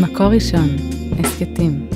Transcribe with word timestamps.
מקור 0.00 0.26
ראשון, 0.26 0.68
הסכתים. 1.18 1.88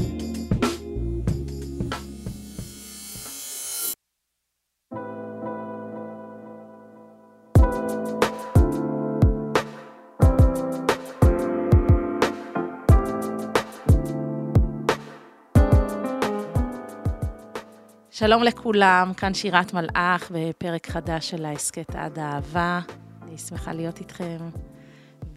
שלום 18.10 18.42
לכולם, 18.42 19.12
כאן 19.16 19.34
שירת 19.34 19.74
מלאך 19.74 20.30
בפרק 20.34 20.87
חדש 20.87 21.30
של 21.30 21.45
ההסכת 21.45 21.95
עד 21.95 22.19
האהבה. 22.19 22.80
אני 23.23 23.38
שמחה 23.38 23.73
להיות 23.73 24.01
איתכם, 24.01 24.38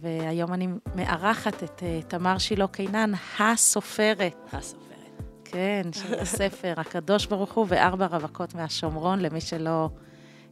והיום 0.02 0.52
אני 0.52 0.68
מארחת 0.94 1.62
את 1.62 1.82
uh, 1.82 2.08
תמר 2.08 2.38
שילה 2.38 2.66
קינן, 2.66 3.12
הסופרת. 3.38 4.34
הסופרת. 4.52 5.22
כן, 5.44 5.82
של 6.02 6.18
הספר, 6.20 6.74
הקדוש 6.76 7.26
ברוך 7.26 7.52
הוא 7.52 7.66
וארבע 7.68 8.06
רווקות 8.06 8.54
מהשומרון, 8.54 9.20
למי 9.20 9.40
שלא 9.40 9.88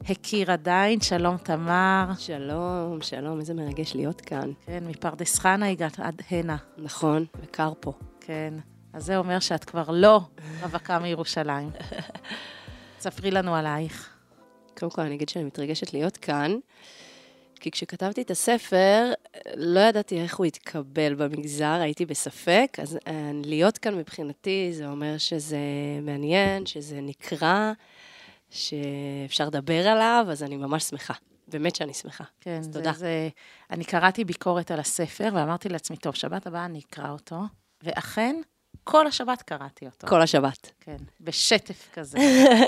הכיר 0.09 0.53
עדיין. 0.53 1.01
שלום, 1.01 1.37
תמר. 1.37 2.11
שלום, 2.19 2.99
שלום, 3.03 3.41
איזה 3.41 3.55
מרגש 3.55 3.95
להיות 3.95 4.21
כאן. 4.21 4.53
כן, 4.67 4.85
מפרדס 4.87 5.39
חנה 5.39 5.69
הגעת 5.69 6.01
עד 6.01 6.23
הנה. 6.31 6.57
נכון, 6.79 7.25
וקר 7.43 7.73
פה. 7.81 7.93
כן, 8.21 8.55
אז 8.93 9.05
זה 9.05 9.17
אומר 9.17 9.39
שאת 9.39 9.65
כבר 9.65 9.91
לא 9.91 10.21
רווקה 10.63 10.99
מירושלים. 10.99 11.71
ספרי 13.01 13.31
לנו 13.31 13.55
עלייך. 13.55 14.11
קודם 14.79 14.93
כל, 14.93 15.03
אני 15.03 15.15
אגיד 15.15 15.29
שאני 15.29 15.45
מתרגשת 15.45 15.93
להיות 15.93 16.17
כאן, 16.17 16.57
כי 17.61 17.71
כשכתבתי 17.71 18.23
את 18.23 18.31
הספר, 18.31 19.13
לא 19.57 19.81
ידעתי 19.81 20.21
איך 20.21 20.37
הוא 20.37 20.47
יתקבל 20.47 21.15
במגזר, 21.15 21.79
הייתי 21.81 22.07
בספק, 22.07 22.77
אז 22.83 22.99
אה, 23.07 23.31
להיות 23.45 23.79
כאן 23.79 23.95
מבחינתי, 23.95 24.69
זה 24.73 24.89
אומר 24.89 25.19
שזה 25.19 25.59
מעניין, 26.03 26.67
שזה 26.67 27.01
נקרא, 27.01 27.73
שאפשר 28.51 29.47
לדבר 29.47 29.89
עליו, 29.89 30.27
אז 30.31 30.43
אני 30.43 30.57
ממש 30.57 30.85
שמחה. 30.85 31.15
באמת 31.49 31.77
שאני 31.77 31.95
שמחה. 31.95 32.25
כן, 32.41 32.59
אז 32.59 32.65
זה, 32.65 32.73
תודה. 32.73 32.93
זה, 32.93 33.29
אני 33.71 33.85
קראתי 33.85 34.25
ביקורת 34.25 34.71
על 34.71 34.81
הספר, 34.81 35.29
ואמרתי 35.35 35.69
לעצמי, 35.69 35.97
טוב, 35.97 36.15
שבת 36.15 36.47
הבאה 36.47 36.65
אני 36.65 36.81
אקרא 36.89 37.11
אותו, 37.11 37.37
ואכן, 37.83 38.37
כל 38.85 39.07
השבת 39.07 39.43
קראתי 39.43 39.87
אותו. 39.87 40.07
כל 40.07 40.23
השבת. 40.23 40.73
כן, 40.81 40.97
בשטף 41.21 41.89
כזה. 41.93 42.19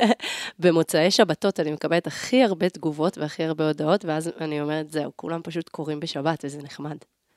במוצאי 0.58 1.10
שבתות 1.10 1.60
אני 1.60 1.72
מקבלת 1.72 2.06
הכי 2.06 2.42
הרבה 2.42 2.68
תגובות 2.68 3.18
והכי 3.18 3.44
הרבה 3.44 3.66
הודעות, 3.66 4.04
ואז 4.04 4.30
אני 4.40 4.60
אומרת, 4.60 4.90
זהו, 4.90 5.12
כולם 5.16 5.40
פשוט 5.42 5.68
קוראים 5.68 6.00
בשבת, 6.00 6.44
וזה 6.44 6.62
נחמד. 6.62 6.96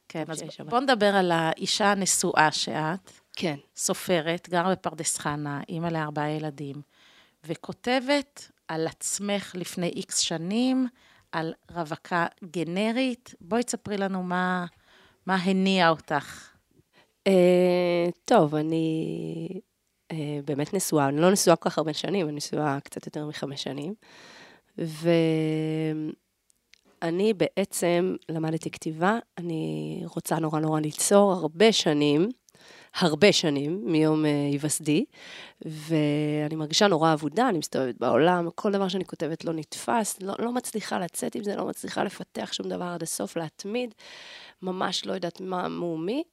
כן, 0.10 0.24
אז 0.28 0.44
שבת. 0.50 0.70
בוא 0.70 0.80
נדבר 0.80 1.16
על 1.16 1.32
האישה 1.32 1.92
הנשואה 1.92 2.52
שאת, 2.52 3.12
כן. 3.36 3.56
סופרת, 3.76 4.50
גרה 4.50 4.72
בפרדס 4.72 5.18
חנה, 5.18 5.62
אימא 5.70 5.88
לארבעה 5.88 6.30
ילדים, 6.30 6.82
וכותבת 7.44 8.52
על 8.68 8.88
עצמך 8.88 9.52
לפני 9.56 9.88
איקס 9.88 10.20
שנים, 10.20 10.88
על 11.32 11.54
רווקה 11.72 12.26
גנרית. 12.52 13.36
בואי 13.42 13.64
תספרי 13.64 13.98
לנו 13.98 14.24
מה, 14.24 14.66
מה 15.26 15.36
הניע 15.36 15.90
אותך. 15.90 16.55
Uh, 17.28 17.32
טוב, 18.26 18.56
אני 18.56 19.48
uh, 20.14 20.16
באמת 20.46 20.74
נשואה, 20.74 21.08
אני 21.08 21.22
לא 21.22 21.32
נשואה 21.32 21.56
כל 21.56 21.70
כך 21.70 21.78
הרבה 21.78 21.94
שנים, 21.94 22.28
אני 22.28 22.36
נשואה 22.36 22.80
קצת 22.84 23.06
יותר 23.06 23.26
מחמש 23.26 23.64
שנים. 23.64 23.94
ואני 27.02 27.34
בעצם 27.34 28.16
למדתי 28.30 28.72
כתיבה, 28.72 29.20
אני 29.38 30.02
רוצה 30.16 30.40
נורא 30.40 30.60
נורא 30.60 30.80
ליצור 30.80 31.32
הרבה 31.32 31.72
שנים, 31.72 32.30
הרבה 32.96 33.32
שנים 33.32 33.82
מיום 33.86 34.26
uh, 34.26 34.28
היווסדי, 34.52 35.06
ואני 35.66 36.56
מרגישה 36.56 36.88
נורא 36.88 37.14
אבודה, 37.14 37.50
אני 37.50 37.58
מסתובבת 37.58 37.96
בעולם, 38.00 38.50
כל 38.56 38.72
דבר 38.72 38.88
שאני 38.88 39.06
כותבת 39.06 39.46
לא 39.46 39.54
נתפס, 39.54 40.22
לא, 40.22 40.34
לא 40.40 40.52
מצליחה 40.52 41.00
לצאת 41.00 41.36
עם 41.36 41.44
זה, 41.44 41.56
לא 41.56 41.66
מצליחה 41.66 42.04
לפתח 42.04 42.54
שום 42.54 42.70
דבר 42.70 42.86
עד 42.86 43.04
הסוף, 43.04 43.38
להתמיד, 43.38 43.94
ממש 44.62 45.06
לא 45.06 45.14
יודעת 45.14 45.42
מה 45.42 45.68
מו 45.68 45.98
מי. 45.98 46.24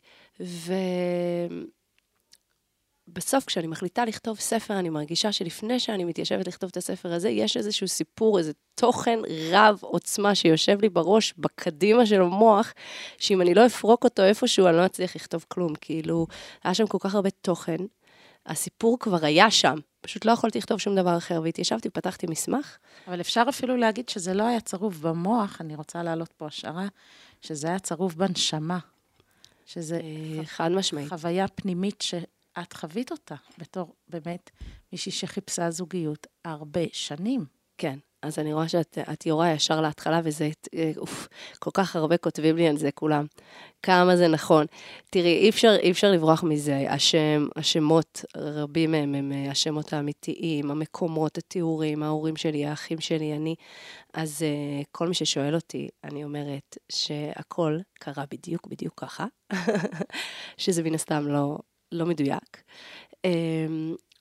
ובסוף, 3.09 3.45
כשאני 3.45 3.67
מחליטה 3.67 4.05
לכתוב 4.05 4.39
ספר, 4.39 4.79
אני 4.79 4.89
מרגישה 4.89 5.33
שלפני 5.33 5.81
שאני 5.81 6.05
מתיישבת 6.05 6.49
לכתוב 6.49 6.71
את 6.71 6.77
הספר 6.77 7.13
הזה, 7.13 7.29
יש 7.29 7.57
איזשהו 7.57 7.89
סיפור, 7.89 8.39
איזה 8.39 8.53
תוכן 8.75 9.19
רב 9.51 9.79
עוצמה 9.81 10.35
שיושב 10.35 10.81
לי 10.81 10.89
בראש, 10.89 11.35
בקדימה 11.39 12.07
של 12.07 12.21
המוח, 12.21 12.73
שאם 13.19 13.41
אני 13.41 13.55
לא 13.55 13.67
אפרוק 13.67 14.05
אותו 14.05 14.23
איפשהו, 14.23 14.67
אני 14.67 14.77
לא 14.77 14.87
אצליח 14.87 15.17
לכתוב 15.17 15.45
כלום. 15.49 15.75
כאילו, 15.81 16.27
היה 16.65 16.75
שם 16.75 16.87
כל 16.87 16.99
כך 17.01 17.15
הרבה 17.15 17.31
תוכן, 17.31 17.77
הסיפור 18.47 18.99
כבר 18.99 19.25
היה 19.25 19.51
שם, 19.51 19.79
פשוט 20.01 20.25
לא 20.25 20.33
יכולתי 20.33 20.59
לכתוב 20.59 20.79
שום 20.79 20.97
דבר 20.97 21.17
אחר, 21.17 21.41
והתיישבתי, 21.43 21.91
פתחתי 21.91 22.27
מסמך. 22.27 22.77
אבל 23.09 23.21
אפשר 23.21 23.45
אפילו 23.49 23.77
להגיד 23.77 24.09
שזה 24.09 24.35
לא 24.35 24.43
היה 24.43 24.61
צרוב 24.61 25.03
במוח, 25.03 25.61
אני 25.61 25.75
רוצה 25.77 26.03
להעלות 26.03 26.33
פה 26.33 26.47
השערה, 26.47 26.87
שזה 27.41 27.69
היה 27.69 27.79
צרוב 27.79 28.15
בנשמה. 28.17 28.79
שזה 29.67 30.01
אה, 30.01 30.45
חד 30.45 30.71
משמעית. 30.73 31.09
חוויה 31.09 31.49
פנימית 31.49 32.01
שאת 32.03 32.73
חווית 32.73 33.11
אותה, 33.11 33.35
בתור 33.59 33.95
באמת 34.09 34.51
מישהי 34.93 35.13
שחיפשה 35.13 35.71
זוגיות 35.71 36.27
הרבה 36.45 36.81
שנים. 36.93 37.45
כן, 37.79 37.99
אז 38.23 38.39
אני 38.39 38.53
רואה 38.53 38.69
שאת 38.69 38.99
את 39.13 39.27
יורה 39.27 39.53
ישר 39.53 39.81
להתחלה, 39.81 40.21
וזה, 40.25 40.51
אה, 40.75 40.93
אוף, 40.97 41.29
כל 41.59 41.71
כך 41.75 41.97
הרבה 41.97 42.17
כותבים 42.17 42.57
לי 42.57 42.69
על 42.69 42.77
זה 42.77 42.91
כולם. 42.91 43.27
כמה 43.83 44.17
זה 44.17 44.29
נכון. 44.29 44.67
תראי, 45.11 45.39
אי 45.39 45.49
אפשר, 45.49 45.77
אי 45.83 45.91
אפשר 45.91 46.11
לברוח 46.11 46.43
מזה. 46.43 46.85
השם, 46.91 47.47
השמות, 47.57 48.25
רבים 48.37 48.91
מהם 48.91 49.15
הם 49.15 49.33
אה, 49.33 49.51
השמות 49.51 49.93
האמיתיים, 49.93 50.71
המקומות, 50.71 51.39
התיאורים, 51.39 52.03
ההורים 52.03 52.37
שלי, 52.37 52.67
האחים 52.67 53.01
שלי, 53.01 53.33
אני. 53.37 53.55
אז 54.15 54.43
uh, 54.43 54.85
כל 54.93 55.09
מי 55.09 55.15
ששואל 55.15 55.55
אותי, 55.55 55.89
אני 56.05 56.25
אומרת 56.25 56.79
שהכל 56.93 57.79
קרה 57.95 58.25
בדיוק 58.31 58.67
בדיוק 58.67 58.95
ככה, 58.97 59.27
שזה 60.57 60.83
מן 60.83 60.95
הסתם 60.95 61.29
לא, 61.29 61.59
לא 61.93 62.07
מדויק. 62.07 62.63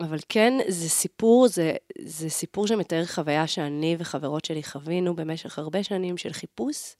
אבל 0.01 0.17
כן, 0.29 0.53
זה 0.67 0.89
סיפור, 0.89 1.47
זה, 1.47 1.73
זה 2.00 2.29
סיפור 2.29 2.67
שמתאר 2.67 3.06
חוויה 3.06 3.47
שאני 3.47 3.95
וחברות 4.00 4.45
שלי 4.45 4.63
חווינו 4.63 5.16
במשך 5.16 5.59
הרבה 5.59 5.84
שנים 5.84 6.17
של 6.17 6.34
חיפוש, 6.34 6.95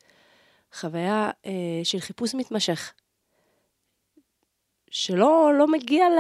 חוויה 0.74 1.30
אה, 1.46 1.52
של 1.84 2.00
חיפוש 2.00 2.36
מתמשך, 2.36 2.94
שלא 4.92 5.52
לא 5.58 5.68
מגיע 5.68 6.06
ל, 6.10 6.20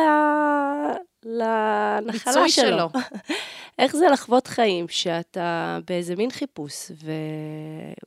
לנחלה 1.23 2.49
שלו. 2.49 2.49
שלו. 2.49 2.89
איך 3.79 3.95
זה 3.95 4.07
לחוות 4.13 4.47
חיים, 4.47 4.87
שאתה 4.87 5.79
באיזה 5.87 6.15
מין 6.15 6.31
חיפוש, 6.31 6.91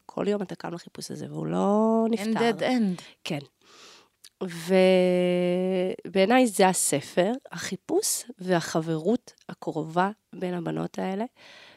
וכל 0.05 0.29
יום 0.29 0.43
אתה 0.43 0.55
קם 0.55 0.75
לחיפוש 0.75 1.11
הזה, 1.11 1.27
והוא 1.31 1.47
לא 1.47 2.05
נפתר. 2.11 2.25
אין 2.27 2.37
dead 2.37 2.61
end. 2.61 3.03
כן. 3.25 3.39
ובעיניי 6.07 6.47
זה 6.47 6.69
הספר, 6.69 7.33
החיפוש 7.53 8.25
והחברות 8.39 9.33
הקרובה 9.49 10.11
בין 10.35 10.55
הבנות 10.55 10.99
האלה, 10.99 11.25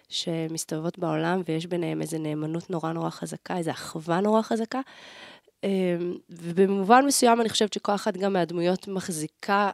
שמסתובבות 0.10 1.00
בעולם 1.00 1.42
ויש 1.46 1.66
ביניהם 1.66 2.02
איזו 2.02 2.18
נאמנות 2.18 2.70
נורא 2.70 2.92
נורא 2.92 3.10
חזקה, 3.10 3.58
איזו 3.58 3.72
אחווה 3.72 4.22
נורא 4.22 4.42
חזקה. 4.42 4.82
אמ, 5.64 6.18
ובמובן 6.30 7.06
מסוים 7.06 7.42
אני 7.42 7.50
חושבת 7.50 7.74
שכל 7.74 7.96
אחת 7.96 8.18
גם 8.18 8.34
מהדמויות 8.34 8.88
מחזיקה 8.88 9.72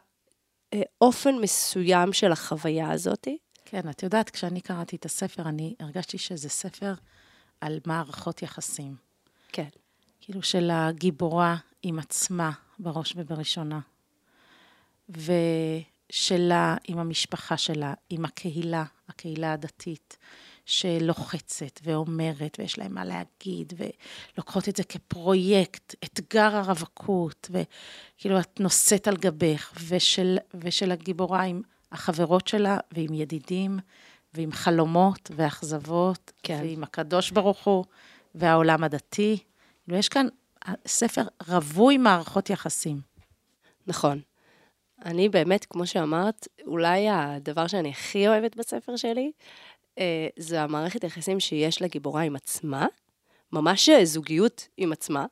אה, 0.74 0.82
אופן 1.00 1.34
מסוים 1.34 2.12
של 2.12 2.32
החוויה 2.32 2.90
הזאתי. 2.90 3.38
כן, 3.64 3.90
את 3.90 4.02
יודעת, 4.02 4.30
כשאני 4.30 4.60
קראתי 4.60 4.96
את 4.96 5.04
הספר, 5.04 5.42
אני 5.42 5.74
הרגשתי 5.80 6.18
שזה 6.18 6.48
ספר 6.48 6.92
על 7.60 7.80
מערכות 7.86 8.42
יחסים. 8.42 8.96
כן. 9.52 9.68
כאילו 10.26 10.42
של 10.42 10.70
הגיבורה 10.72 11.56
עם 11.82 11.98
עצמה, 11.98 12.50
בראש 12.78 13.12
ובראשונה. 13.16 13.80
ושלה 15.08 16.76
עם 16.84 16.98
המשפחה 16.98 17.56
שלה, 17.56 17.94
עם 18.10 18.24
הקהילה, 18.24 18.84
הקהילה 19.08 19.52
הדתית, 19.52 20.16
שלוחצת 20.66 21.80
ואומרת, 21.82 22.56
ויש 22.58 22.78
להם 22.78 22.94
מה 22.94 23.04
להגיד, 23.04 23.72
ולוקחות 23.76 24.68
את 24.68 24.76
זה 24.76 24.84
כפרויקט, 24.84 25.94
אתגר 26.04 26.56
הרווקות, 26.56 27.50
וכאילו 27.50 28.40
את 28.40 28.60
נושאת 28.60 29.08
על 29.08 29.16
גבך, 29.16 29.72
ושל, 29.88 30.38
ושל 30.54 30.92
הגיבורה 30.92 31.42
עם 31.42 31.62
החברות 31.92 32.48
שלה, 32.48 32.78
ועם 32.92 33.14
ידידים, 33.14 33.78
ועם 34.34 34.52
חלומות 34.52 35.30
ואכזבות, 35.36 36.32
כן. 36.42 36.60
ועם 36.62 36.82
הקדוש 36.82 37.30
ברוך 37.30 37.64
הוא, 37.64 37.84
והעולם 38.34 38.84
הדתי. 38.84 39.38
כאילו, 39.84 39.98
יש 39.98 40.08
כאן 40.08 40.26
ספר 40.86 41.22
רווי 41.48 41.98
מערכות 41.98 42.50
יחסים. 42.50 43.00
נכון. 43.86 44.20
אני 45.04 45.28
באמת, 45.28 45.64
כמו 45.64 45.86
שאמרת, 45.86 46.48
אולי 46.66 47.08
הדבר 47.08 47.66
שאני 47.66 47.90
הכי 47.90 48.28
אוהבת 48.28 48.56
בספר 48.56 48.96
שלי, 48.96 49.32
אה, 49.98 50.28
זה 50.36 50.62
המערכת 50.62 51.04
יחסים 51.04 51.40
שיש 51.40 51.82
לגיבורה 51.82 52.22
עם 52.22 52.36
עצמה, 52.36 52.86
ממש 53.52 53.90
זוגיות 54.04 54.68
עם 54.76 54.92
עצמה, 54.92 55.26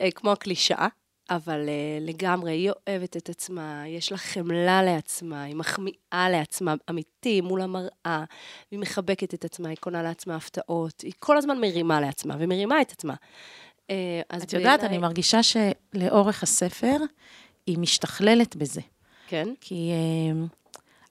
אה, 0.00 0.10
כמו 0.10 0.32
הקלישאה, 0.32 0.88
אבל 1.30 1.66
uh, 1.66 2.08
לגמרי, 2.08 2.52
היא 2.52 2.70
אוהבת 2.88 3.16
את 3.16 3.28
עצמה, 3.28 3.84
יש 3.86 4.12
לה 4.12 4.18
חמלה 4.18 4.82
לעצמה, 4.82 5.42
היא 5.42 5.56
מחמיאה 5.56 6.28
לעצמה, 6.30 6.74
אמיתי, 6.90 7.40
מול 7.40 7.60
המראה, 7.60 8.24
היא 8.70 8.78
מחבקת 8.78 9.34
את 9.34 9.44
עצמה, 9.44 9.68
היא 9.68 9.76
קונה 9.76 10.02
לעצמה 10.02 10.36
הפתעות, 10.36 11.00
היא 11.00 11.12
כל 11.18 11.36
הזמן 11.36 11.60
מרימה 11.60 12.00
לעצמה, 12.00 12.36
ומרימה 12.38 12.80
את 12.80 12.92
עצמה. 12.92 13.14
Uh, 13.88 14.36
את 14.42 14.52
יודעת. 14.52 14.84
אני 14.84 14.98
מרגישה 14.98 15.40
שלאורך 15.42 16.42
הספר, 16.42 16.96
היא 17.66 17.78
משתכללת 17.78 18.56
בזה. 18.56 18.80
כן? 19.26 19.48
כי 19.60 19.90
uh, 19.92 20.56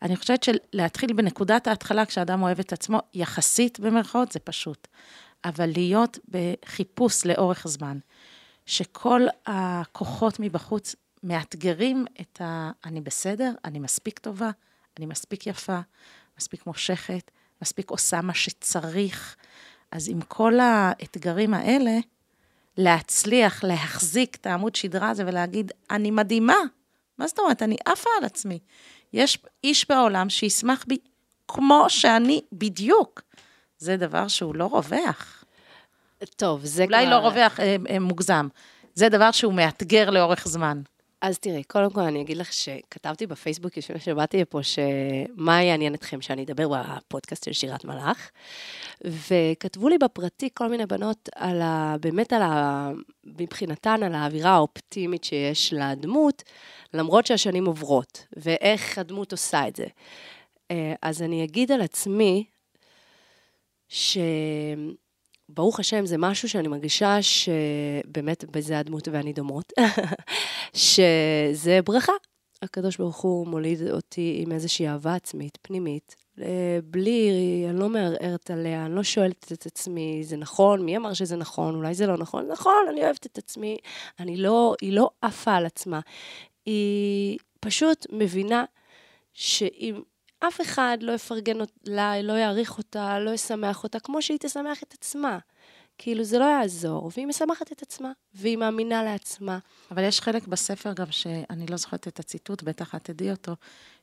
אני 0.01 0.16
חושבת 0.16 0.44
שלהתחיל 0.44 1.13
בנקודת 1.13 1.68
ההתחלה, 1.68 2.06
כשאדם 2.06 2.44
אוהב 2.44 2.60
את 2.60 2.74
עצמו, 2.74 3.00
יחסית 3.13 3.80
במרכאות, 3.80 4.31
זה 4.31 4.39
פשוט. 4.39 4.88
אבל 5.45 5.69
להיות 5.75 6.19
בחיפוש 6.30 7.25
לאורך 7.25 7.68
זמן. 7.68 7.98
שכל 8.66 9.22
הכוחות 9.45 10.39
מבחוץ 10.39 10.95
מאתגרים 11.24 12.06
את 12.22 12.42
ה... 12.42 12.72
אני 12.86 13.01
בסדר, 13.01 13.54
אני 13.66 13.80
מספיק 13.80 14.19
טובה, 14.19 14.50
אני 14.98 15.06
מספיק 15.06 15.48
יפה, 15.48 15.80
מספיק 16.38 16.68
מושכת, 16.68 17.31
מספיק 17.62 17.89
עושה 17.89 18.22
מה 18.22 18.33
שצריך. 18.33 19.36
אז 19.92 20.10
עם 20.10 20.22
כל 20.22 20.60
האתגרים 20.60 21.54
האלה, 21.54 21.98
להצליח 22.77 23.63
להחזיק 23.63 24.36
את 24.36 24.45
העמוד 24.45 24.75
שדרה 24.75 25.10
הזה 25.10 25.24
ולהגיד, 25.27 25.72
אני 25.92 26.12
מדהימה. 26.12 26.57
מה 27.18 27.27
זאת 27.27 27.39
אומרת? 27.39 27.62
אני 27.62 27.77
עפה 27.86 28.10
על 28.19 28.25
עצמי. 28.25 28.60
יש 29.13 29.38
איש 29.63 29.89
בעולם 29.89 30.30
שישמח 30.30 30.86
בי 30.88 30.98
כמו 31.48 31.86
שאני 31.89 32.42
בדיוק. 32.51 33.22
זה 33.77 33.98
דבר 33.98 34.27
שהוא 34.27 34.56
לא 34.56 34.66
רווח. 34.66 35.44
טוב, 36.36 36.66
זה 36.66 36.83
אולי 36.83 37.06
לא 37.06 37.10
כבר... 37.10 37.18
אולי 37.18 37.24
לא 37.24 37.42
רווח 37.42 37.60
אה, 37.60 37.75
אה, 37.89 38.00
מוגזם. 38.00 38.48
זה 38.94 39.10
דבר 39.10 39.31
שהוא 39.31 39.54
מאתגר 39.54 40.10
לאורך 40.10 40.48
זמן. 40.48 40.81
אז 41.25 41.39
תראי, 41.39 41.63
קודם 41.63 41.92
כל 41.92 42.01
אני 42.01 42.22
אגיד 42.22 42.38
לך 42.38 42.54
שכתבתי 42.54 43.27
בפייסבוק 43.27 43.77
לפני 43.77 44.00
שבאתי 44.00 44.42
לפה, 44.42 44.60
שמה 44.63 45.63
יעניין 45.63 45.94
אתכם 45.94 46.22
שאני 46.22 46.44
אדבר 46.44 46.68
בפודקאסט 46.68 47.44
של 47.44 47.54
שירת 47.54 47.86
מלאך, 47.86 48.31
וכתבו 49.04 49.89
לי 49.89 49.98
בפרטי 49.98 50.50
כל 50.54 50.69
מיני 50.69 50.86
בנות 50.86 51.30
על 51.36 51.62
ה... 51.62 51.95
באמת 52.01 52.33
על 52.33 52.42
ה... 52.42 52.89
מבחינתן, 53.24 54.04
על 54.04 54.16
האווירה 54.16 54.51
האופטימית 54.51 55.24
שיש 55.24 55.74
לדמות, 55.74 56.44
למרות 56.94 57.25
שהשנים 57.25 57.66
עוברות, 57.66 58.27
ואיך 58.38 58.98
הדמות 58.98 59.31
עושה 59.31 59.68
את 59.68 59.75
זה. 59.75 59.86
אה, 60.72 60.94
אז 61.01 61.22
אני 61.22 61.44
אגיד 61.44 61.72
על 61.72 61.81
עצמי, 61.81 62.45
ש... 63.89 64.18
ברוך 65.50 65.80
השם, 65.80 66.06
זה 66.06 66.18
משהו 66.18 66.50
שאני 66.50 66.68
מרגישה 66.68 67.18
שבאמת 67.22 68.46
בזה 68.52 68.80
הדמות 68.80 69.08
ואני 69.08 69.34
דומות, 69.34 69.74
שזה 70.74 71.80
ברכה. 71.86 72.14
הקדוש 72.62 72.98
ברוך 72.98 73.18
הוא 73.18 73.48
מוליד 73.48 73.82
אותי 73.88 74.42
עם 74.46 74.52
איזושהי 74.52 74.88
אהבה 74.88 75.16
עצמית, 75.16 75.58
פנימית, 75.62 76.16
בלי, 76.84 77.32
אני 77.70 77.80
לא 77.80 77.90
מערערת 77.90 78.52
עליה, 78.52 78.86
אני 78.86 78.96
לא 78.96 79.04
שואלת 79.04 79.52
את 79.52 79.66
עצמי, 79.66 80.22
זה 80.24 80.38
נכון? 80.38 80.86
מי 80.86 80.98
אמר 80.98 81.14
שזה 81.14 81.36
נכון? 81.36 81.76
אולי 81.76 81.94
זה 81.94 82.08
לא 82.08 82.18
נכון? 82.18 82.48
נכון, 82.52 82.86
אני 82.90 83.04
אוהבת 83.04 83.26
את 83.26 83.38
עצמי. 83.38 83.78
אני 84.20 84.38
לא, 84.38 84.76
היא 84.82 84.94
לא 84.94 85.10
עפה 85.22 85.54
על 85.56 85.66
עצמה. 85.66 86.00
היא 86.66 87.38
פשוט 87.60 88.06
מבינה 88.12 88.66
שאם 89.34 90.02
אף 90.40 90.62
אחד 90.62 90.98
לא 91.02 91.12
יפרגן 91.12 91.58
לה, 91.86 92.22
לא 92.22 92.34
יעריך 92.34 92.78
אותה, 92.78 93.20
לא 93.20 93.32
ישמח 93.32 93.84
אותה, 93.84 94.00
כמו 94.00 94.22
שהיא 94.22 94.38
תשמח 94.42 94.84
את 94.84 94.94
עצמה. 94.94 95.38
כאילו, 95.98 96.24
זה 96.24 96.40
לא 96.40 96.46
יעזור, 96.46 97.12
והיא 97.16 97.28
משמחת 97.28 97.72
את 97.72 97.82
עצמה, 97.82 98.12
והיא 98.34 98.58
מאמינה 98.58 99.04
לעצמה. 99.04 99.60
אבל 99.92 100.04
יש 100.04 100.22
חלק 100.22 100.48
בספר 100.48 100.94
גם 100.94 101.12
שאני 101.12 101.66
לא 101.70 101.78
זוכרת 101.78 102.08
את 102.08 102.20
הציטוט, 102.20 102.64
בטח 102.64 102.96
את 102.96 103.04
תדעי 103.04 103.32
אותו, 103.32 103.56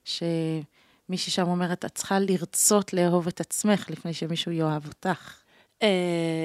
שמישהי 0.04 1.32
שם 1.32 1.48
אומרת, 1.48 1.84
את 1.84 1.94
צריכה 1.94 2.18
לרצות 2.18 2.92
לאהוב 2.92 3.26
את 3.26 3.40
עצמך 3.40 3.90
לפני 3.90 4.14
שמישהו 4.14 4.52
יאהב 4.52 4.86
אותך. 4.86 5.41
אה, 5.82 5.88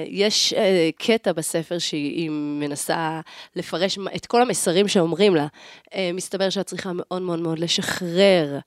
יש 0.06 0.52
אה, 0.52 0.90
קטע 0.98 1.32
בספר 1.32 1.78
שהיא 1.78 2.30
מנסה 2.30 3.20
לפרש 3.56 3.98
את 4.16 4.26
כל 4.26 4.42
המסרים 4.42 4.88
שאומרים 4.88 5.34
לה. 5.34 5.46
אה, 5.94 6.10
מסתבר 6.14 6.50
שאת 6.50 6.66
צריכה 6.66 6.90
מאוד 6.94 7.22
מאוד 7.22 7.40
מאוד 7.40 7.58
לשחרר, 7.58 8.58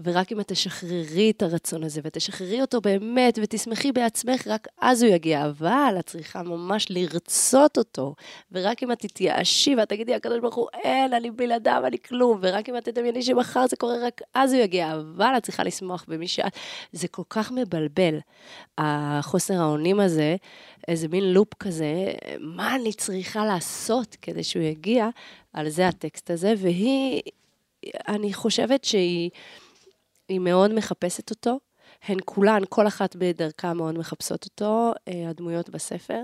ורק 0.00 0.32
אם 0.32 0.40
את 0.40 0.48
תשחררי 0.48 1.30
את 1.30 1.42
הרצון 1.42 1.84
הזה 1.84 2.00
ותשחררי 2.04 2.60
אותו 2.60 2.80
באמת 2.80 3.38
ותשמחי 3.42 3.92
בעצמך, 3.92 4.46
רק 4.46 4.68
אז 4.80 5.02
הוא 5.02 5.12
יגיע. 5.12 5.46
אבל 5.46 5.96
את 5.98 6.06
צריכה 6.06 6.42
ממש 6.42 6.86
לרצות 6.90 7.78
אותו, 7.78 8.14
ורק 8.52 8.82
אם 8.82 8.92
את 8.92 8.98
תתייאשי 8.98 9.74
ואת 9.76 9.88
תגידי, 9.88 10.14
הקדוש 10.14 10.38
ברוך 10.40 10.54
הוא, 10.54 10.68
אין, 10.84 11.12
אני 11.12 11.30
בלעדיו, 11.30 11.82
אני 11.86 11.96
כלום, 12.08 12.38
ורק 12.42 12.68
אם 12.68 12.76
את 12.76 12.84
תדמייני 12.84 13.22
שמחר 13.22 13.66
זה 13.66 13.76
קורה, 13.76 13.94
רק 14.06 14.20
אז 14.34 14.52
הוא 14.52 14.62
יגיע. 14.62 14.92
אבל 14.92 15.34
את 15.36 15.42
צריכה 15.42 15.64
לשמוח 15.64 16.04
במי 16.08 16.28
שאת. 16.28 16.52
זה 16.92 17.08
כל 17.08 17.22
כך 17.30 17.52
מבלבל, 17.52 18.18
החוסר 18.78 19.54
האונים 19.54 20.00
הזה. 20.00 20.19
הזה, 20.20 20.36
איזה 20.88 21.08
מין 21.08 21.24
לופ 21.24 21.54
כזה, 21.54 22.12
מה 22.40 22.76
אני 22.76 22.92
צריכה 22.92 23.44
לעשות 23.44 24.16
כדי 24.22 24.44
שהוא 24.44 24.62
יגיע, 24.62 25.08
על 25.52 25.68
זה 25.68 25.88
הטקסט 25.88 26.30
הזה, 26.30 26.54
והיא, 26.58 27.22
אני 28.08 28.32
חושבת 28.32 28.84
שהיא 28.84 29.30
מאוד 30.40 30.74
מחפשת 30.74 31.30
אותו. 31.30 31.58
הן 32.02 32.18
כולן, 32.24 32.62
כל 32.68 32.86
אחת 32.86 33.16
בדרכה 33.16 33.74
מאוד 33.74 33.98
מחפשות 33.98 34.44
אותו, 34.44 34.92
אה, 35.08 35.30
הדמויות 35.30 35.70
בספר, 35.70 36.22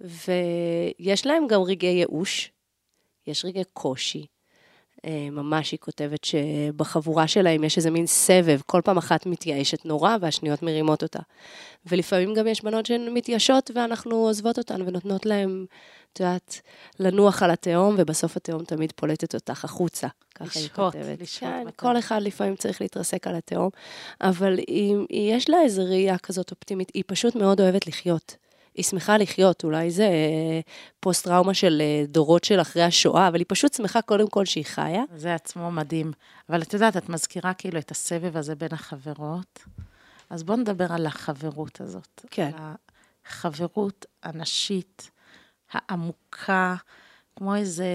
ויש 0.00 1.26
להם 1.26 1.46
גם 1.46 1.62
רגעי 1.62 1.90
ייאוש, 1.90 2.52
יש 3.26 3.44
רגעי 3.44 3.64
קושי, 3.72 4.26
ממש 5.06 5.72
היא 5.72 5.78
כותבת 5.78 6.24
שבחבורה 6.24 7.28
שלהם 7.28 7.64
יש 7.64 7.76
איזה 7.76 7.90
מין 7.90 8.06
סבב, 8.06 8.60
כל 8.66 8.80
פעם 8.84 8.98
אחת 8.98 9.26
מתייאשת 9.26 9.84
נורא 9.84 10.16
והשניות 10.20 10.62
מרימות 10.62 11.02
אותה. 11.02 11.20
ולפעמים 11.86 12.34
גם 12.34 12.46
יש 12.46 12.64
בנות 12.64 12.86
שהן 12.86 13.14
מתייאשות 13.14 13.70
ואנחנו 13.74 14.16
עוזבות 14.16 14.58
אותן 14.58 14.82
ונותנות 14.82 15.26
להן, 15.26 15.64
את 16.12 16.20
יודעת, 16.20 16.60
לנוח 17.00 17.42
על 17.42 17.50
התהום, 17.50 17.94
ובסוף 17.98 18.36
התהום 18.36 18.64
תמיד 18.64 18.92
פולטת 18.96 19.34
אותך 19.34 19.64
החוצה. 19.64 20.08
ככה 20.34 20.58
היא 20.60 20.68
כותבת. 20.68 21.20
לשהות. 21.20 21.52
כן, 21.52 21.66
כל 21.76 21.98
אחד 21.98 22.22
לפעמים 22.22 22.56
צריך 22.56 22.80
להתרסק 22.80 23.26
על 23.26 23.34
התהום, 23.34 23.70
אבל 24.20 24.58
היא, 24.58 24.96
יש 25.10 25.50
לה 25.50 25.62
איזו 25.62 25.84
ראייה 25.84 26.18
כזאת 26.18 26.50
אופטימית, 26.50 26.90
היא 26.94 27.04
פשוט 27.06 27.34
מאוד 27.34 27.60
אוהבת 27.60 27.86
לחיות. 27.86 28.36
היא 28.78 28.84
שמחה 28.84 29.16
לחיות, 29.16 29.64
אולי 29.64 29.90
זה 29.90 30.02
אה, 30.02 30.60
פוסט-טראומה 31.00 31.54
של 31.54 31.82
אה, 31.84 32.04
דורות 32.08 32.44
של 32.44 32.60
אחרי 32.60 32.82
השואה, 32.82 33.28
אבל 33.28 33.38
היא 33.38 33.46
פשוט 33.48 33.74
שמחה 33.74 34.02
קודם 34.02 34.28
כל 34.28 34.44
שהיא 34.44 34.64
חיה. 34.64 35.02
זה 35.16 35.34
עצמו 35.34 35.70
מדהים. 35.70 36.12
אבל 36.48 36.62
את 36.62 36.74
יודעת, 36.74 36.96
את 36.96 37.08
מזכירה 37.08 37.54
כאילו 37.54 37.78
את 37.78 37.90
הסבב 37.90 38.36
הזה 38.36 38.54
בין 38.54 38.68
החברות, 38.72 39.64
אז 40.30 40.42
בואו 40.42 40.58
נדבר 40.58 40.92
על 40.92 41.06
החברות 41.06 41.80
הזאת. 41.80 42.24
כן. 42.30 42.50
החברות 43.26 44.06
הנשית, 44.22 45.10
העמוקה, 45.72 46.76
כמו 47.36 47.56
איזה 47.56 47.86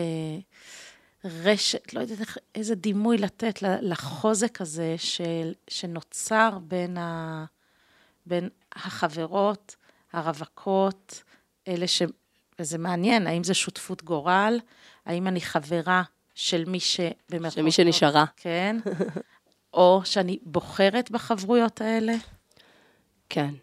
רשת, 1.25 1.93
לא 1.93 1.99
יודעת 1.99 2.27
איזה 2.55 2.75
דימוי 2.75 3.17
לתת 3.17 3.61
לחוזק 3.61 4.61
הזה 4.61 4.95
של, 4.97 5.53
שנוצר 5.67 6.57
בין, 6.67 6.97
ה, 6.97 7.45
בין 8.25 8.49
החברות, 8.75 9.75
הרווקות, 10.13 11.23
אלה 11.67 11.87
ש... 11.87 12.01
וזה 12.59 12.77
מעניין, 12.77 13.27
האם 13.27 13.43
זה 13.43 13.53
שותפות 13.53 14.03
גורל? 14.03 14.59
האם 15.05 15.27
אני 15.27 15.41
חברה 15.41 16.03
של 16.35 16.65
מי 16.65 16.79
ש... 16.79 16.99
של 17.49 17.61
מי 17.61 17.71
שנשארה. 17.71 18.25
כן. 18.37 18.77
או 19.73 20.01
שאני 20.05 20.39
בוחרת 20.43 21.11
בחברויות 21.11 21.81
האלה? 21.81 22.13
כן. 23.29 23.53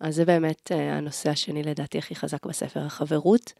אז 0.00 0.14
זה 0.14 0.24
באמת 0.24 0.72
אה, 0.72 0.96
הנושא 0.96 1.30
השני 1.30 1.62
לדעתי 1.62 1.98
הכי 1.98 2.14
חזק 2.14 2.46
בספר, 2.46 2.80
החברות 2.80 3.52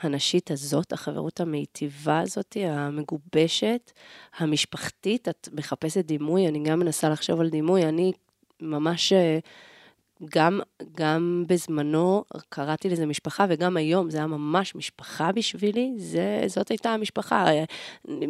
הנשית 0.00 0.50
הזאת, 0.50 0.92
החברות 0.92 1.40
המיטיבה 1.40 2.20
הזאת, 2.20 2.56
המגובשת, 2.60 3.92
המשפחתית, 4.38 5.28
את 5.28 5.48
מחפשת 5.52 6.04
דימוי, 6.04 6.48
אני 6.48 6.62
גם 6.64 6.78
מנסה 6.78 7.08
לחשוב 7.08 7.40
על 7.40 7.50
דימוי, 7.50 7.84
אני 7.84 8.12
ממש 8.60 9.12
אה, 9.12 9.38
גם, 10.24 10.60
גם 10.96 11.44
בזמנו 11.46 12.24
קראתי 12.48 12.88
לזה 12.88 13.06
משפחה, 13.06 13.46
וגם 13.48 13.76
היום 13.76 14.10
זה 14.10 14.18
היה 14.18 14.26
ממש 14.26 14.74
משפחה 14.74 15.32
בשבילי, 15.32 15.94
זה, 15.96 16.42
זאת 16.46 16.68
הייתה 16.68 16.90
המשפחה. 16.90 17.46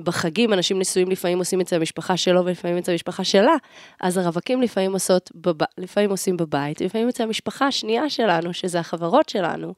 בחגים 0.05 0.53
אנשים 0.53 0.79
נשואים 0.79 1.11
לפעמים 1.11 1.39
עושים 1.39 1.61
את 1.61 1.69
זה 1.69 1.79
במשפחה 1.79 2.17
שלו 2.17 2.45
ולפעמים 2.45 2.79
את 2.79 2.85
זה 2.85 2.93
במשפחה 2.93 3.25
שלה, 3.25 3.55
אז 4.01 4.17
הרווקים 4.17 4.63
לפעמים, 4.63 4.93
עושות 4.93 5.31
בב... 5.35 5.65
לפעמים 5.79 6.11
עושים 6.11 6.37
בבית, 6.37 6.83
ולפעמים 6.83 7.09
את 7.09 7.17
זה 7.17 7.25
המשפחה 7.25 7.67
השנייה 7.67 8.11
שלנו, 8.11 8.55
שזה 8.55 8.81
החברות 8.81 9.29
שלנו. 9.29 9.75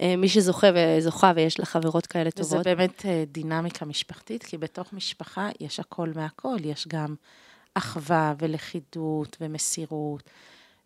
אה, 0.00 0.16
מי 0.16 0.28
שזוכה 0.28 0.66
וזוכה 0.74 1.32
ויש 1.36 1.58
לה 1.58 1.66
חברות 1.66 2.06
כאלה 2.06 2.30
טובות. 2.30 2.52
וזה 2.52 2.62
באמת 2.64 3.06
אה, 3.06 3.24
דינמיקה 3.32 3.84
משפחתית, 3.84 4.42
כי 4.42 4.58
בתוך 4.58 4.92
משפחה 4.92 5.48
יש 5.60 5.80
הכל 5.80 6.08
מהכל, 6.14 6.56
יש 6.64 6.88
גם 6.88 7.14
אחווה 7.74 8.34
ולכידות 8.38 9.36
ומסירות. 9.40 10.22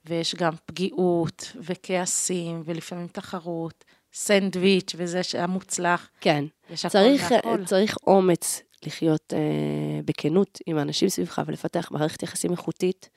ויש 0.06 0.34
גם 0.34 0.52
פגיעות 0.66 1.52
וכעסים 1.56 2.62
ולפעמים 2.64 3.06
תחרות 3.06 3.84
הסנדוויץ' 4.14 4.94
וזה 4.96 5.20
המוצלח. 5.38 6.10
כן. 6.20 6.44
יש 6.70 6.86
צריך, 6.86 7.30
והכל. 7.30 7.64
צריך 7.64 7.96
אומץ 8.06 8.62
לחיות 8.86 9.32
אה, 9.32 10.00
בכנות 10.04 10.58
עם 10.66 10.78
האנשים 10.78 11.08
סביבך 11.08 11.42
ולפתח 11.46 11.88
מערכת 11.90 12.22
יחסים 12.22 12.50
איכותית, 12.50 13.08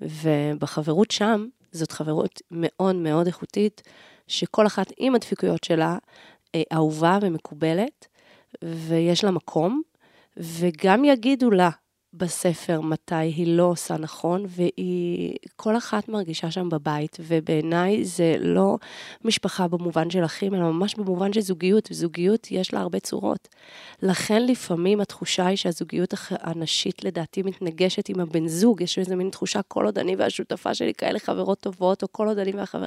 ובחברות 0.00 1.10
שם, 1.10 1.46
זאת 1.72 1.92
חברות 1.92 2.42
מאוד 2.50 2.96
מאוד 2.96 3.26
איכותית, 3.26 3.82
שכל 4.28 4.66
אחת 4.66 4.92
עם 4.98 5.14
הדפיקויות 5.14 5.64
שלה, 5.64 5.96
אה, 6.54 6.62
אהובה 6.72 7.18
ומקובלת, 7.22 8.06
ויש 8.62 9.24
לה 9.24 9.30
מקום, 9.30 9.82
וגם 10.36 11.04
יגידו 11.04 11.50
לה 11.50 11.70
בספר 12.14 12.80
מתי 12.80 13.14
היא 13.14 13.56
לא 13.56 13.62
עושה 13.62 13.96
נכון, 13.96 14.44
והיא, 14.48 15.36
כל 15.56 15.76
אחת 15.76 16.08
מרגישה 16.08 16.50
שם 16.50 16.68
בבית, 16.68 17.16
ובעיניי 17.20 18.04
זה 18.04 18.36
לא 18.40 18.76
משפחה 19.24 19.68
במובן 19.68 20.10
של 20.10 20.24
אחים, 20.24 20.54
אלא 20.54 20.62
ממש 20.62 20.94
במובן 20.94 21.32
של 21.32 21.40
זוגיות, 21.40 21.88
וזוגיות 21.90 22.50
יש 22.50 22.74
לה 22.74 22.80
הרבה 22.80 23.00
צורות. 23.00 23.48
לכן 24.02 24.46
לפעמים 24.46 25.00
התחושה 25.00 25.46
היא 25.46 25.56
שהזוגיות 25.56 26.14
הנשית 26.30 27.04
לדעתי 27.04 27.42
מתנגשת 27.42 28.08
עם 28.08 28.20
הבן 28.20 28.48
זוג, 28.48 28.80
יש 28.80 28.98
איזה 28.98 29.16
מין 29.16 29.30
תחושה, 29.30 29.60
כל 29.62 29.84
עוד 29.84 29.98
אני 29.98 30.16
והשותפה 30.16 30.74
שלי 30.74 30.94
כאלה 30.94 31.18
חברות 31.18 31.60
טובות, 31.60 32.02
או 32.02 32.08
כל 32.12 32.28
עוד 32.28 32.38
אני 32.38 32.52
והחברה, 32.52 32.86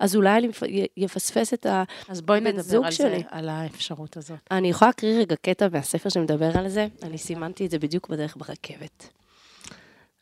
אז 0.00 0.16
אולי 0.16 0.38
אני 0.38 0.48
יפספס 0.96 1.54
את 1.54 1.66
ה... 1.66 1.82
אז 2.08 2.20
בואי 2.20 2.40
נדבר 2.40 2.62
זוג 2.62 2.84
על 2.84 2.90
זה, 2.90 2.96
שלי. 2.96 3.22
על 3.30 3.48
האפשרות 3.48 4.16
הזאת. 4.16 4.38
אני 4.50 4.68
יכולה 4.68 4.88
להקריא 4.88 5.18
רגע 5.18 5.36
קטע 5.36 5.68
מהספר 5.72 6.08
שמדבר 6.08 6.58
על 6.58 6.68
זה, 6.68 6.86
אני 7.02 7.18
סימנתי 7.18 7.66
את 7.66 7.70
זה 7.70 7.78
בדיוק 7.78 8.08
בדרך 8.08 8.36
ברכבת. 8.36 8.65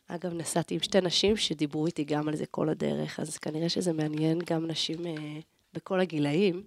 אגב, 0.07 0.33
נסעתי 0.33 0.73
עם 0.73 0.79
שתי 0.79 1.01
נשים 1.01 1.37
שדיברו 1.37 1.85
איתי 1.85 2.03
גם 2.03 2.27
על 2.27 2.35
זה 2.35 2.45
כל 2.45 2.69
הדרך, 2.69 3.19
אז 3.19 3.37
כנראה 3.37 3.69
שזה 3.69 3.93
מעניין 3.93 4.39
גם 4.45 4.67
נשים 4.67 5.07
אה, 5.07 5.39
בכל 5.73 5.99
הגילאים. 5.99 6.63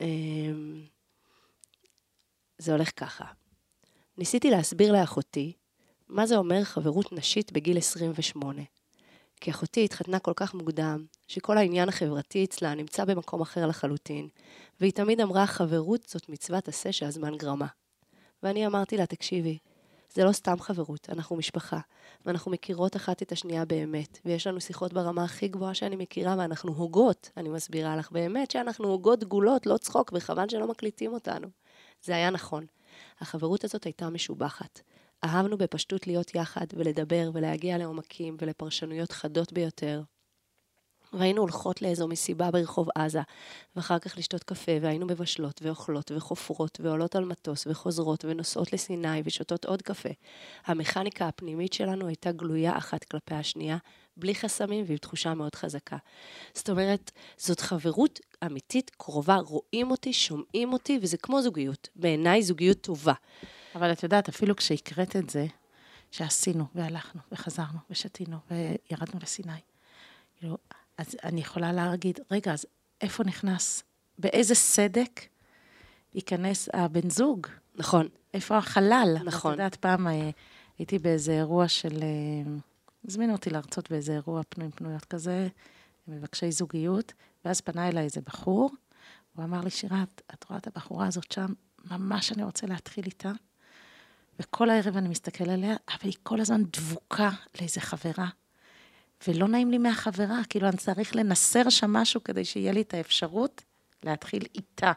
אה, 0.00 0.06
זה 2.58 2.72
הולך 2.72 2.90
ככה. 2.96 3.24
ניסיתי 4.18 4.50
להסביר 4.50 4.92
לאחותי 4.92 5.52
מה 6.08 6.26
זה 6.26 6.36
אומר 6.36 6.64
חברות 6.64 7.12
נשית 7.12 7.52
בגיל 7.52 7.78
28. 7.78 8.62
כי 9.40 9.50
אחותי 9.50 9.84
התחתנה 9.84 10.18
כל 10.18 10.32
כך 10.36 10.54
מוקדם, 10.54 11.04
שכל 11.28 11.58
העניין 11.58 11.88
החברתי 11.88 12.44
אצלה 12.44 12.74
נמצא 12.74 13.04
במקום 13.04 13.40
אחר 13.40 13.66
לחלוטין, 13.66 14.28
והיא 14.80 14.92
תמיד 14.92 15.20
אמרה, 15.20 15.46
חברות 15.46 16.08
זאת 16.08 16.28
מצוות 16.28 16.68
עשה 16.68 16.92
שהזמן 16.92 17.36
גרמה. 17.36 17.66
ואני 18.42 18.66
אמרתי 18.66 18.96
לה, 18.96 19.06
תקשיבי, 19.06 19.58
זה 20.16 20.24
לא 20.24 20.32
סתם 20.32 20.60
חברות, 20.60 21.08
אנחנו 21.10 21.36
משפחה, 21.36 21.78
ואנחנו 22.26 22.50
מכירות 22.50 22.96
אחת 22.96 23.22
את 23.22 23.32
השנייה 23.32 23.64
באמת, 23.64 24.18
ויש 24.24 24.46
לנו 24.46 24.60
שיחות 24.60 24.92
ברמה 24.92 25.24
הכי 25.24 25.48
גבוהה 25.48 25.74
שאני 25.74 25.96
מכירה, 25.96 26.34
ואנחנו 26.38 26.72
הוגות, 26.72 27.30
אני 27.36 27.48
מסבירה 27.48 27.96
לך 27.96 28.12
באמת 28.12 28.50
שאנחנו 28.50 28.88
הוגות 28.88 29.20
דגולות, 29.20 29.66
לא 29.66 29.76
צחוק, 29.76 30.12
וחבל 30.14 30.48
שלא 30.48 30.68
מקליטים 30.68 31.12
אותנו. 31.12 31.48
זה 32.02 32.14
היה 32.14 32.30
נכון. 32.30 32.66
החברות 33.20 33.64
הזאת 33.64 33.84
הייתה 33.84 34.10
משובחת. 34.10 34.80
אהבנו 35.24 35.58
בפשטות 35.58 36.06
להיות 36.06 36.34
יחד 36.34 36.66
ולדבר 36.74 37.30
ולהגיע 37.34 37.78
לעומקים 37.78 38.36
ולפרשנויות 38.40 39.12
חדות 39.12 39.52
ביותר. 39.52 40.02
והיינו 41.16 41.40
הולכות 41.40 41.82
לאיזו 41.82 42.08
מסיבה 42.08 42.50
ברחוב 42.50 42.88
עזה, 42.94 43.20
ואחר 43.76 43.98
כך 43.98 44.18
לשתות 44.18 44.44
קפה, 44.44 44.72
והיינו 44.80 45.06
מבשלות 45.06 45.62
ואוכלות 45.62 46.12
וחופרות 46.16 46.80
ועולות 46.82 47.16
על 47.16 47.24
מטוס 47.24 47.66
וחוזרות 47.66 48.24
ונוסעות 48.24 48.72
לסיני 48.72 49.22
ושותות 49.24 49.64
עוד 49.64 49.82
קפה. 49.82 50.08
המכניקה 50.66 51.28
הפנימית 51.28 51.72
שלנו 51.72 52.06
הייתה 52.06 52.32
גלויה 52.32 52.78
אחת 52.78 53.04
כלפי 53.04 53.34
השנייה, 53.34 53.76
בלי 54.16 54.34
חסמים 54.34 54.84
ועם 54.88 54.96
תחושה 54.96 55.34
מאוד 55.34 55.54
חזקה. 55.54 55.96
זאת 56.54 56.70
אומרת, 56.70 57.10
זאת 57.36 57.60
חברות 57.60 58.20
אמיתית, 58.46 58.90
קרובה, 58.90 59.36
רואים 59.36 59.90
אותי, 59.90 60.12
שומעים 60.12 60.72
אותי, 60.72 60.98
וזה 61.02 61.16
כמו 61.16 61.42
זוגיות. 61.42 61.88
בעיניי 61.96 62.42
זוגיות 62.42 62.80
טובה. 62.80 63.12
אבל 63.74 63.92
את 63.92 64.02
יודעת, 64.02 64.28
אפילו 64.28 64.56
כשהקראת 64.56 65.16
את 65.16 65.30
זה, 65.30 65.46
שעשינו, 66.10 66.64
והלכנו, 66.74 67.20
וחזרנו, 67.32 67.78
ושתינו, 67.90 68.36
וירדנו 68.50 69.20
לסיני, 69.22 69.60
כאילו, 70.38 70.56
אז 70.98 71.16
אני 71.24 71.40
יכולה 71.40 71.72
להגיד, 71.72 72.20
רגע, 72.30 72.52
אז 72.52 72.66
איפה 73.00 73.24
נכנס, 73.24 73.82
באיזה 74.18 74.54
סדק 74.54 75.20
ייכנס 76.14 76.68
הבן 76.72 77.10
זוג? 77.10 77.46
נכון. 77.74 78.08
איפה 78.34 78.56
החלל? 78.56 79.16
נכון. 79.24 79.52
את 79.52 79.58
יודעת, 79.58 79.74
פעם 79.76 80.06
אה, 80.06 80.30
הייתי 80.78 80.98
באיזה 80.98 81.32
אירוע 81.32 81.68
של... 81.68 82.02
אה, 82.02 82.52
הזמינו 83.08 83.32
אותי 83.32 83.50
להרצות 83.50 83.90
באיזה 83.90 84.12
אירוע 84.12 84.42
פנויים 84.48 84.72
פנויות 84.72 85.04
כזה, 85.04 85.48
מבקשי 86.08 86.52
זוגיות, 86.52 87.12
ואז 87.44 87.60
פנה 87.60 87.88
אליי 87.88 88.04
איזה 88.04 88.20
בחור, 88.20 88.70
הוא 89.34 89.44
אמר 89.44 89.60
לי, 89.60 89.70
שירת, 89.70 90.22
את 90.34 90.44
רואה 90.44 90.58
את 90.58 90.66
הבחורה 90.66 91.06
הזאת 91.06 91.32
שם? 91.32 91.52
ממש 91.90 92.32
אני 92.32 92.42
רוצה 92.44 92.66
להתחיל 92.66 93.04
איתה. 93.04 93.32
וכל 94.40 94.70
הערב 94.70 94.96
אני 94.96 95.08
מסתכל 95.08 95.50
עליה, 95.50 95.76
אבל 95.88 96.04
היא 96.04 96.16
כל 96.22 96.40
הזמן 96.40 96.62
דבוקה 96.64 97.30
לאיזה 97.60 97.80
חברה. 97.80 98.28
ולא 99.28 99.48
נעים 99.48 99.70
לי 99.70 99.78
מהחברה, 99.78 100.40
כאילו 100.48 100.68
אני 100.68 100.76
צריך 100.76 101.16
לנסר 101.16 101.68
שם 101.68 101.92
משהו 101.92 102.24
כדי 102.24 102.44
שיהיה 102.44 102.72
לי 102.72 102.82
את 102.82 102.94
האפשרות 102.94 103.62
להתחיל 104.02 104.42
איתה. 104.54 104.92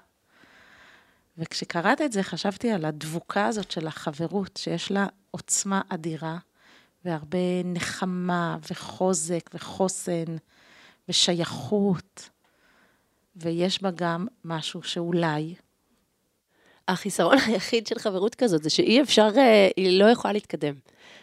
וכשקראת 1.37 2.01
את 2.01 2.11
זה, 2.11 2.23
חשבתי 2.23 2.71
על 2.71 2.85
הדבוקה 2.85 3.45
הזאת 3.45 3.71
של 3.71 3.87
החברות, 3.87 4.57
שיש 4.57 4.91
לה 4.91 5.07
עוצמה 5.31 5.81
אדירה, 5.89 6.37
והרבה 7.05 7.63
נחמה, 7.65 8.57
וחוזק, 8.71 9.49
וחוסן, 9.53 10.35
ושייכות, 11.09 12.29
ויש 13.35 13.81
בה 13.81 13.91
גם 13.91 14.27
משהו 14.45 14.83
שאולי, 14.83 15.55
החיסרון 16.89 17.37
היחיד 17.47 17.87
של 17.87 17.99
חברות 17.99 18.35
כזאת 18.35 18.63
זה 18.63 18.69
שאי 18.69 19.01
אפשר, 19.01 19.29
אה, 19.37 19.69
היא 19.77 19.99
לא 19.99 20.05
יכולה 20.05 20.33
להתקדם. 20.33 20.73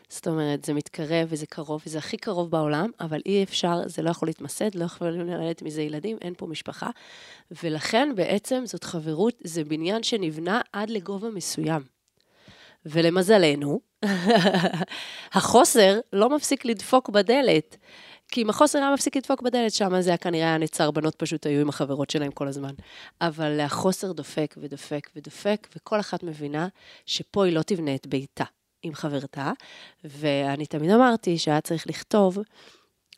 זאת 0.08 0.28
אומרת, 0.28 0.64
זה 0.64 0.74
מתקרב 0.74 1.26
וזה 1.28 1.46
קרוב, 1.46 1.82
וזה 1.86 1.98
הכי 1.98 2.16
קרוב 2.16 2.50
בעולם, 2.50 2.90
אבל 3.00 3.20
אי 3.26 3.42
אפשר, 3.42 3.80
זה 3.86 4.02
לא 4.02 4.10
יכול 4.10 4.28
להתמסד, 4.28 4.74
לא 4.74 4.84
יכולים 4.84 5.26
ללדת 5.26 5.62
מזה 5.62 5.82
ילדים, 5.82 6.16
אין 6.22 6.34
פה 6.36 6.46
משפחה. 6.46 6.90
ולכן 7.62 8.12
בעצם 8.14 8.62
זאת 8.66 8.84
חברות, 8.84 9.34
זה 9.44 9.64
בניין 9.64 10.02
שנבנה 10.02 10.60
עד 10.72 10.90
לגובה 10.90 11.30
מסוים. 11.30 11.82
ולמזלנו, 12.86 13.80
החוסר 15.32 15.98
לא 16.12 16.36
מפסיק 16.36 16.64
לדפוק 16.64 17.08
בדלת. 17.08 17.76
כי 18.28 18.42
אם 18.42 18.50
החוסר 18.50 18.78
היה 18.78 18.94
מפסיק 18.94 19.16
לדפוק 19.16 19.42
בדלת, 19.42 19.72
שם 19.72 20.00
זה 20.00 20.10
היה 20.10 20.16
כנראה 20.16 20.46
היה 20.46 20.58
נצר, 20.58 20.90
בנות 20.90 21.14
פשוט 21.14 21.46
היו 21.46 21.60
עם 21.60 21.68
החברות 21.68 22.10
שלהם 22.10 22.30
כל 22.30 22.48
הזמן. 22.48 22.74
אבל 23.20 23.60
החוסר 23.60 24.12
דופק 24.12 24.54
ודופק 24.58 25.10
ודופק, 25.16 25.68
וכל 25.76 26.00
אחת 26.00 26.22
מבינה 26.22 26.68
שפה 27.06 27.44
היא 27.44 27.54
לא 27.54 27.62
תבנה 27.62 27.94
את 27.94 28.06
ביתה 28.06 28.44
עם 28.82 28.94
חברתה, 28.94 29.52
ואני 30.04 30.66
תמיד 30.66 30.90
אמרתי 30.90 31.38
שהיה 31.38 31.60
צריך 31.60 31.86
לכתוב, 31.86 32.38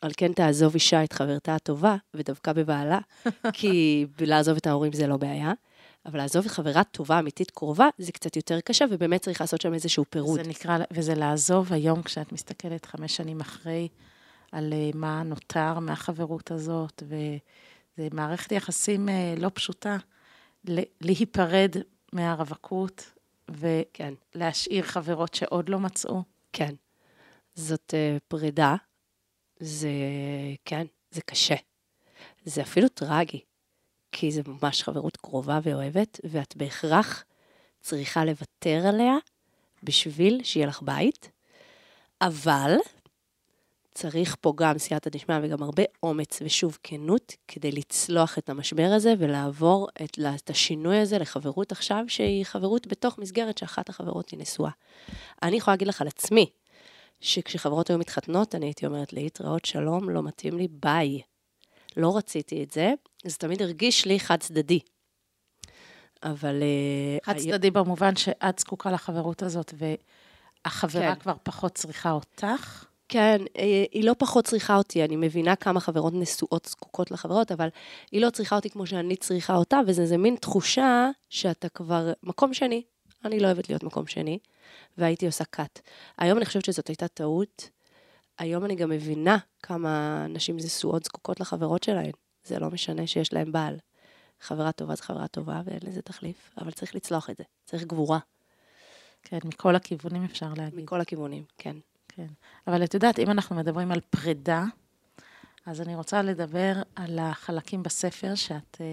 על 0.01 0.11
כן 0.17 0.33
תעזוב 0.33 0.73
אישה 0.73 1.03
את 1.03 1.13
חברתה 1.13 1.55
הטובה, 1.55 1.95
ודווקא 2.13 2.53
בבעלה, 2.53 2.99
כי 3.53 4.05
לעזוב 4.19 4.57
את 4.57 4.67
ההורים 4.67 4.93
זה 4.93 5.07
לא 5.07 5.17
בעיה. 5.17 5.53
אבל 6.05 6.17
לעזוב 6.17 6.47
חברה 6.47 6.83
טובה, 6.83 7.19
אמיתית, 7.19 7.51
קרובה, 7.51 7.87
זה 7.97 8.11
קצת 8.11 8.35
יותר 8.35 8.59
קשה, 8.59 8.85
ובאמת 8.89 9.21
צריך 9.21 9.41
לעשות 9.41 9.61
שם 9.61 9.73
איזשהו 9.73 10.05
פירוד. 10.09 10.43
זה 10.43 10.49
נקרא, 10.49 10.77
וזה 10.91 11.15
לעזוב 11.15 11.73
היום, 11.73 12.03
כשאת 12.03 12.31
מסתכלת 12.31 12.85
חמש 12.85 13.15
שנים 13.15 13.41
אחרי, 13.41 13.87
על 14.51 14.73
אה, 14.73 14.89
מה 14.93 15.23
נותר 15.23 15.79
מהחברות 15.79 16.51
הזאת, 16.51 17.03
וזה 17.05 18.07
מערכת 18.11 18.51
יחסים 18.51 19.09
אה, 19.09 19.33
לא 19.37 19.51
פשוטה, 19.53 19.97
להיפרד 21.01 21.75
מהרווקות, 22.13 23.11
כן. 23.93 24.13
ולהשאיר 24.35 24.83
חברות 24.83 25.33
שעוד 25.33 25.69
לא 25.69 25.79
מצאו. 25.79 26.23
כן. 26.53 26.75
זאת 27.55 27.93
uh, 27.93 28.19
פרידה, 28.27 28.75
זה, 29.59 29.89
כן, 30.65 30.85
זה 31.11 31.21
קשה. 31.21 31.55
זה 32.45 32.61
אפילו 32.61 32.87
טרגי, 32.87 33.41
כי 34.11 34.31
זה 34.31 34.41
ממש 34.47 34.83
חברות 34.83 35.17
קרובה 35.17 35.59
ואוהבת, 35.63 36.19
ואת 36.23 36.55
בהכרח 36.57 37.23
צריכה 37.81 38.25
לוותר 38.25 38.87
עליה 38.87 39.15
בשביל 39.83 40.43
שיהיה 40.43 40.67
לך 40.67 40.81
בית, 40.81 41.29
אבל 42.21 42.75
צריך 43.99 44.35
פה 44.41 44.53
גם 44.55 44.77
סייעתא 44.77 45.09
דשמיא 45.09 45.35
וגם 45.43 45.63
הרבה 45.63 45.83
אומץ 46.03 46.39
ושוב 46.45 46.77
כנות 46.83 47.33
כדי 47.47 47.71
לצלוח 47.71 48.37
את 48.37 48.49
המשבר 48.49 48.91
הזה 48.95 49.13
ולעבור 49.19 49.87
את, 50.03 50.19
את 50.35 50.49
השינוי 50.49 50.97
הזה 50.97 51.17
לחברות 51.17 51.71
עכשיו, 51.71 52.05
שהיא 52.07 52.45
חברות 52.45 52.87
בתוך 52.87 53.17
מסגרת 53.17 53.57
שאחת 53.57 53.89
החברות 53.89 54.29
היא 54.29 54.39
נשואה. 54.39 54.69
אני 55.43 55.55
יכולה 55.57 55.73
להגיד 55.73 55.87
לך 55.87 56.01
על 56.01 56.07
עצמי, 56.07 56.49
שכשחברות 57.21 57.89
היו 57.89 57.99
מתחתנות, 57.99 58.55
אני 58.55 58.65
הייתי 58.65 58.85
אומרת 58.85 59.13
להתראות 59.13 59.65
שלום, 59.65 60.09
לא 60.09 60.23
מתאים 60.23 60.57
לי, 60.57 60.67
ביי. 60.71 61.21
לא 61.97 62.17
רציתי 62.17 62.63
את 62.63 62.71
זה, 62.71 62.93
זה 63.25 63.37
תמיד 63.37 63.61
הרגיש 63.61 64.05
לי 64.05 64.19
חד 64.19 64.39
צדדי. 64.39 64.79
אבל... 66.23 66.61
אה, 66.61 67.17
חד 67.23 67.37
היה- 67.37 67.53
צדדי 67.53 67.71
במובן 67.71 68.15
שאת 68.15 68.59
זקוקה 68.59 68.91
לחברות 68.91 69.43
הזאת, 69.43 69.73
והחברה 69.77 71.15
כן. 71.15 71.19
כבר 71.19 71.33
פחות 71.43 71.73
צריכה 71.75 72.11
אותך. 72.11 72.85
כן, 73.09 73.41
אה, 73.57 73.85
היא 73.91 74.03
לא 74.03 74.15
פחות 74.17 74.45
צריכה 74.45 74.75
אותי, 74.75 75.03
אני 75.03 75.15
מבינה 75.15 75.55
כמה 75.55 75.79
חברות 75.79 76.13
נשואות 76.13 76.65
זקוקות 76.65 77.11
לחברות, 77.11 77.51
אבל 77.51 77.67
היא 78.11 78.21
לא 78.21 78.29
צריכה 78.29 78.55
אותי 78.55 78.69
כמו 78.69 78.85
שאני 78.85 79.15
צריכה 79.15 79.55
אותה, 79.55 79.79
וזה 79.87 80.01
איזה 80.01 80.17
מין 80.17 80.35
תחושה 80.35 81.09
שאתה 81.29 81.69
כבר 81.69 82.11
מקום 82.23 82.53
שני. 82.53 82.83
אני 83.25 83.39
לא 83.39 83.47
אוהבת 83.47 83.69
להיות 83.69 83.83
מקום 83.83 84.07
שני, 84.07 84.39
והייתי 84.97 85.25
עושה 85.25 85.43
cut. 85.55 85.81
היום 86.17 86.37
אני 86.37 86.45
חושבת 86.45 86.65
שזאת 86.65 86.87
הייתה 86.87 87.07
טעות. 87.07 87.69
היום 88.37 88.65
אני 88.65 88.75
גם 88.75 88.89
מבינה 88.89 89.37
כמה 89.63 90.25
נשים 90.29 90.57
נשואות 90.57 91.03
זקוקות 91.03 91.39
לחברות 91.39 91.83
שלהן. 91.83 92.11
זה 92.43 92.59
לא 92.59 92.69
משנה 92.69 93.07
שיש 93.07 93.33
להן 93.33 93.51
בעל. 93.51 93.77
חברה 94.41 94.71
טובה 94.71 94.95
זה 94.95 95.03
חברה 95.03 95.27
טובה, 95.27 95.61
ואין 95.65 95.79
לזה 95.83 96.01
תחליף, 96.01 96.51
אבל 96.57 96.71
צריך 96.71 96.95
לצלוח 96.95 97.29
את 97.29 97.37
זה. 97.37 97.43
צריך 97.65 97.83
גבורה. 97.83 98.19
כן, 99.23 99.39
מכל 99.45 99.75
הכיוונים 99.75 100.23
אפשר 100.23 100.53
להגיד. 100.57 100.79
מכל 100.79 101.01
הכיוונים, 101.01 101.43
כן. 101.57 101.75
כן. 102.19 102.27
אבל 102.67 102.83
את 102.83 102.93
יודעת, 102.93 103.19
אם 103.19 103.31
אנחנו 103.31 103.55
מדברים 103.55 103.91
על 103.91 103.99
פרידה, 104.09 104.63
אז 105.65 105.81
אני 105.81 105.95
רוצה 105.95 106.21
לדבר 106.21 106.73
על 106.95 107.19
החלקים 107.19 107.83
בספר 107.83 108.35
שאת 108.35 108.77
אה, 108.81 108.85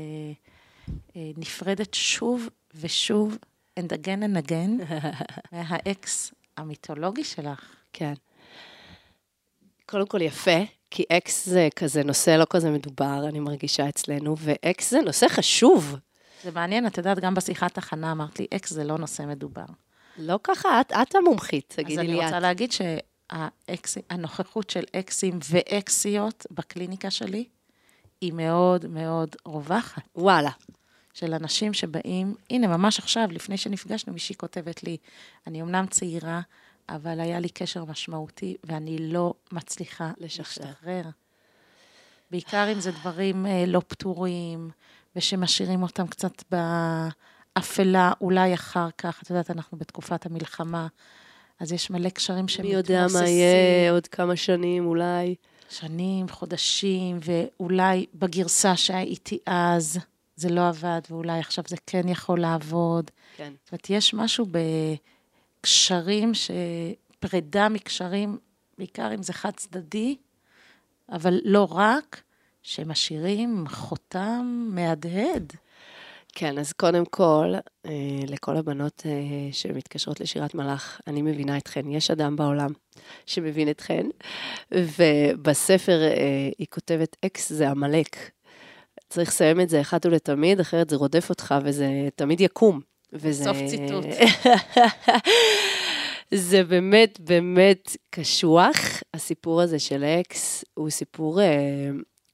אה, 1.16 1.30
נפרדת 1.36 1.94
שוב 1.94 2.48
ושוב, 2.74 3.38
and 3.80 3.92
again 3.92 4.22
and 4.22 4.48
again, 4.48 4.94
מהאקס 5.52 6.34
המיתולוגי 6.56 7.24
שלך. 7.24 7.74
כן. 7.92 8.14
קודם 9.86 10.06
כל 10.06 10.22
יפה, 10.22 10.58
כי 10.90 11.04
אקס 11.12 11.46
זה 11.46 11.68
כזה 11.76 12.04
נושא 12.04 12.30
לא 12.30 12.46
כזה 12.50 12.70
מדובר, 12.70 13.28
אני 13.28 13.40
מרגישה 13.40 13.88
אצלנו, 13.88 14.36
ואקס 14.38 14.90
זה 14.90 15.00
נושא 15.00 15.28
חשוב. 15.28 15.96
זה 16.44 16.50
מעניין, 16.50 16.86
את 16.86 16.98
יודעת, 16.98 17.18
גם 17.18 17.34
בשיחת 17.34 17.78
הכנה 17.78 18.12
אמרת 18.12 18.38
לי, 18.38 18.46
אקס 18.54 18.72
זה 18.72 18.84
לא 18.84 18.98
נושא 18.98 19.22
מדובר. 19.22 19.64
לא 20.18 20.38
ככה, 20.42 20.80
את, 20.80 20.92
את 20.92 21.14
המומחית, 21.14 21.74
תגידי 21.76 21.96
לי 21.96 22.02
את. 22.02 22.08
אז 22.08 22.10
אני 22.10 22.24
רוצה 22.24 22.40
להגיד 22.40 22.72
שהנוכחות 23.86 24.70
של 24.70 24.84
אקסים 24.96 25.38
ואקסיות 25.50 26.46
בקליניקה 26.50 27.10
שלי, 27.10 27.44
היא 28.20 28.32
מאוד 28.32 28.86
מאוד 28.86 29.36
רווחת. 29.46 30.02
וואלה. 30.16 30.50
של 31.16 31.34
אנשים 31.34 31.74
שבאים, 31.74 32.34
הנה, 32.50 32.66
ממש 32.66 32.98
עכשיו, 32.98 33.28
לפני 33.30 33.56
שנפגשנו, 33.56 34.12
מישהי 34.12 34.34
כותבת 34.34 34.82
לי, 34.82 34.96
אני 35.46 35.62
אמנם 35.62 35.86
צעירה, 35.86 36.40
אבל 36.88 37.20
היה 37.20 37.40
לי 37.40 37.48
קשר 37.48 37.84
משמעותי, 37.84 38.56
ואני 38.64 39.12
לא 39.12 39.34
מצליחה 39.52 40.10
לשחרר. 40.18 40.66
לשחרר. 40.66 41.02
בעיקר 42.30 42.72
אם 42.72 42.80
זה 42.80 42.90
דברים 42.92 43.46
אה, 43.46 43.64
לא 43.66 43.82
פתורים, 43.88 44.70
ושמשאירים 45.16 45.82
אותם 45.82 46.06
קצת 46.06 46.42
באפלה, 46.50 48.12
אולי 48.20 48.54
אחר 48.54 48.88
כך, 48.98 49.22
את 49.22 49.30
יודעת, 49.30 49.50
אנחנו 49.50 49.78
בתקופת 49.78 50.26
המלחמה, 50.26 50.86
אז 51.60 51.72
יש 51.72 51.90
מלא 51.90 52.08
קשרים 52.08 52.48
שמתמוססים. 52.48 52.70
מי 52.70 52.76
יודע 52.76 53.06
מה 53.12 53.28
יהיה 53.28 53.90
עוד 53.90 54.06
כמה 54.06 54.36
שנים, 54.36 54.86
אולי. 54.86 55.34
שנים, 55.70 56.28
חודשים, 56.28 57.18
ואולי 57.22 58.06
בגרסה 58.14 58.76
שהייתי 58.76 59.38
אז, 59.46 59.98
זה 60.36 60.48
לא 60.48 60.68
עבד, 60.68 61.00
ואולי 61.10 61.38
עכשיו 61.38 61.64
זה 61.68 61.76
כן 61.86 62.08
יכול 62.08 62.40
לעבוד. 62.40 63.10
כן. 63.36 63.52
זאת 63.64 63.72
אומרת, 63.72 63.90
יש 63.90 64.14
משהו 64.14 64.46
בקשרים, 65.60 66.32
פרידה 67.20 67.68
מקשרים, 67.68 68.38
בעיקר 68.78 69.14
אם 69.14 69.22
זה 69.22 69.32
חד 69.32 69.50
צדדי, 69.56 70.16
אבל 71.12 71.40
לא 71.44 71.68
רק, 71.70 72.22
שמשאירים 72.62 73.64
חותם 73.68 74.68
מהדהד. 74.70 75.52
כן, 76.38 76.58
אז 76.58 76.72
קודם 76.72 77.04
כל, 77.04 77.54
אה, 77.86 77.90
לכל 78.28 78.56
הבנות 78.56 79.02
אה, 79.06 79.52
שמתקשרות 79.52 80.20
לשירת 80.20 80.54
מלאך, 80.54 81.00
אני 81.06 81.22
מבינה 81.22 81.58
אתכן. 81.58 81.90
יש 81.90 82.10
אדם 82.10 82.36
בעולם 82.36 82.70
שמבין 83.26 83.70
אתכן, 83.70 84.06
ובספר 84.70 86.02
אה, 86.02 86.48
היא 86.58 86.66
כותבת, 86.70 87.16
אקס 87.26 87.52
זה 87.52 87.70
עמלק. 87.70 88.16
צריך 89.08 89.28
לסיים 89.28 89.60
את 89.60 89.68
זה 89.68 89.80
אחת 89.80 90.06
ולתמיד, 90.06 90.60
אחרת 90.60 90.90
זה 90.90 90.96
רודף 90.96 91.30
אותך 91.30 91.54
וזה 91.64 91.88
תמיד 92.14 92.40
יקום. 92.40 92.80
וזה... 93.12 93.44
סוף 93.44 93.56
ציטוט. 93.66 94.04
זה 96.34 96.64
באמת, 96.64 97.20
באמת 97.20 97.96
קשוח. 98.10 98.76
הסיפור 99.14 99.60
הזה 99.60 99.78
של 99.78 100.04
אקס 100.04 100.64
הוא 100.74 100.90
סיפור 100.90 101.40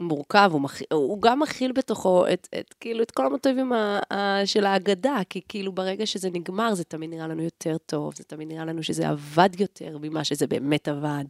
מורכב, 0.03 0.51
הוא, 0.53 0.61
מכ... 0.61 0.83
הוא 0.93 1.23
גם 1.23 1.41
מכיל 1.41 1.73
בתוכו 1.73 2.27
את, 2.33 2.49
את, 2.59 2.75
כאילו, 2.81 3.03
את 3.03 3.11
כל 3.11 3.27
המוטיבים 3.27 3.73
ה, 3.73 3.99
ה, 4.15 4.47
של 4.47 4.67
ההגדה, 4.67 5.17
כי 5.31 5.41
כאילו 5.49 5.73
ברגע 5.73 6.07
שזה 6.07 6.31
נגמר, 6.31 6.75
זה 6.75 6.85
תמיד 6.85 7.11
נראה 7.11 7.27
לנו 7.27 7.43
יותר 7.43 7.77
טוב, 7.87 8.15
זה 8.17 8.25
תמיד 8.25 8.49
נראה 8.49 8.65
לנו 8.65 8.83
שזה 8.83 9.09
עבד 9.09 9.61
יותר 9.61 9.99
ממה 10.01 10.25
שזה 10.25 10.47
באמת 10.47 10.89
עבד. 10.89 11.25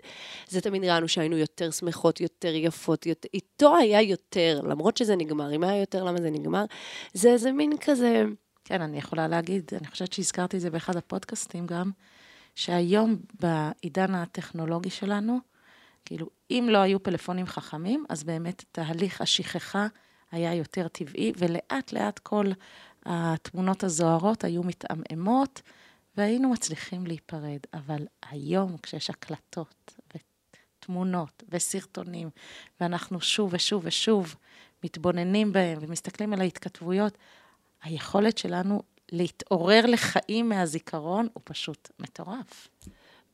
זה 0.48 0.60
תמיד 0.60 0.82
נראה 0.82 0.96
לנו 0.96 1.08
שהיינו 1.08 1.36
יותר 1.36 1.70
שמחות, 1.70 2.20
יותר 2.20 2.54
יפות, 2.54 3.06
יותר... 3.06 3.28
איתו 3.34 3.76
היה 3.76 4.02
יותר, 4.02 4.60
למרות 4.64 4.96
שזה 4.96 5.16
נגמר. 5.16 5.54
אם 5.54 5.64
היה 5.64 5.80
יותר, 5.80 6.04
למה 6.04 6.20
זה 6.20 6.30
נגמר? 6.30 6.64
זה 7.14 7.32
איזה 7.32 7.52
מין 7.52 7.72
כזה... 7.80 8.24
כן, 8.64 8.82
אני 8.82 8.98
יכולה 8.98 9.28
להגיד, 9.28 9.70
אני 9.80 9.86
חושבת 9.86 10.12
שהזכרתי 10.12 10.56
את 10.56 10.60
זה 10.60 10.70
באחד 10.70 10.96
הפודקאסטים 10.96 11.66
גם, 11.66 11.90
שהיום 12.54 13.16
בעידן 13.40 14.14
הטכנולוגי 14.14 14.90
שלנו, 14.90 15.38
כאילו, 16.04 16.26
אם 16.50 16.68
לא 16.70 16.78
היו 16.78 17.02
פלאפונים 17.02 17.46
חכמים, 17.46 18.04
אז 18.08 18.24
באמת 18.24 18.64
תהליך 18.72 19.20
השכחה 19.20 19.86
היה 20.32 20.54
יותר 20.54 20.88
טבעי, 20.88 21.32
ולאט 21.38 21.92
לאט 21.92 22.18
כל 22.18 22.46
התמונות 23.06 23.84
הזוהרות 23.84 24.44
היו 24.44 24.62
מתעמעמות, 24.62 25.62
והיינו 26.16 26.48
מצליחים 26.50 27.06
להיפרד. 27.06 27.58
אבל 27.74 28.06
היום, 28.30 28.76
כשיש 28.82 29.10
הקלטות 29.10 29.94
ותמונות 30.14 31.42
וסרטונים, 31.48 32.30
ואנחנו 32.80 33.20
שוב 33.20 33.50
ושוב 33.54 33.82
ושוב 33.86 34.34
מתבוננים 34.84 35.52
בהם 35.52 35.78
ומסתכלים 35.80 36.32
על 36.32 36.40
ההתכתבויות, 36.40 37.18
היכולת 37.82 38.38
שלנו 38.38 38.82
להתעורר 39.12 39.86
לחיים 39.86 40.48
מהזיכרון 40.48 41.28
הוא 41.32 41.42
פשוט 41.44 41.90
מטורף. 41.98 42.68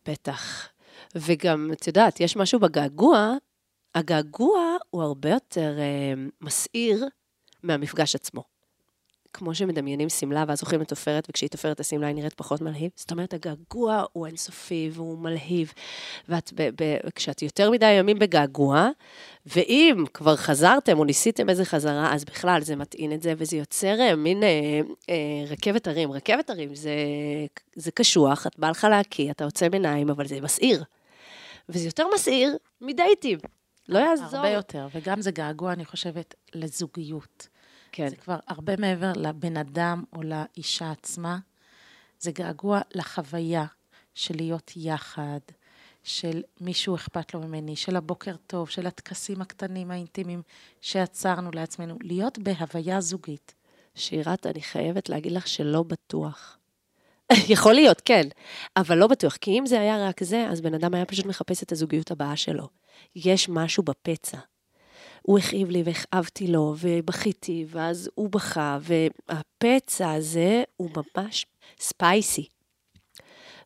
בטח. 0.06 0.68
וגם, 1.14 1.70
את 1.72 1.86
יודעת, 1.86 2.20
יש 2.20 2.36
משהו 2.36 2.60
בגעגוע, 2.60 3.34
הגעגוע 3.94 4.76
הוא 4.90 5.02
הרבה 5.02 5.30
יותר 5.30 5.78
אה, 5.78 6.14
מסעיר 6.40 7.06
מהמפגש 7.62 8.14
עצמו. 8.14 8.57
כמו 9.38 9.54
שמדמיינים 9.54 10.08
שמלה 10.08 10.44
ואז 10.48 10.62
אוכלים 10.62 10.82
את 10.82 10.90
עופרת, 10.90 11.26
וכשהיא 11.30 11.50
תופרת 11.50 11.80
השמלה 11.80 12.06
היא 12.06 12.16
נראית 12.16 12.34
פחות 12.34 12.60
מלהיב. 12.60 12.90
זאת 12.96 13.10
אומרת, 13.10 13.34
הגעגוע 13.34 14.04
הוא 14.12 14.26
אינסופי 14.26 14.90
והוא 14.92 15.18
מלהיב. 15.18 15.72
וכשאת 17.06 17.42
יותר 17.42 17.70
מדי 17.70 17.90
ימים 17.90 18.18
בגעגוע, 18.18 18.88
ואם 19.46 20.04
כבר 20.14 20.36
חזרתם 20.36 20.98
או 20.98 21.04
ניסיתם 21.04 21.48
איזה 21.48 21.64
חזרה, 21.64 22.14
אז 22.14 22.24
בכלל 22.24 22.60
זה 22.62 22.76
מטעין 22.76 23.12
את 23.12 23.22
זה, 23.22 23.34
וזה 23.36 23.56
יוצר 23.56 24.00
אה, 24.00 24.16
מין 24.16 24.42
אה, 24.42 24.80
אה, 25.10 25.44
רכבת 25.50 25.86
הרים. 25.86 26.12
רכבת 26.12 26.50
הרים 26.50 26.74
זה, 26.74 26.90
זה 27.76 27.90
קשוח, 27.90 28.46
את 28.46 28.58
בא 28.58 28.70
לך 28.70 28.86
להקיא, 28.90 29.30
אתה 29.30 29.44
עוצם 29.44 29.68
עיניים, 29.72 30.10
אבל 30.10 30.26
זה 30.26 30.40
מסעיר. 30.40 30.84
וזה 31.68 31.86
יותר 31.88 32.04
מסעיר 32.14 32.56
מדייטים. 32.80 33.38
לא 33.88 33.98
יעזור. 33.98 34.26
הרבה 34.32 34.48
יותר, 34.48 34.88
וגם 34.94 35.20
זה 35.20 35.30
געגוע, 35.30 35.72
אני 35.72 35.84
חושבת, 35.84 36.34
לזוגיות. 36.54 37.48
כן. 37.92 38.08
זה 38.08 38.16
כבר 38.16 38.38
הרבה 38.48 38.76
מעבר 38.76 39.12
לבן 39.16 39.56
אדם 39.56 40.04
או 40.12 40.22
לאישה 40.22 40.90
עצמה. 40.90 41.38
זה 42.20 42.30
געגוע 42.30 42.80
לחוויה 42.94 43.64
של 44.14 44.36
להיות 44.36 44.72
יחד, 44.76 45.40
של 46.02 46.42
מישהו 46.60 46.94
אכפת 46.94 47.34
לו 47.34 47.40
ממני, 47.40 47.76
של 47.76 47.96
הבוקר 47.96 48.36
טוב, 48.46 48.68
של 48.68 48.86
הטקסים 48.86 49.40
הקטנים 49.40 49.90
האינטימיים 49.90 50.42
שעצרנו 50.80 51.50
לעצמנו, 51.54 51.96
להיות 52.02 52.38
בהוויה 52.38 53.00
זוגית. 53.00 53.54
שירת, 53.94 54.46
אני 54.46 54.62
חייבת 54.62 55.08
להגיד 55.08 55.32
לך 55.32 55.48
שלא 55.48 55.82
בטוח. 55.82 56.58
יכול 57.54 57.74
להיות, 57.74 58.02
כן, 58.04 58.28
אבל 58.76 58.98
לא 58.98 59.06
בטוח, 59.06 59.36
כי 59.36 59.58
אם 59.58 59.66
זה 59.66 59.80
היה 59.80 60.08
רק 60.08 60.24
זה, 60.24 60.46
אז 60.50 60.60
בן 60.60 60.74
אדם 60.74 60.94
היה 60.94 61.04
פשוט 61.04 61.26
מחפש 61.26 61.62
את 61.62 61.72
הזוגיות 61.72 62.10
הבאה 62.10 62.36
שלו. 62.36 62.68
יש 63.16 63.48
משהו 63.48 63.82
בפצע. 63.82 64.38
הוא 65.28 65.38
הכאיב 65.38 65.70
לי 65.70 65.82
והכאבתי 65.82 66.46
לו, 66.46 66.74
ובכיתי, 66.80 67.66
ואז 67.68 68.10
הוא 68.14 68.30
בכה, 68.30 68.78
והפצע 68.80 70.12
הזה 70.12 70.62
הוא 70.76 70.90
ממש 70.96 71.46
ספייסי. 71.80 72.48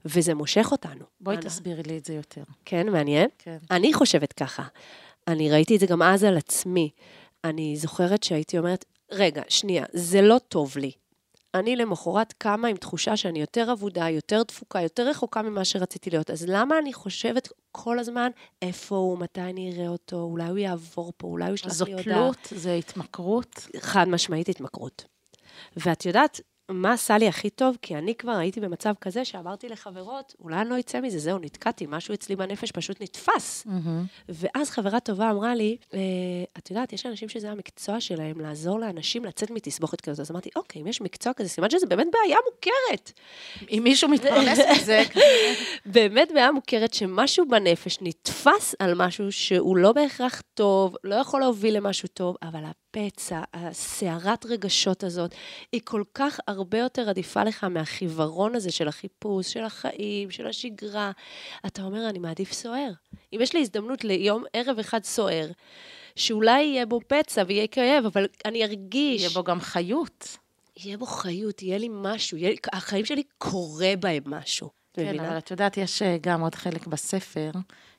וזה 0.05 0.35
מושך 0.35 0.68
אותנו. 0.72 1.05
בואי 1.20 1.37
אני... 1.37 1.44
תסבירי 1.44 1.83
לי 1.83 1.98
את 1.98 2.05
זה 2.05 2.14
יותר. 2.14 2.42
כן, 2.64 2.88
מעניין? 2.88 3.29
כן. 3.38 3.59
אני 3.70 3.92
חושבת 3.94 4.33
ככה. 4.33 4.62
אני 5.29 5.51
ראיתי 5.51 5.75
את 5.75 5.81
זה 5.81 5.87
גם 5.87 6.03
אז 6.03 6.25
על 6.25 6.37
עצמי. 6.37 6.90
אני 7.44 7.77
זוכרת 7.77 8.22
שהייתי 8.22 8.59
אומרת, 8.59 8.85
רגע, 9.12 9.42
שנייה, 9.48 9.85
זה 9.92 10.22
לא 10.22 10.38
טוב 10.48 10.77
לי. 10.77 10.92
אני 11.54 11.76
למחרת 11.76 12.34
קמה 12.38 12.68
עם 12.68 12.76
תחושה 12.76 13.16
שאני 13.16 13.40
יותר 13.40 13.72
אבודה, 13.72 14.08
יותר 14.08 14.42
דפוקה, 14.42 14.80
יותר 14.80 15.08
רחוקה 15.08 15.42
ממה 15.42 15.64
שרציתי 15.64 16.10
להיות. 16.10 16.30
אז 16.30 16.44
למה 16.48 16.78
אני 16.78 16.92
חושבת 16.92 17.48
כל 17.72 17.98
הזמן, 17.98 18.30
איפה 18.62 18.96
הוא, 18.96 19.18
מתי 19.18 19.40
אני 19.40 19.72
אראה 19.72 19.88
אותו, 19.88 20.16
אולי 20.16 20.48
הוא 20.48 20.58
יעבור 20.58 21.12
פה, 21.16 21.26
אולי 21.26 21.46
הוא 21.46 21.54
ישלח 21.54 21.82
לי 21.82 21.92
הודעה. 21.92 22.04
זו 22.04 22.10
תלות, 22.10 22.48
זה 22.50 22.72
התמכרות? 22.72 23.68
חד 23.80 24.08
משמעית 24.08 24.48
התמכרות. 24.48 25.04
ואת 25.76 26.06
יודעת, 26.06 26.40
מה 26.72 26.92
עשה 26.92 27.18
לי 27.18 27.28
הכי 27.28 27.50
טוב? 27.50 27.76
כי 27.82 27.96
אני 27.96 28.14
כבר 28.14 28.32
הייתי 28.32 28.61
במצב 28.61 28.94
כזה 29.00 29.24
שאמרתי 29.24 29.68
לחברות, 29.68 30.35
אולי 30.40 30.61
אני 30.61 30.70
לא 30.70 30.78
אצא 30.78 31.00
מזה, 31.00 31.18
זהו, 31.18 31.38
נתקעתי, 31.38 31.87
משהו 31.88 32.14
אצלי 32.14 32.37
בנפש 32.37 32.72
פשוט 32.72 33.00
נתפס. 33.00 33.66
ואז 34.28 34.70
חברה 34.70 35.00
טובה 35.00 35.30
אמרה 35.30 35.54
לי, 35.54 35.76
אה, 35.94 35.98
את 36.58 36.70
יודעת, 36.70 36.92
יש 36.92 37.06
אנשים 37.06 37.28
שזה 37.28 37.50
המקצוע 37.50 38.00
שלהם, 38.00 38.40
לעזור 38.40 38.80
לאנשים 38.80 39.24
לצאת 39.24 39.50
מתסבוכת 39.50 40.00
כזאת. 40.00 40.20
אז 40.20 40.30
אמרתי, 40.30 40.50
אוקיי, 40.56 40.82
אם 40.82 40.87
יש 40.87 41.00
מקצוע 41.00 41.32
כזה, 41.32 41.48
סימן 41.48 41.70
שזה 41.70 41.87
באמת 41.87 42.06
בעיה 42.12 42.37
מוכרת. 42.52 43.12
אם 43.70 43.80
מישהו 43.85 44.08
מתפרנס 44.08 44.58
מזה, 44.72 45.02
באמת 45.87 46.32
בעיה 46.35 46.52
מוכרת 46.52 46.94
שמשהו 46.94 47.48
בנפש 47.48 47.98
נתפס 48.00 48.74
על 48.78 48.94
משהו 48.94 49.32
שהוא 49.32 49.76
לא 49.76 49.92
בהכרח 49.92 50.42
טוב, 50.54 50.96
לא 51.04 51.14
יכול 51.14 51.40
להוביל 51.40 51.76
למשהו 51.76 52.08
טוב, 52.08 52.37
אבל 52.42 52.64
הפצע, 52.96 53.42
הסערת 53.55 54.46
רגשות 54.46 55.05
הזאת, 55.05 55.35
היא 55.72 55.81
כל 55.85 56.02
כך 56.14 56.40
הרבה 56.48 56.78
יותר 56.78 57.09
עדיפה 57.09 57.44
לך 57.44 57.64
מהחיוורון 57.64 58.55
הזה 58.55 58.70
של 58.70 58.88
החיפוש, 58.88 59.52
של 59.52 59.64
החיים, 59.64 60.31
של 60.31 60.46
השגרה. 60.46 61.12
אתה 61.66 61.83
אומר, 61.83 62.09
אני 62.09 62.18
מעדיף 62.18 62.52
סוער. 62.52 62.90
אם 63.33 63.38
יש 63.42 63.55
לי 63.55 63.61
הזדמנות 63.61 64.05
ליום 64.05 64.44
ערב 64.52 64.78
אחד 64.78 65.05
סוער, 65.05 65.50
שאולי 66.16 66.62
יהיה 66.62 66.87
בו 66.87 67.00
פצע 67.07 67.42
ויהיה 67.46 67.66
כאב, 67.66 68.07
אבל 68.07 68.26
אני 68.44 68.64
ארגיש... 68.64 69.20
יהיה 69.20 69.31
בו 69.31 69.42
גם 69.44 69.61
חיות. 69.61 70.38
יהיה 70.76 70.98
בו 70.98 71.07
חיות, 71.07 71.62
יהיה 71.62 71.78
לי 71.78 71.88
משהו, 71.90 72.37
יהיה, 72.37 72.55
החיים 72.72 73.05
שלי 73.05 73.22
קורה 73.38 73.92
בהם 74.00 74.22
משהו. 74.26 74.82
כן? 74.92 75.20
אבל 75.20 75.38
את 75.38 75.50
יודעת, 75.50 75.76
יש 75.76 76.02
אה, 76.02 76.16
גם 76.20 76.40
עוד 76.40 76.55
חלק 76.55 76.87
בספר, 76.87 77.50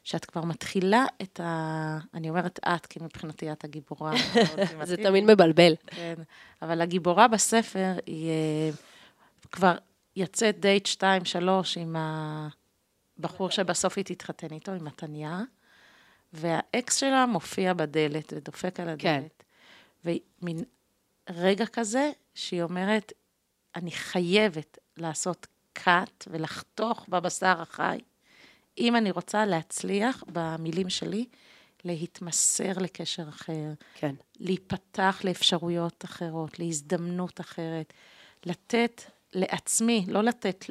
שאת 0.03 0.25
כבר 0.25 0.41
מתחילה 0.41 1.05
את 1.21 1.39
ה... 1.39 1.99
אני 2.13 2.29
אומרת 2.29 2.59
את, 2.59 2.85
כי 2.85 2.99
מבחינתי 3.01 3.51
את 3.51 3.63
הגיבורה. 3.63 4.13
זה 4.83 4.97
תמיד 4.97 5.23
מבלבל. 5.23 5.73
כן, 5.87 6.13
אבל 6.61 6.81
הגיבורה 6.81 7.27
בספר 7.27 7.93
היא 8.05 8.29
אה, 8.29 8.69
כבר 9.51 9.75
יוצאת 10.15 10.59
דייט 10.59 10.87
2-3 10.87 11.03
עם 11.79 11.95
הבחור 13.19 13.49
שבסוף 13.49 13.97
היא 13.97 14.05
תתחתן 14.05 14.47
איתו, 14.51 14.71
עם 14.71 14.85
מתניה, 14.85 15.41
והאקס 16.33 16.95
שלה 16.95 17.25
מופיע 17.25 17.73
בדלת 17.73 18.33
ודופק 18.35 18.79
על 18.79 18.89
הדלת. 18.89 19.43
כן. 20.03 20.13
ומין 20.41 20.63
רגע 21.29 21.65
כזה 21.65 22.11
שהיא 22.33 22.63
אומרת, 22.63 23.11
אני 23.75 23.91
חייבת 23.91 24.77
לעשות 24.97 25.47
קאט 25.73 26.27
ולחתוך 26.31 27.05
בבשר 27.09 27.61
החי, 27.61 27.99
אם 28.77 28.95
אני 28.95 29.11
רוצה 29.11 29.45
להצליח 29.45 30.23
במילים 30.27 30.89
שלי, 30.89 31.25
להתמסר 31.85 32.71
לקשר 32.77 33.29
אחר, 33.29 33.73
כן. 33.95 34.15
להיפתח 34.39 35.21
לאפשרויות 35.23 36.05
אחרות, 36.05 36.59
להזדמנות 36.59 37.39
אחרת, 37.39 37.93
לתת 38.45 39.01
לעצמי, 39.33 40.05
לא 40.07 40.23
לתת 40.23 40.65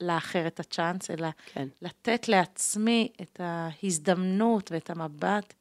לאחר 0.00 0.46
את 0.46 0.60
הצ'אנס, 0.60 1.10
אלא 1.10 1.28
כן. 1.52 1.68
לתת 1.82 2.28
לעצמי 2.28 3.12
את 3.22 3.40
ההזדמנות 3.40 4.72
ואת 4.72 4.90
המבט 4.90 5.54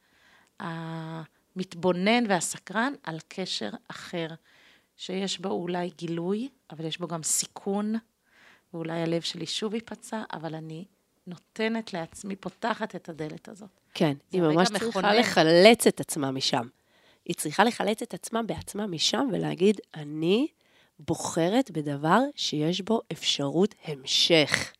המתבונן 0.59 2.23
והסקרן 2.29 2.93
על 3.03 3.19
קשר 3.27 3.69
אחר, 3.87 4.27
שיש 4.97 5.39
בו 5.39 5.49
אולי 5.49 5.89
גילוי, 5.97 6.49
אבל 6.71 6.85
יש 6.85 6.97
בו 6.97 7.07
גם 7.07 7.23
סיכון, 7.23 7.95
ואולי 8.73 9.01
הלב 9.01 9.21
שלי 9.21 9.45
שוב 9.45 9.73
ייפצע, 9.73 10.23
אבל 10.33 10.55
אני 10.55 10.85
נותנת 11.27 11.93
לעצמי, 11.93 12.35
פותחת 12.35 12.95
את 12.95 13.09
הדלת 13.09 13.49
הזאת. 13.49 13.69
כן, 13.93 14.13
היא 14.31 14.41
ממש 14.41 14.67
צריכה 14.67 14.85
מכונן. 14.87 15.15
לחלץ 15.15 15.87
את 15.87 15.99
עצמה 15.99 16.31
משם. 16.31 16.67
היא 17.25 17.35
צריכה 17.35 17.63
לחלץ 17.63 18.01
את 18.01 18.13
עצמה 18.13 18.43
בעצמה 18.43 18.87
משם 18.87 19.27
ולהגיד, 19.31 19.79
אני 19.95 20.47
בוחרת 20.99 21.71
בדבר 21.71 22.19
שיש 22.35 22.81
בו 22.81 23.01
אפשרות 23.11 23.75
המשך. 23.83 24.71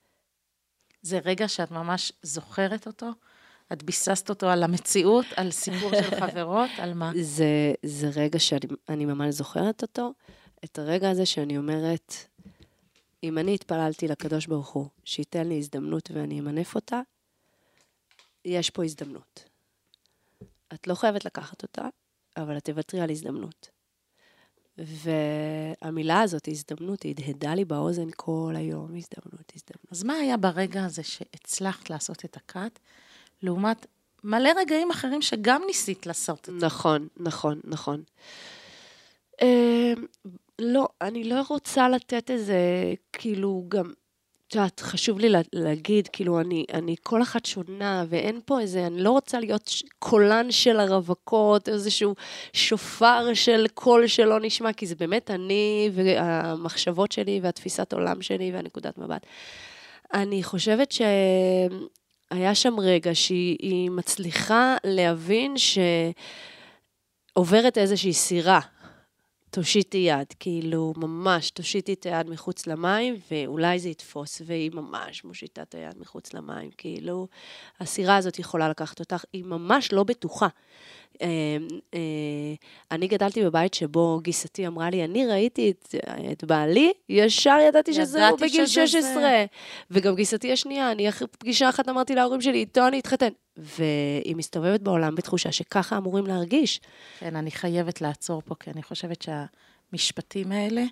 זה 1.01 1.19
רגע 1.25 1.47
שאת 1.47 1.71
ממש 1.71 2.11
זוכרת 2.21 2.87
אותו? 2.87 3.09
את 3.73 3.83
ביססת 3.83 4.29
אותו 4.29 4.49
על 4.49 4.63
המציאות, 4.63 5.25
על 5.35 5.51
סיפור 5.51 5.91
של 5.95 6.15
חברות, 6.21 6.69
על 6.77 6.93
מה? 6.93 7.11
זה, 7.21 7.73
זה 7.83 8.09
רגע 8.15 8.39
שאני 8.39 9.05
ממש 9.05 9.35
זוכרת 9.35 9.81
אותו, 9.81 10.13
את 10.65 10.79
הרגע 10.79 11.09
הזה 11.09 11.25
שאני 11.25 11.57
אומרת, 11.57 12.15
אם 13.23 13.37
אני 13.37 13.53
התפללתי 13.53 14.07
לקדוש 14.07 14.47
ברוך 14.47 14.69
הוא, 14.69 14.87
שייתן 15.03 15.47
לי 15.47 15.57
הזדמנות 15.57 16.11
ואני 16.13 16.39
אמנף 16.39 16.75
אותה, 16.75 17.01
יש 18.45 18.69
פה 18.69 18.83
הזדמנות. 18.83 19.43
את 20.73 20.87
לא 20.87 20.95
חייבת 20.95 21.25
לקחת 21.25 21.63
אותה, 21.63 21.87
אבל 22.37 22.57
את 22.57 22.65
תוותרי 22.65 23.01
על 23.01 23.09
הזדמנות. 23.09 23.69
והמילה 24.77 26.21
הזאת, 26.21 26.47
הזדמנות, 26.47 27.03
היא 27.03 27.15
הדהדה 27.17 27.55
לי 27.55 27.65
באוזן 27.65 28.07
כל 28.15 28.53
היום, 28.55 28.95
הזדמנות, 28.95 29.51
הזדמנות. 29.55 29.91
אז 29.91 30.03
מה 30.03 30.13
היה 30.13 30.37
ברגע 30.37 30.85
הזה 30.85 31.03
שהצלחת 31.03 31.89
לעשות 31.89 32.25
את 32.25 32.37
הקאט, 32.37 32.79
לעומת 33.41 33.85
מלא 34.23 34.49
רגעים 34.57 34.91
אחרים 34.91 35.21
שגם 35.21 35.61
ניסית 35.67 36.05
לעשות 36.05 36.49
את 36.49 36.59
זה? 36.59 36.65
נכון, 36.65 37.07
נכון, 37.17 37.59
נכון. 37.63 38.03
לא, 40.59 40.87
אני 41.01 41.23
לא 41.23 41.41
רוצה 41.49 41.89
לתת 41.89 42.31
איזה, 42.31 42.55
כאילו, 43.13 43.65
גם, 43.67 43.93
את 44.47 44.55
יודעת, 44.55 44.79
חשוב 44.79 45.19
לי 45.19 45.29
להגיד, 45.53 46.07
כאילו, 46.07 46.39
אני, 46.39 46.65
אני 46.73 46.95
כל 47.03 47.21
אחת 47.21 47.45
שונה, 47.45 48.05
ואין 48.09 48.39
פה 48.45 48.59
איזה, 48.59 48.87
אני 48.87 49.01
לא 49.01 49.11
רוצה 49.11 49.39
להיות 49.39 49.69
קולן 49.99 50.51
של 50.51 50.79
הרווקות, 50.79 51.69
איזשהו 51.69 52.15
שופר 52.53 53.33
של 53.33 53.65
קול 53.73 54.07
שלא 54.07 54.39
נשמע, 54.39 54.73
כי 54.73 54.85
זה 54.85 54.95
באמת 54.95 55.31
אני 55.31 55.89
והמחשבות 55.93 57.11
שלי 57.11 57.39
והתפיסת 57.43 57.93
עולם 57.93 58.21
שלי 58.21 58.51
והנקודת 58.53 58.97
מבט. 58.97 59.25
אני 60.13 60.43
חושבת 60.43 60.91
שהיה 60.91 62.55
שם 62.55 62.79
רגע 62.79 63.15
שהיא 63.15 63.91
מצליחה 63.91 64.75
להבין 64.83 65.53
שעוברת 67.37 67.77
איזושהי 67.77 68.13
סירה 68.13 68.59
תושיטי 69.51 69.97
יד, 69.97 70.33
כאילו, 70.39 70.93
ממש 70.97 71.51
תושיטי 71.51 71.93
את 71.93 72.05
היד 72.05 72.29
מחוץ 72.29 72.67
למים, 72.67 73.15
ואולי 73.31 73.79
זה 73.79 73.89
יתפוס, 73.89 74.41
והיא 74.45 74.71
ממש 74.73 75.23
מושיטה 75.23 75.61
את 75.61 75.75
היד 75.75 75.99
מחוץ 75.99 76.33
למים, 76.33 76.69
כאילו, 76.77 77.27
הסירה 77.79 78.17
הזאת 78.17 78.39
יכולה 78.39 78.69
לקחת 78.69 78.99
אותך, 78.99 79.23
היא 79.33 79.43
ממש 79.43 79.93
לא 79.93 80.03
בטוחה. 80.03 80.47
אה, 81.21 81.27
אה, 81.93 81.99
אני 82.91 83.07
גדלתי 83.07 83.43
בבית 83.43 83.73
שבו 83.73 84.19
גיסתי 84.23 84.67
אמרה 84.67 84.89
לי, 84.89 85.03
אני 85.03 85.27
ראיתי 85.27 85.71
את, 85.71 85.95
את 86.31 86.43
בעלי, 86.43 86.91
ישר 87.09 87.57
ידעתי 87.67 87.93
שזה 87.93 88.27
הוא 88.27 88.39
בגיל 88.39 88.65
16. 88.65 89.13
זה. 89.13 89.45
וגם 89.91 90.15
גיסתי 90.15 90.51
השנייה, 90.51 90.91
אני 90.91 91.09
אחרי 91.09 91.27
פגישה 91.27 91.69
אחת 91.69 91.89
אמרתי 91.89 92.15
להורים 92.15 92.41
שלי, 92.41 92.57
איתו 92.57 92.87
אני 92.87 92.99
אתחתן. 92.99 93.29
והיא 93.57 94.35
מסתובבת 94.35 94.81
בעולם 94.81 95.15
בתחושה 95.15 95.51
שככה 95.51 95.97
אמורים 95.97 96.27
להרגיש. 96.27 96.81
כן, 97.19 97.35
אני 97.35 97.51
חייבת 97.51 98.01
לעצור 98.01 98.41
פה, 98.45 98.55
כי 98.59 98.71
אני 98.71 98.83
חושבת 98.83 99.21
שהמשפטים 99.21 100.51
האלה, 100.51 100.83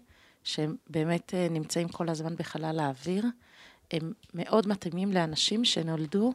שהם 0.43 0.75
באמת 0.89 1.33
אה, 1.33 1.47
נמצאים 1.49 1.87
כל 1.87 2.09
הזמן 2.09 2.35
בחלל 2.35 2.79
האוויר, 2.79 3.25
הם 3.91 4.13
מאוד 4.33 4.67
מתאימים 4.67 5.13
לאנשים 5.13 5.65
שנולדו 5.65 6.33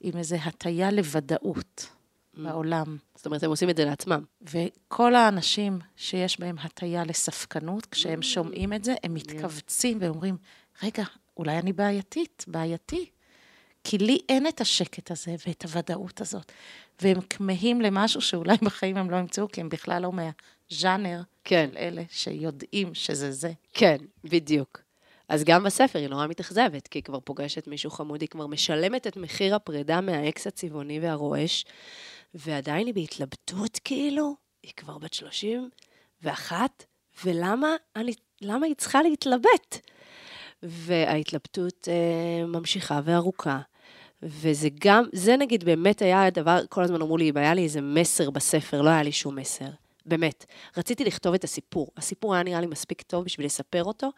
עם 0.00 0.18
איזו 0.18 0.36
הטיה 0.36 0.90
לוודאות 0.90 1.86
mm. 1.86 2.40
בעולם. 2.40 2.96
זאת 3.14 3.26
אומרת, 3.26 3.42
הם 3.42 3.50
עושים 3.50 3.70
את 3.70 3.76
זה 3.76 3.84
לעצמם. 3.84 4.24
וכל 4.42 5.14
האנשים 5.14 5.78
שיש 5.96 6.40
בהם 6.40 6.56
הטיה 6.58 7.04
לספקנות, 7.04 7.86
כשהם 7.86 8.20
mm. 8.20 8.22
שומעים 8.22 8.72
את 8.72 8.84
זה, 8.84 8.94
הם 9.04 9.14
מתכווצים 9.14 9.98
ואומרים, 10.00 10.36
רגע, 10.82 11.04
אולי 11.36 11.58
אני 11.58 11.72
בעייתית, 11.72 12.44
בעייתי. 12.48 13.10
כי 13.84 13.98
לי 13.98 14.18
אין 14.28 14.46
את 14.46 14.60
השקט 14.60 15.10
הזה 15.10 15.34
ואת 15.46 15.64
הוודאות 15.64 16.20
הזאת. 16.20 16.52
והם 17.02 17.20
כמהים 17.20 17.80
למשהו 17.80 18.20
שאולי 18.20 18.56
בחיים 18.66 18.96
הם 18.96 19.10
לא 19.10 19.16
ימצאו, 19.16 19.48
כי 19.48 19.60
הם 19.60 19.68
בכלל 19.68 20.02
לא 20.02 20.12
מהז'אנר 20.12 21.20
כן. 21.44 21.68
של 21.72 21.78
אלה 21.78 22.02
שיודעים 22.10 22.94
שזה 22.94 23.32
זה. 23.32 23.52
כן, 23.74 23.96
בדיוק. 24.24 24.82
אז 25.28 25.44
גם 25.44 25.64
בספר 25.64 25.98
היא 25.98 26.08
נורא 26.08 26.26
מתאכזבת, 26.26 26.88
כי 26.88 26.98
היא 26.98 27.04
כבר 27.04 27.20
פוגשת 27.20 27.66
מישהו 27.66 27.90
חמוד, 27.90 28.20
היא 28.20 28.28
כבר 28.28 28.46
משלמת 28.46 29.06
את 29.06 29.16
מחיר 29.16 29.54
הפרידה 29.54 30.00
מהאקס 30.00 30.46
הצבעוני 30.46 31.00
והרועש, 31.00 31.64
ועדיין 32.34 32.86
היא 32.86 32.94
בהתלבטות 32.94 33.80
כאילו, 33.84 34.36
היא 34.62 34.72
כבר 34.76 34.98
בת 34.98 35.14
31, 35.14 36.84
ולמה 37.24 37.76
אני, 37.96 38.12
למה 38.40 38.66
היא 38.66 38.74
צריכה 38.74 39.02
להתלבט? 39.02 39.88
וההתלבטות 40.62 41.88
אה, 41.88 42.46
ממשיכה 42.46 43.00
וארוכה. 43.04 43.60
וזה 44.22 44.68
גם, 44.80 45.04
זה 45.12 45.36
נגיד 45.36 45.64
באמת 45.64 46.02
היה 46.02 46.24
הדבר, 46.24 46.60
כל 46.68 46.82
הזמן 46.82 47.02
אמרו 47.02 47.16
לי, 47.16 47.30
אם 47.30 47.36
היה 47.36 47.54
לי 47.54 47.64
איזה 47.64 47.80
מסר 47.80 48.30
בספר, 48.30 48.82
לא 48.82 48.90
היה 48.90 49.02
לי 49.02 49.12
שום 49.12 49.36
מסר. 49.36 49.68
באמת. 50.06 50.44
רציתי 50.76 51.04
לכתוב 51.04 51.34
את 51.34 51.44
הסיפור. 51.44 51.88
הסיפור 51.96 52.34
היה 52.34 52.42
נראה 52.42 52.60
לי 52.60 52.66
מספיק 52.66 53.02
טוב 53.02 53.24
בשביל 53.24 53.46
לספר 53.46 53.84
אותו. 53.84 54.10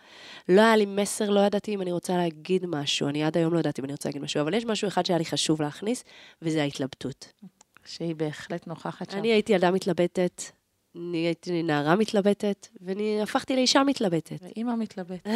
לא 0.48 0.60
היה 0.60 0.76
לי 0.76 0.86
מסר, 0.86 1.30
לא 1.30 1.40
ידעתי 1.40 1.74
אם 1.74 1.82
אני 1.82 1.92
רוצה 1.92 2.16
להגיד 2.16 2.66
משהו. 2.66 3.08
אני 3.08 3.24
עד 3.24 3.36
היום 3.36 3.54
לא 3.54 3.58
ידעתי 3.58 3.80
אם 3.80 3.84
אני 3.84 3.92
רוצה 3.92 4.08
להגיד 4.08 4.22
משהו, 4.22 4.40
אבל 4.40 4.54
יש 4.54 4.64
משהו 4.64 4.88
אחד 4.88 5.06
שהיה 5.06 5.18
לי 5.18 5.24
חשוב 5.24 5.62
להכניס, 5.62 6.04
וזה 6.42 6.62
ההתלבטות. 6.62 7.32
שהיא 7.86 8.14
בהחלט 8.14 8.66
נוכחת 8.66 9.10
שם. 9.10 9.18
אני 9.18 9.32
הייתי 9.32 9.52
ילדה 9.52 9.70
מתלבטת 9.70 10.42
נהייתי 10.94 11.62
נערה 11.62 11.96
מתלבטת, 11.96 12.68
ואני 12.80 13.22
הפכתי 13.22 13.56
לאישה 13.56 13.82
מתלבטת. 13.82 14.36
ואימא 14.42 14.74
מתלבטת, 14.76 15.30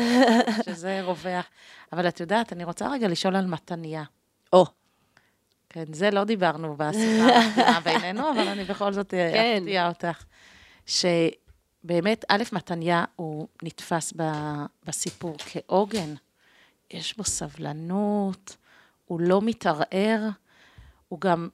שזה 0.66 1.02
רווח. 1.02 1.46
אבל 1.92 2.08
את 2.08 2.20
יודעת, 2.20 2.52
אני 2.52 2.64
רוצה 2.64 2.90
רגע 2.90 3.08
לשאול 3.08 3.36
על 3.36 3.46
מתניה. 3.46 4.04
או, 4.52 4.66
כן, 5.68 5.84
זה 5.92 6.10
לא 6.10 6.24
דיברנו 6.24 6.76
בשיחה 6.76 7.80
בינינו, 7.84 8.30
אבל 8.32 8.48
אני 8.48 8.64
בכל 8.64 8.92
זאת 8.92 9.14
אה, 9.14 9.30
כן. 9.32 9.58
אפתיע 9.62 9.88
אותך. 9.88 10.24
שבאמת, 10.86 12.24
א', 12.28 12.42
מתניה 12.52 13.04
הוא 13.16 13.48
נתפס 13.62 14.12
ב- 14.16 14.64
בסיפור 14.86 15.36
כעוגן. 15.38 16.14
יש 16.90 17.16
בו 17.16 17.24
סבלנות, 17.24 18.56
הוא 19.04 19.20
לא 19.20 19.42
מתערער, 19.42 20.20
הוא 21.08 21.20
גם 21.20 21.48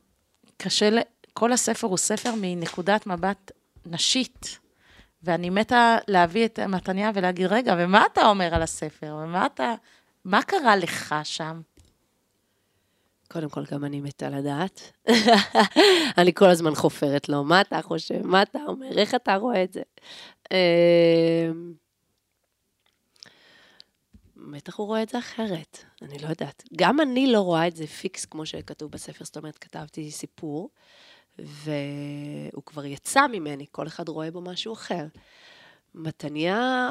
קשה, 0.57 0.91
ל- 0.91 0.99
כל 1.33 1.53
הספר 1.53 1.87
הוא 1.87 1.97
ספר 1.97 2.31
מנקודת 2.41 3.07
מבט 3.07 3.51
נשית. 3.87 4.59
ואני 5.23 5.51
מתה 5.51 5.97
להביא 6.09 6.45
את 6.45 6.59
מתניה 6.61 7.11
ולהגיד, 7.15 7.47
רגע, 7.47 7.75
ומה 7.79 8.05
אתה 8.13 8.27
אומר 8.27 8.55
על 8.55 8.63
הספר? 8.63 9.17
ומה 9.23 9.47
אתה, 9.47 9.75
מה 10.25 10.43
קרה 10.43 10.77
לך 10.77 11.15
שם? 11.25 11.61
קודם 13.35 13.49
כל, 13.49 13.65
גם 13.71 13.85
אני 13.85 14.01
מתה 14.01 14.31
לדעת. 14.31 14.93
אני 16.19 16.35
כל 16.35 16.51
הזמן 16.51 16.75
חופרת 16.75 17.29
לו, 17.29 17.45
מה 17.45 17.61
אתה 17.61 17.83
חושב? 17.83 18.27
מה 18.27 18.43
אתה 18.43 18.59
אומר? 18.69 18.99
איך 18.99 19.15
אתה 19.15 19.35
רואה 19.35 19.65
את 19.65 19.73
זה? 19.73 19.83
אמ, 20.51 21.75
בטח 24.37 24.77
הוא 24.77 24.87
רואה 24.87 25.03
את 25.03 25.09
זה 25.09 25.19
אחרת, 25.19 25.85
אני 26.03 26.19
לא 26.19 26.29
יודעת. 26.29 26.63
גם 26.77 27.01
אני 27.01 27.33
לא 27.33 27.41
רואה 27.41 27.69
את 27.69 27.77
זה 27.77 27.87
פיקס 27.87 28.25
כמו 28.25 28.47
שכתוב 28.47 28.91
בספר, 28.91 29.25
זאת 29.25 29.37
אומרת, 29.37 29.59
כתבתי 29.59 30.11
סיפור, 30.11 30.71
והוא 31.39 32.63
כבר 32.67 32.85
יצא 32.85 33.27
ממני, 33.27 33.67
כל 33.71 33.87
אחד 33.87 34.09
רואה 34.09 34.31
בו 34.31 34.41
משהו 34.41 34.73
אחר. 34.73 35.07
מתניה 35.95 36.89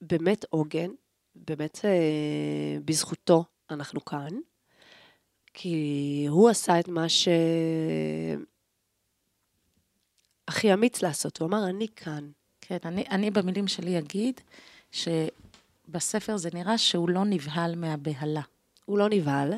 באמת 0.00 0.44
עוגן, 0.50 0.90
באמת 1.34 1.80
אה, 1.84 2.78
בזכותו 2.84 3.44
אנחנו 3.70 4.04
כאן, 4.04 4.30
כי 5.54 6.26
הוא 6.28 6.48
עשה 6.48 6.80
את 6.80 6.88
מה 6.88 7.08
ש... 7.08 7.28
הכי 10.48 10.72
אמיץ 10.72 11.02
לעשות, 11.02 11.40
הוא 11.40 11.48
אמר, 11.48 11.68
אני 11.68 11.86
כאן. 11.96 12.30
כן, 12.60 12.76
אני, 12.84 13.04
אני 13.10 13.30
במילים 13.30 13.68
שלי 13.68 13.98
אגיד 13.98 14.40
שבספר 14.90 16.36
זה 16.36 16.48
נראה 16.54 16.78
שהוא 16.78 17.08
לא 17.08 17.24
נבהל 17.24 17.74
מהבהלה. 17.74 18.40
הוא 18.84 18.98
לא 18.98 19.08
נבהל, 19.08 19.52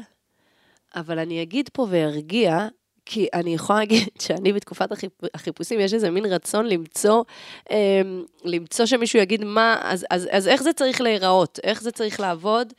אבל 0.95 1.19
אני 1.19 1.43
אגיד 1.43 1.69
פה 1.73 1.87
וארגיע, 1.91 2.69
כי 3.07 3.29
אני 3.35 3.55
יכולה 3.55 3.79
להגיד 3.79 4.09
שאני 4.23 4.53
בתקופת 4.53 4.93
החיפ... 4.93 5.13
החיפושים, 5.35 5.81
יש 5.81 5.95
איזה 5.95 6.11
מין 6.11 6.25
רצון 6.25 6.67
למצוא, 6.67 7.25
אה, 7.71 8.03
למצוא 8.45 8.87
שמישהו 8.87 9.19
יגיד 9.19 9.45
מה, 9.45 9.81
אז, 9.83 10.07
אז, 10.11 10.29
אז 10.31 10.49
איך 10.49 10.63
זה 10.63 10.73
צריך 10.73 11.01
להיראות, 11.01 11.59
איך 11.65 11.83
זה 11.83 11.91
צריך 11.91 12.21
לעבוד. 12.21 12.73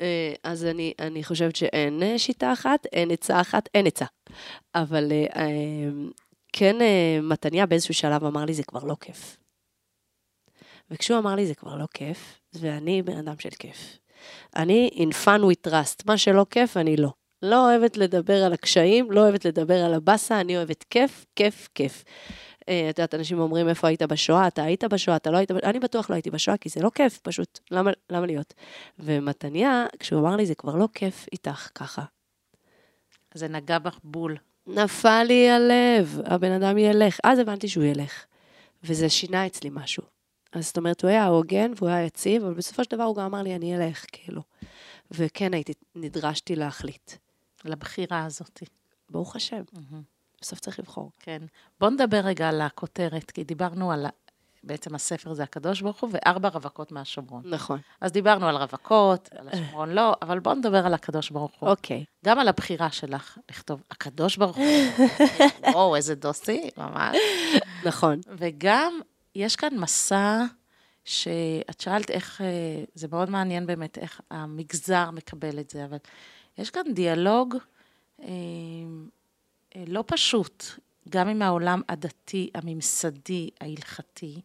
אה, 0.00 0.34
אז 0.42 0.64
אני, 0.64 0.92
אני 0.98 1.24
חושבת 1.24 1.56
שאין 1.56 2.02
אה, 2.02 2.18
שיטה 2.18 2.52
אחת, 2.52 2.86
אין 2.86 3.10
עצה 3.10 3.40
אחת, 3.40 3.68
אין 3.74 3.86
עצה. 3.86 4.04
אבל 4.74 5.12
אה, 5.12 5.26
אה, 5.36 5.90
כן, 6.52 6.76
מתניה 7.22 7.66
באיזשהו 7.66 7.94
שלב 7.94 8.24
אמר 8.24 8.44
לי, 8.44 8.54
זה 8.54 8.62
כבר 8.62 8.84
לא 8.84 8.96
כיף. 9.00 9.36
וכשהוא 10.90 11.18
אמר 11.18 11.34
לי, 11.34 11.46
זה 11.46 11.54
כבר 11.54 11.76
לא 11.76 11.86
כיף, 11.94 12.40
ואני 12.54 13.02
בן 13.02 13.16
אדם 13.16 13.38
של 13.38 13.50
כיף. 13.50 13.98
אני 14.56 14.90
in 14.94 15.24
fun 15.24 15.40
with 15.40 15.70
trust, 15.70 16.02
מה 16.06 16.18
שלא 16.18 16.46
כיף, 16.50 16.76
אני 16.76 16.96
לא. 16.96 17.10
לא 17.42 17.70
אוהבת 17.70 17.96
לדבר 17.96 18.44
על 18.44 18.52
הקשיים, 18.52 19.10
לא 19.10 19.20
אוהבת 19.20 19.44
לדבר 19.44 19.84
על 19.84 19.94
הבאסה, 19.94 20.40
אני 20.40 20.56
אוהבת 20.56 20.84
כיף, 20.90 21.26
כיף, 21.36 21.68
כיף. 21.74 22.04
אה, 22.68 22.90
את 22.90 22.98
יודעת, 22.98 23.14
אנשים 23.14 23.38
אומרים, 23.38 23.68
איפה 23.68 23.88
היית 23.88 24.02
בשואה? 24.02 24.46
אתה 24.46 24.62
היית 24.62 24.84
בשואה, 24.84 25.16
אתה 25.16 25.30
לא 25.30 25.36
היית 25.36 25.52
בשואה? 25.52 25.70
אני 25.70 25.78
בטוח 25.78 26.10
לא 26.10 26.14
הייתי 26.14 26.30
בשואה, 26.30 26.56
כי 26.56 26.68
זה 26.68 26.80
לא 26.82 26.90
כיף, 26.94 27.18
פשוט. 27.18 27.58
למה, 27.70 27.90
למה 28.10 28.26
להיות? 28.26 28.54
ומתניה, 28.98 29.86
כשהוא 29.98 30.20
אמר 30.20 30.36
לי, 30.36 30.46
זה 30.46 30.54
כבר 30.54 30.76
לא 30.76 30.88
כיף 30.94 31.26
איתך 31.32 31.68
ככה. 31.74 32.02
זה 33.34 33.48
נגע 33.48 33.78
בך 33.78 33.98
בול. 34.04 34.36
נפל 34.66 35.22
לי 35.22 35.50
הלב, 35.50 36.20
הבן 36.24 36.52
אדם 36.52 36.78
ילך. 36.78 37.18
אז 37.24 37.38
הבנתי 37.38 37.68
שהוא 37.68 37.84
ילך. 37.84 38.24
וזה 38.82 39.08
שינה 39.08 39.46
אצלי 39.46 39.70
משהו. 39.72 40.02
אז 40.52 40.66
זאת 40.66 40.76
אומרת, 40.76 41.02
הוא 41.02 41.08
היה 41.08 41.26
הוגן 41.26 41.72
והוא 41.76 41.88
היה 41.88 42.04
יציב, 42.04 42.44
אבל 42.44 42.54
בסופו 42.54 42.84
של 42.84 42.90
דבר 42.90 43.04
הוא 43.04 43.16
גם 43.16 43.24
אמר 43.24 43.42
לי, 43.42 43.54
אני 43.54 43.76
אלך, 43.76 44.04
כאילו. 44.12 44.42
וכן 45.10 45.54
הייתי, 45.54 45.72
נדרשתי 45.94 46.56
להחליט. 46.56 47.12
לבחירה 47.64 48.24
הזאת. 48.24 48.62
ברוך 49.10 49.36
השם, 49.36 49.62
בסוף 50.40 50.60
צריך 50.60 50.78
לבחור. 50.78 51.10
כן. 51.18 51.42
בוא 51.80 51.90
נדבר 51.90 52.20
רגע 52.20 52.48
על 52.48 52.60
הכותרת, 52.60 53.30
כי 53.30 53.44
דיברנו 53.44 53.92
על, 53.92 54.06
בעצם 54.64 54.94
הספר 54.94 55.32
זה 55.32 55.42
הקדוש 55.42 55.80
ברוך 55.80 56.00
הוא, 56.00 56.10
וארבע 56.12 56.48
רווקות 56.48 56.92
מהשומרון. 56.92 57.42
נכון. 57.44 57.78
אז 58.00 58.12
דיברנו 58.12 58.48
על 58.48 58.56
רווקות, 58.56 59.28
על 59.38 59.48
השומרון 59.48 59.90
לא, 59.90 60.16
אבל 60.22 60.38
בוא 60.38 60.54
נדבר 60.54 60.86
על 60.86 60.94
הקדוש 60.94 61.30
ברוך 61.30 61.52
הוא. 61.58 61.68
אוקיי. 61.68 62.04
גם 62.24 62.38
על 62.38 62.48
הבחירה 62.48 62.90
שלך 62.90 63.38
לכתוב 63.50 63.82
הקדוש 63.90 64.36
ברוך 64.36 64.56
הוא. 64.56 64.66
וואו, 65.74 65.96
איזה 65.96 66.14
דוסי, 66.14 66.70
ממש. 66.76 67.16
נכון. 67.84 68.20
וגם 68.38 69.00
יש 69.34 69.56
כאן 69.56 69.78
מסע 69.78 70.44
שאת 71.04 71.80
שאלת 71.80 72.10
איך, 72.10 72.40
אה, 72.40 72.84
זה 72.94 73.08
מאוד 73.08 73.30
מעניין 73.30 73.66
באמת 73.66 73.98
איך 73.98 74.20
המגזר 74.30 75.10
מקבל 75.10 75.58
את 75.58 75.70
זה, 75.70 75.84
אבל 75.84 75.96
יש 76.58 76.70
כאן 76.70 76.82
דיאלוג 76.94 77.56
אה, 78.22 78.28
לא 79.86 80.04
פשוט, 80.06 80.64
גם 81.08 81.28
עם 81.28 81.42
העולם 81.42 81.82
הדתי, 81.88 82.50
הממסדי, 82.54 83.50
ההלכתי, 83.60 84.40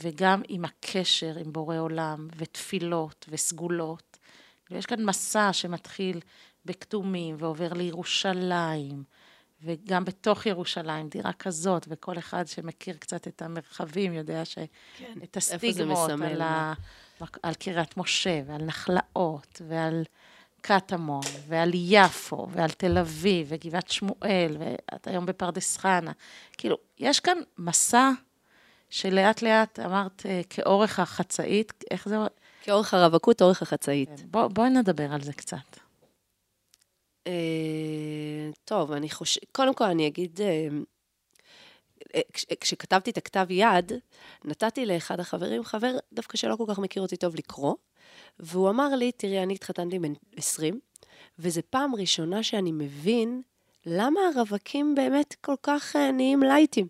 וגם 0.00 0.42
עם 0.48 0.64
הקשר 0.64 1.38
עם 1.38 1.52
בורא 1.52 1.78
עולם, 1.78 2.28
ותפילות 2.36 3.26
וסגולות. 3.28 4.18
ויש 4.70 4.86
כאן 4.86 5.04
מסע 5.04 5.52
שמתחיל 5.52 6.20
בכתומים 6.64 7.36
ועובר 7.38 7.72
לירושלים, 7.72 9.04
וגם 9.62 10.04
בתוך 10.04 10.46
ירושלים, 10.46 11.08
דירה 11.08 11.32
כזאת, 11.32 11.86
וכל 11.88 12.18
אחד 12.18 12.46
שמכיר 12.46 12.96
קצת 12.96 13.28
את 13.28 13.42
המרחבים 13.42 14.12
יודע 14.12 14.44
ש... 14.44 14.58
כן. 14.98 15.18
את 15.22 15.36
הסטיגמות 15.36 16.10
על, 16.10 16.38
מה? 16.38 16.72
ה... 17.20 17.24
על 17.42 17.54
קריית 17.54 17.96
משה, 17.96 18.40
ועל 18.46 18.62
נחלאות, 18.62 19.62
ועל 19.68 20.04
קטמון, 20.62 21.20
ועל 21.48 21.70
יפו, 21.74 22.46
ועל 22.50 22.70
תל 22.70 22.98
אביב, 22.98 23.46
וגבעת 23.50 23.90
שמואל, 23.90 24.56
ואת 24.58 25.06
היום 25.06 25.26
בפרדס 25.26 25.76
חנה. 25.76 26.12
כאילו, 26.58 26.76
יש 26.98 27.20
כאן 27.20 27.38
מסע 27.58 28.10
שלאט 28.90 29.42
לאט, 29.42 29.78
אמרת, 29.78 30.22
אה, 30.26 30.40
כאורך 30.50 30.98
החצאית, 30.98 31.84
איך 31.90 32.08
זה... 32.08 32.16
כאורך 32.62 32.94
הרווקות, 32.94 33.42
אורך 33.42 33.62
החצאית. 33.62 34.08
כן, 34.08 34.26
בוא, 34.30 34.46
בואי 34.46 34.70
נדבר 34.70 35.12
על 35.12 35.22
זה 35.22 35.32
קצת. 35.32 35.56
אה, 37.26 37.32
טוב, 38.64 38.92
אני 38.92 39.10
חושבת, 39.10 39.44
קודם 39.52 39.74
כל 39.74 39.84
אני 39.84 40.06
אגיד, 40.06 40.40
אה, 40.40 40.68
כש- 42.32 42.46
כשכתבתי 42.60 43.10
את 43.10 43.16
הכתב 43.16 43.46
יד, 43.50 43.92
נתתי 44.44 44.86
לאחד 44.86 45.20
החברים, 45.20 45.64
חבר 45.64 45.96
דווקא 46.12 46.36
שלא 46.36 46.56
כל 46.56 46.64
כך 46.68 46.78
מכיר 46.78 47.02
אותי 47.02 47.16
טוב 47.16 47.34
לקרוא, 47.36 47.74
והוא 48.38 48.70
אמר 48.70 48.94
לי, 48.94 49.12
תראי, 49.12 49.42
אני 49.42 49.54
התחתנתי 49.54 49.98
בן 49.98 50.12
20, 50.36 50.80
וזו 51.38 51.60
פעם 51.70 51.94
ראשונה 51.94 52.42
שאני 52.42 52.72
מבין 52.72 53.42
למה 53.86 54.20
הרווקים 54.34 54.94
באמת 54.94 55.34
כל 55.40 55.54
כך 55.62 55.96
אה, 55.96 56.12
נהיים 56.12 56.42
לייטים. 56.42 56.86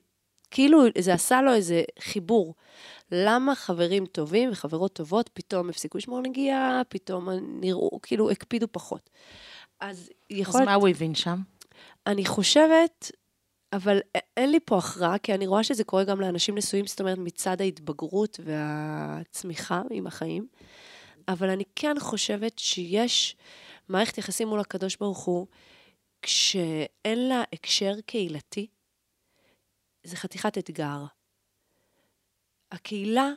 כאילו, 0.50 0.83
זה 0.98 1.14
עשה 1.14 1.42
לו 1.42 1.55
איזה 1.55 1.83
חיבור. 1.98 2.55
למה 3.12 3.55
חברים 3.55 4.07
טובים 4.07 4.50
וחברות 4.52 4.92
טובות 4.92 5.31
פתאום 5.33 5.68
הפסיקו 5.68 5.98
לשמור 5.98 6.20
נגיעה, 6.20 6.83
פתאום 6.88 7.28
נראו, 7.61 8.00
כאילו, 8.02 8.31
הקפידו 8.31 8.66
פחות. 8.72 9.11
אז 9.81 10.11
יכול 10.31 10.61
אז. 10.61 10.66
מה 10.66 10.74
הוא 10.74 10.88
הבין 10.88 11.14
שם? 11.14 11.38
אני 12.07 12.24
חושבת, 12.24 13.11
אבל 13.72 14.00
אין 14.37 14.50
לי 14.50 14.61
פה 14.61 14.78
הכרעה, 14.78 15.18
כי 15.18 15.35
אני 15.35 15.46
רואה 15.46 15.64
שזה 15.64 15.85
קורה 15.85 16.05
גם 16.05 16.20
לאנשים 16.20 16.55
נשואים, 16.55 16.87
זאת 16.87 17.00
אומרת, 17.00 17.18
מצד 17.18 17.61
ההתבגרות 17.61 18.40
והצמיחה 18.44 19.83
עם 19.90 20.07
החיים. 20.07 20.46
אבל 21.29 21.51
אני 21.51 21.65
כן 21.77 21.97
חושבת 22.01 22.59
שיש 22.59 23.37
מערכת 23.89 24.19
יחסים 24.19 24.49
מול 24.49 24.61
הקדוש 24.61 24.97
ברוך 24.97 25.25
הוא, 25.25 25.47
כשאין 26.23 27.29
לה 27.29 27.43
הקשר 27.53 27.95
קהילתי, 28.07 28.67
זה 30.05 30.17
חתיכת 30.17 30.59
אתגר. 30.59 31.05
הקהילה, 32.73 33.31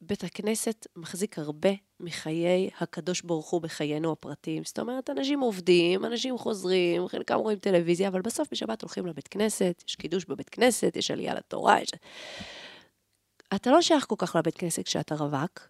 בית 0.00 0.24
הכנסת, 0.24 0.86
מחזיק 0.96 1.38
הרבה 1.38 1.70
מחיי 2.00 2.70
הקדוש 2.80 3.22
ברוך 3.22 3.50
הוא 3.50 3.62
בחיינו 3.62 4.12
הפרטיים. 4.12 4.64
זאת 4.64 4.78
אומרת, 4.78 5.10
אנשים 5.10 5.40
עובדים, 5.40 6.04
אנשים 6.04 6.38
חוזרים, 6.38 7.08
חלקם 7.08 7.38
רואים 7.38 7.58
טלוויזיה, 7.58 8.08
אבל 8.08 8.22
בסוף 8.22 8.48
בשבת 8.52 8.82
הולכים 8.82 9.06
לבית 9.06 9.28
כנסת, 9.28 9.84
יש 9.88 9.96
קידוש 9.96 10.24
בבית 10.24 10.48
כנסת, 10.48 10.96
יש 10.96 11.10
עלייה 11.10 11.34
לתורה. 11.34 11.82
יש... 11.82 11.90
אתה 13.54 13.70
לא 13.70 13.82
שייך 13.82 14.06
כל 14.06 14.14
כך 14.18 14.36
לבית 14.36 14.58
כנסת 14.58 14.82
כשאתה 14.84 15.14
רווק, 15.14 15.68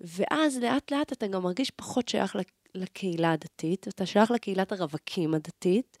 ואז 0.00 0.58
לאט 0.58 0.92
לאט 0.92 1.12
אתה 1.12 1.26
גם 1.26 1.42
מרגיש 1.42 1.70
פחות 1.70 2.08
שייך 2.08 2.36
לקהילה 2.74 3.32
הדתית, 3.32 3.88
אתה 3.88 4.06
שייך 4.06 4.30
לקהילת 4.30 4.72
הרווקים 4.72 5.34
הדתית, 5.34 5.98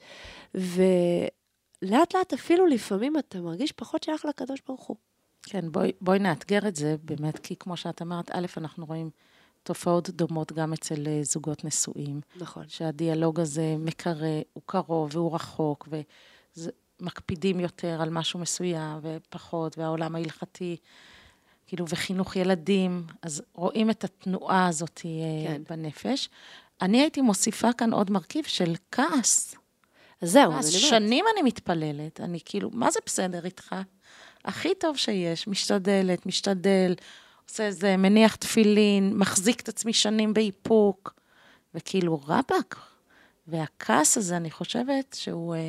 לאט 1.82 2.14
לאט 2.14 2.32
אפילו 2.32 2.66
לפעמים 2.66 3.18
אתה 3.18 3.40
מרגיש 3.40 3.72
פחות 3.72 4.02
שייך 4.02 4.24
לקדוש 4.24 4.60
ברוך 4.66 4.84
הוא. 4.84 4.96
כן, 5.42 5.72
בואי, 5.72 5.92
בואי 6.00 6.18
נאתגר 6.18 6.68
את 6.68 6.76
זה 6.76 6.96
באמת, 7.04 7.38
כי 7.38 7.56
כמו 7.56 7.76
שאת 7.76 8.02
אמרת, 8.02 8.30
א', 8.30 8.46
אנחנו 8.56 8.86
רואים 8.86 9.10
תופעות 9.62 10.10
דומות 10.10 10.52
גם 10.52 10.72
אצל 10.72 11.06
אה, 11.06 11.20
זוגות 11.22 11.64
נשואים. 11.64 12.20
נכון. 12.36 12.64
שהדיאלוג 12.68 13.40
הזה 13.40 13.76
מקרה, 13.78 14.40
הוא 14.52 14.62
קרוב 14.66 15.16
והוא 15.16 15.34
רחוק, 15.34 15.88
ומקפידים 17.00 17.60
יותר 17.60 18.02
על 18.02 18.10
משהו 18.10 18.40
מסוים 18.40 18.98
ופחות, 19.02 19.78
והעולם 19.78 20.14
ההלכתי, 20.14 20.76
כאילו, 21.66 21.84
וחינוך 21.88 22.36
ילדים, 22.36 23.06
אז 23.22 23.42
רואים 23.54 23.90
את 23.90 24.04
התנועה 24.04 24.66
הזאת 24.66 25.00
אה, 25.04 25.48
כן. 25.48 25.62
בנפש. 25.70 26.28
אני 26.82 27.00
הייתי 27.00 27.20
מוסיפה 27.20 27.72
כאן 27.72 27.92
עוד 27.92 28.10
מרכיב 28.10 28.44
של 28.44 28.74
כעס. 28.92 29.54
זהו, 30.22 30.52
אז 30.52 30.58
אז 30.58 30.74
אני 30.74 30.84
אומרת. 30.84 31.02
שנים 31.02 31.24
אני 31.32 31.42
מתפללת, 31.42 32.20
אני 32.20 32.38
כאילו, 32.44 32.70
מה 32.72 32.90
זה 32.90 33.00
בסדר 33.06 33.44
איתך? 33.44 33.74
הכי 34.44 34.74
טוב 34.74 34.96
שיש, 34.96 35.48
משתדלת, 35.48 36.26
משתדל, 36.26 36.94
עושה 37.48 37.66
איזה, 37.66 37.96
מניח 37.96 38.36
תפילין, 38.36 39.16
מחזיק 39.16 39.60
את 39.60 39.68
עצמי 39.68 39.92
שנים 39.92 40.34
באיפוק, 40.34 41.14
וכאילו, 41.74 42.20
רבאק. 42.26 42.76
והכעס 43.46 44.18
הזה, 44.18 44.36
אני 44.36 44.50
חושבת 44.50 45.16
שהוא, 45.18 45.54
אה, 45.54 45.60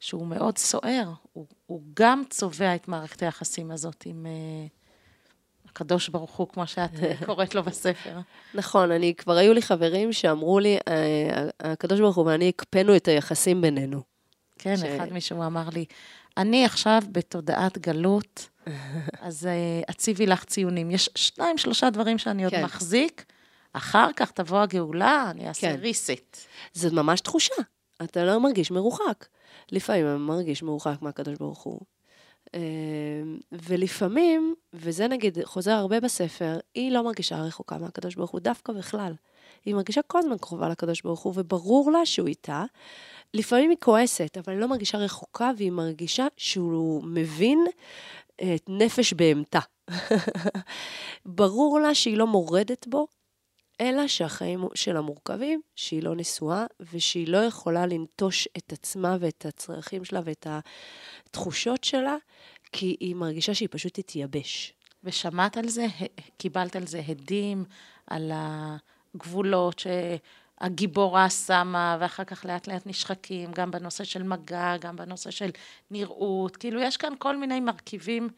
שהוא 0.00 0.26
מאוד 0.26 0.58
סוער. 0.58 1.12
הוא, 1.32 1.46
הוא 1.66 1.82
גם 1.94 2.22
צובע 2.30 2.74
את 2.74 2.88
מערכת 2.88 3.22
היחסים 3.22 3.70
הזאת 3.70 4.02
עם 4.06 4.26
אה, 4.26 4.66
הקדוש 5.68 6.08
ברוך 6.08 6.36
הוא, 6.36 6.48
כמו 6.48 6.66
שאת 6.66 6.90
אה, 7.02 7.12
קוראת 7.26 7.54
לו 7.54 7.62
בספר. 7.62 8.18
נכון, 8.54 8.90
אני, 8.90 9.14
כבר 9.14 9.36
היו 9.36 9.52
לי 9.54 9.62
חברים 9.62 10.12
שאמרו 10.12 10.58
לי, 10.58 10.78
"אה, 10.88 11.48
הקדוש 11.60 12.00
ברוך 12.00 12.16
הוא 12.16 12.26
ואני 12.26 12.48
הקפאנו 12.48 12.96
את 12.96 13.08
היחסים 13.08 13.60
בינינו. 13.60 14.02
כן, 14.58 14.76
ש- 14.76 14.82
אחד 14.82 15.12
מישהו 15.12 15.42
אמר 15.46 15.68
לי, 15.72 15.84
אני 16.36 16.64
עכשיו 16.64 17.02
בתודעת 17.12 17.78
גלות, 17.78 18.48
אז 19.20 19.46
אה, 19.46 19.52
הציבי 19.88 20.26
לך 20.26 20.44
ציונים. 20.44 20.90
יש 20.90 21.10
שניים, 21.14 21.58
שלושה 21.58 21.90
דברים 21.90 22.18
שאני 22.18 22.44
עוד 22.44 22.52
כן. 22.52 22.64
מחזיק, 22.64 23.24
אחר 23.72 24.08
כך 24.16 24.30
תבוא 24.30 24.58
הגאולה, 24.60 25.26
אני 25.30 25.48
אעשה 25.48 25.60
כן. 25.76 25.80
reset. 25.82 26.36
זו 26.72 26.94
ממש 26.94 27.20
תחושה. 27.20 27.54
אתה 28.04 28.24
לא 28.24 28.38
מרגיש 28.38 28.70
מרוחק. 28.70 29.26
לפעמים 29.72 30.06
אני 30.06 30.18
מרגיש 30.18 30.62
מרוחק 30.62 30.96
מהקדוש 31.02 31.34
ברוך 31.38 31.62
הוא. 31.62 31.80
אה, 32.54 32.60
ולפעמים, 33.52 34.54
וזה 34.72 35.08
נגיד 35.08 35.38
חוזר 35.44 35.72
הרבה 35.72 36.00
בספר, 36.00 36.58
היא 36.74 36.92
לא 36.92 37.04
מרגישה 37.04 37.42
רחוקה 37.42 37.78
מהקדוש 37.78 38.14
ברוך 38.14 38.30
הוא, 38.30 38.40
דווקא 38.40 38.72
בכלל. 38.72 39.12
היא 39.64 39.74
מרגישה 39.74 40.02
כל 40.02 40.18
הזמן 40.18 40.38
קרובה 40.38 40.68
לקדוש 40.68 41.02
ברוך 41.02 41.20
הוא, 41.20 41.32
וברור 41.36 41.92
לה 41.92 42.06
שהוא 42.06 42.28
איתה. 42.28 42.64
לפעמים 43.34 43.70
היא 43.70 43.78
כועסת, 43.80 44.36
אבל 44.38 44.52
היא 44.52 44.60
לא 44.60 44.68
מרגישה 44.68 44.98
רחוקה, 44.98 45.50
והיא 45.56 45.72
מרגישה 45.72 46.26
שהוא 46.36 47.04
מבין 47.04 47.64
את 48.36 48.64
נפש 48.68 49.12
בהמתה. 49.12 49.60
ברור 51.26 51.80
לה 51.80 51.94
שהיא 51.94 52.16
לא 52.16 52.26
מורדת 52.26 52.86
בו, 52.88 53.06
אלא 53.80 54.08
שהחיים 54.08 54.64
שלה 54.74 55.00
מורכבים, 55.00 55.60
שהיא 55.76 56.02
לא 56.02 56.16
נשואה, 56.16 56.64
ושהיא 56.92 57.28
לא 57.28 57.38
יכולה 57.38 57.86
לנטוש 57.86 58.48
את 58.58 58.72
עצמה 58.72 59.16
ואת 59.20 59.46
הצרכים 59.46 60.04
שלה 60.04 60.20
ואת 60.24 60.46
התחושות 61.26 61.84
שלה, 61.84 62.16
כי 62.72 62.96
היא 63.00 63.14
מרגישה 63.14 63.54
שהיא 63.54 63.68
פשוט 63.70 64.00
תתייבש. 64.00 64.72
ושמעת 65.04 65.56
על 65.56 65.68
זה? 65.68 65.86
קיבלת 66.38 66.76
על 66.76 66.86
זה 66.86 67.02
הדים, 67.08 67.64
על 68.06 68.32
הגבולות 68.34 69.78
שהגיבורה 69.78 71.30
שמה, 71.30 71.96
ואחר 72.00 72.24
כך 72.24 72.44
לאט 72.44 72.66
לאט 72.68 72.86
נשחקים, 72.86 73.52
גם 73.52 73.70
בנושא 73.70 74.04
של 74.04 74.22
מגע, 74.22 74.76
גם 74.80 74.96
בנושא 74.96 75.30
של 75.30 75.50
נראות. 75.90 76.56
כאילו, 76.56 76.80
יש 76.80 76.96
כאן 76.96 77.12
כל 77.18 77.36
מיני 77.36 77.60
מרכיבים, 77.60 78.28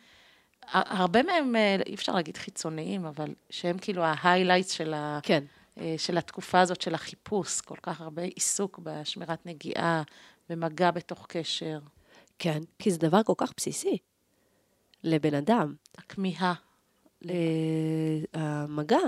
הרבה 0.72 1.22
מהם, 1.22 1.56
אה, 1.56 1.76
אי 1.86 1.94
אפשר 1.94 2.14
להגיד 2.14 2.36
חיצוניים, 2.36 3.06
אבל 3.06 3.34
שהם 3.50 3.78
כאילו 3.78 4.02
ההיילייטס 4.04 4.70
של, 4.70 4.94
ה, 4.94 5.18
כן. 5.22 5.44
אה, 5.80 5.94
של 5.98 6.18
התקופה 6.18 6.60
הזאת 6.60 6.80
של 6.80 6.94
החיפוש, 6.94 7.60
כל 7.60 7.76
כך 7.82 8.00
הרבה 8.00 8.22
עיסוק 8.22 8.80
בשמירת 8.82 9.46
נגיעה, 9.46 10.02
במגע 10.48 10.90
בתוך 10.90 11.26
קשר, 11.28 11.78
כן, 12.38 12.60
כי 12.78 12.90
זה 12.90 12.98
דבר 12.98 13.22
כל 13.22 13.34
כך 13.36 13.52
בסיסי 13.56 13.98
לבן 15.04 15.34
אדם. 15.34 15.74
הכמיהה. 15.98 16.54
אה, 17.30 17.34
המגע, 18.32 18.98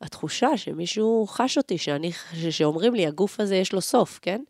התחושה 0.00 0.56
שמישהו 0.56 1.26
חש 1.28 1.58
אותי, 1.58 1.78
שאני, 1.78 2.12
שאומרים 2.50 2.94
לי, 2.94 3.06
הגוף 3.06 3.40
הזה 3.40 3.56
יש 3.56 3.72
לו 3.72 3.80
סוף, 3.80 4.18
כן? 4.22 4.42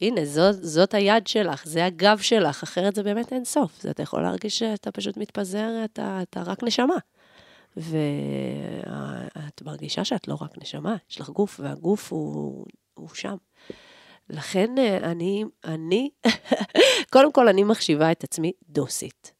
הנה, 0.00 0.24
זאת, 0.24 0.54
זאת 0.62 0.94
היד 0.94 1.26
שלך, 1.26 1.66
זה 1.66 1.84
הגב 1.84 2.18
שלך, 2.18 2.62
אחרת 2.62 2.94
זה 2.94 3.02
באמת 3.02 3.32
אין 3.32 3.44
סוף. 3.44 3.82
זה 3.82 3.90
אתה 3.90 4.02
יכול 4.02 4.22
להרגיש 4.22 4.58
שאתה 4.58 4.92
פשוט 4.92 5.16
מתפזר, 5.16 5.70
אתה, 5.84 6.18
אתה 6.22 6.42
רק 6.42 6.62
נשמה. 6.62 6.96
ואת 7.76 9.62
מרגישה 9.64 10.04
שאת 10.04 10.28
לא 10.28 10.36
רק 10.40 10.58
נשמה, 10.62 10.96
יש 11.10 11.20
לך 11.20 11.30
גוף, 11.30 11.60
והגוף 11.62 12.12
הוא, 12.12 12.66
הוא 12.94 13.08
שם. 13.14 13.36
לכן 14.30 14.78
אה, 14.78 14.96
אני, 14.96 15.44
אני, 15.64 16.10
קודם 17.12 17.32
כל 17.32 17.48
אני 17.48 17.64
מחשיבה 17.64 18.12
את 18.12 18.24
עצמי 18.24 18.52
דוסית. 18.68 19.32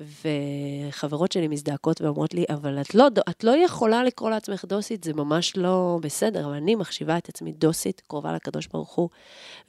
וחברות 0.00 1.32
שלי 1.32 1.48
מזדעקות 1.48 2.00
ואומרות 2.00 2.34
לי, 2.34 2.44
אבל 2.48 2.80
את 2.80 2.94
לא, 2.94 3.08
את 3.30 3.44
לא 3.44 3.50
יכולה 3.50 4.04
לקרוא 4.04 4.30
לעצמך 4.30 4.64
דוסית, 4.64 5.04
זה 5.04 5.12
ממש 5.14 5.56
לא 5.56 5.98
בסדר, 6.02 6.46
אבל 6.46 6.54
אני 6.54 6.74
מחשיבה 6.74 7.18
את 7.18 7.28
עצמי 7.28 7.52
דוסית, 7.52 8.02
קרובה 8.06 8.32
לקדוש 8.32 8.66
ברוך 8.66 8.94
הוא. 8.94 9.08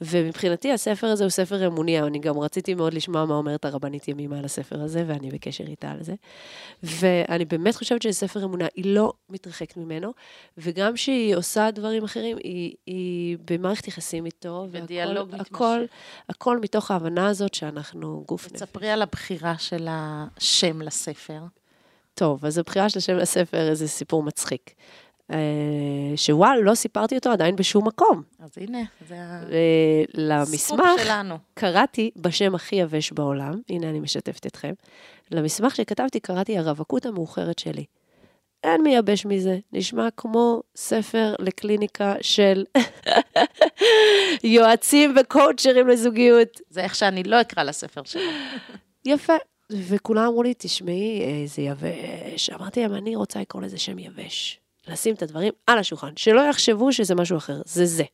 ומבחינתי 0.00 0.72
הספר 0.72 1.06
הזה 1.06 1.24
הוא 1.24 1.30
ספר 1.30 1.66
אמוני, 1.66 2.02
אני 2.02 2.18
גם 2.18 2.38
רציתי 2.38 2.74
מאוד 2.74 2.94
לשמוע 2.94 3.24
מה 3.24 3.34
אומרת 3.34 3.64
הרבנית 3.64 4.08
ימימה 4.08 4.38
על 4.38 4.44
הספר 4.44 4.80
הזה, 4.82 5.04
ואני 5.06 5.30
בקשר 5.30 5.64
איתה 5.64 5.90
על 5.90 6.02
זה. 6.02 6.14
ואני 6.82 7.44
באמת 7.44 7.76
חושבת 7.76 8.02
שזה 8.02 8.12
ספר 8.12 8.44
אמונה, 8.44 8.66
היא 8.74 8.94
לא 8.94 9.12
מתרחקת 9.30 9.76
ממנו, 9.76 10.12
וגם 10.58 10.94
כשהיא 10.94 11.36
עושה 11.36 11.70
דברים 11.70 12.04
אחרים, 12.04 12.36
היא, 12.44 12.74
היא 12.86 13.38
במערכת 13.50 13.88
יחסים 13.88 14.26
איתו, 14.26 14.66
והכל-. 14.70 15.36
הכל, 15.40 15.84
הכל 16.28 16.58
מתוך 16.58 16.90
ההבנה 16.90 17.26
הזאת 17.26 17.54
שאנחנו 17.54 18.24
גוף 18.28 18.46
נפש. 18.46 18.52
תספרי 18.52 18.90
על 18.90 19.02
הבחירה 19.02 19.58
של 19.58 19.88
השם 20.36 20.82
לספר. 20.82 21.40
טוב, 22.14 22.44
אז 22.44 22.58
הבחירה 22.58 22.88
של 22.88 22.98
השם 22.98 23.16
לספר 23.16 23.74
זה 23.74 23.88
סיפור 23.88 24.22
מצחיק. 24.22 24.74
אה, 25.32 25.36
שוואל, 26.16 26.58
לא 26.62 26.74
סיפרתי 26.74 27.16
אותו 27.16 27.30
עדיין 27.30 27.56
בשום 27.56 27.86
מקום. 27.86 28.22
אז 28.38 28.50
הנה, 28.56 28.78
זה 29.08 29.14
אה, 29.14 30.02
הסקופ 30.02 30.20
למסמך 30.20 30.90
שלנו. 31.04 31.38
קראתי 31.54 32.10
בשם 32.16 32.54
הכי 32.54 32.76
יבש 32.76 33.12
בעולם, 33.12 33.60
הנה 33.68 33.90
אני 33.90 34.00
משתפת 34.00 34.46
אתכם. 34.46 34.72
למסמך 35.30 35.76
שכתבתי 35.76 36.20
קראתי 36.20 36.58
הרווקות 36.58 37.06
המאוחרת 37.06 37.58
שלי. 37.58 37.84
אין 38.64 38.82
מייבש 38.82 39.26
מזה, 39.26 39.58
נשמע 39.72 40.08
כמו 40.16 40.62
ספר 40.76 41.34
לקליניקה 41.38 42.14
של 42.20 42.64
יועצים 44.54 45.14
וקואוצ'רים 45.20 45.88
לזוגיות. 45.88 46.60
זה 46.70 46.80
איך 46.80 46.94
שאני 46.94 47.22
לא 47.22 47.40
אקרא 47.40 47.62
לספר 47.62 48.02
שלו. 48.04 48.22
יפה. 49.04 49.36
וכולם 49.72 50.26
אמרו 50.26 50.42
לי, 50.42 50.54
תשמעי, 50.58 51.20
אה, 51.20 51.42
זה 51.46 51.62
יבש. 51.62 52.50
אמרתי 52.50 52.80
להם, 52.80 52.94
אני 52.94 53.16
רוצה 53.16 53.40
לקרוא 53.40 53.62
לזה 53.62 53.78
שם 53.78 53.98
יבש. 53.98 54.60
לשים 54.88 55.14
את 55.14 55.22
הדברים 55.22 55.52
על 55.66 55.78
השולחן, 55.78 56.12
שלא 56.16 56.40
יחשבו 56.40 56.92
שזה 56.92 57.14
משהו 57.14 57.36
אחר, 57.36 57.62
זה 57.64 57.86
זה. 57.86 58.04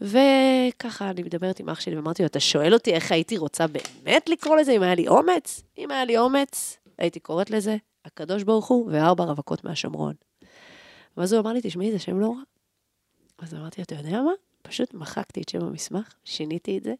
וככה 0.00 1.10
אני 1.10 1.22
מדברת 1.22 1.60
עם 1.60 1.68
אח 1.68 1.80
שלי 1.80 1.96
ואמרתי 1.96 2.22
לו, 2.22 2.26
אתה 2.26 2.40
שואל 2.40 2.74
אותי 2.74 2.94
איך 2.94 3.12
הייתי 3.12 3.36
רוצה 3.38 3.66
באמת 3.66 4.28
לקרוא 4.28 4.56
לזה, 4.56 4.72
אם 4.72 4.82
היה 4.82 4.94
לי 4.94 5.08
אומץ? 5.08 5.62
אם 5.78 5.90
היה 5.90 6.04
לי 6.04 6.18
אומץ, 6.18 6.78
הייתי 6.98 7.20
קוראת 7.20 7.50
לזה 7.50 7.76
הקדוש 8.04 8.42
ברוך 8.42 8.68
הוא 8.68 8.90
וארבע 8.92 9.24
רווקות 9.24 9.64
מהשומרון. 9.64 10.14
ואז 11.16 11.32
הוא 11.32 11.40
אמר 11.40 11.52
לי, 11.52 11.60
תשמעי, 11.62 11.92
זה 11.92 11.98
שם 11.98 12.20
לא 12.20 12.26
רע. 12.26 12.42
אז 13.38 13.54
אמרתי, 13.54 13.82
אתה 13.82 13.94
יודע 13.94 14.22
מה? 14.22 14.32
פשוט 14.72 14.94
מחקתי 14.94 15.42
את 15.42 15.48
שם 15.48 15.62
המסמך, 15.64 16.14
שיניתי 16.24 16.78
את 16.78 16.84
זה. 16.84 16.94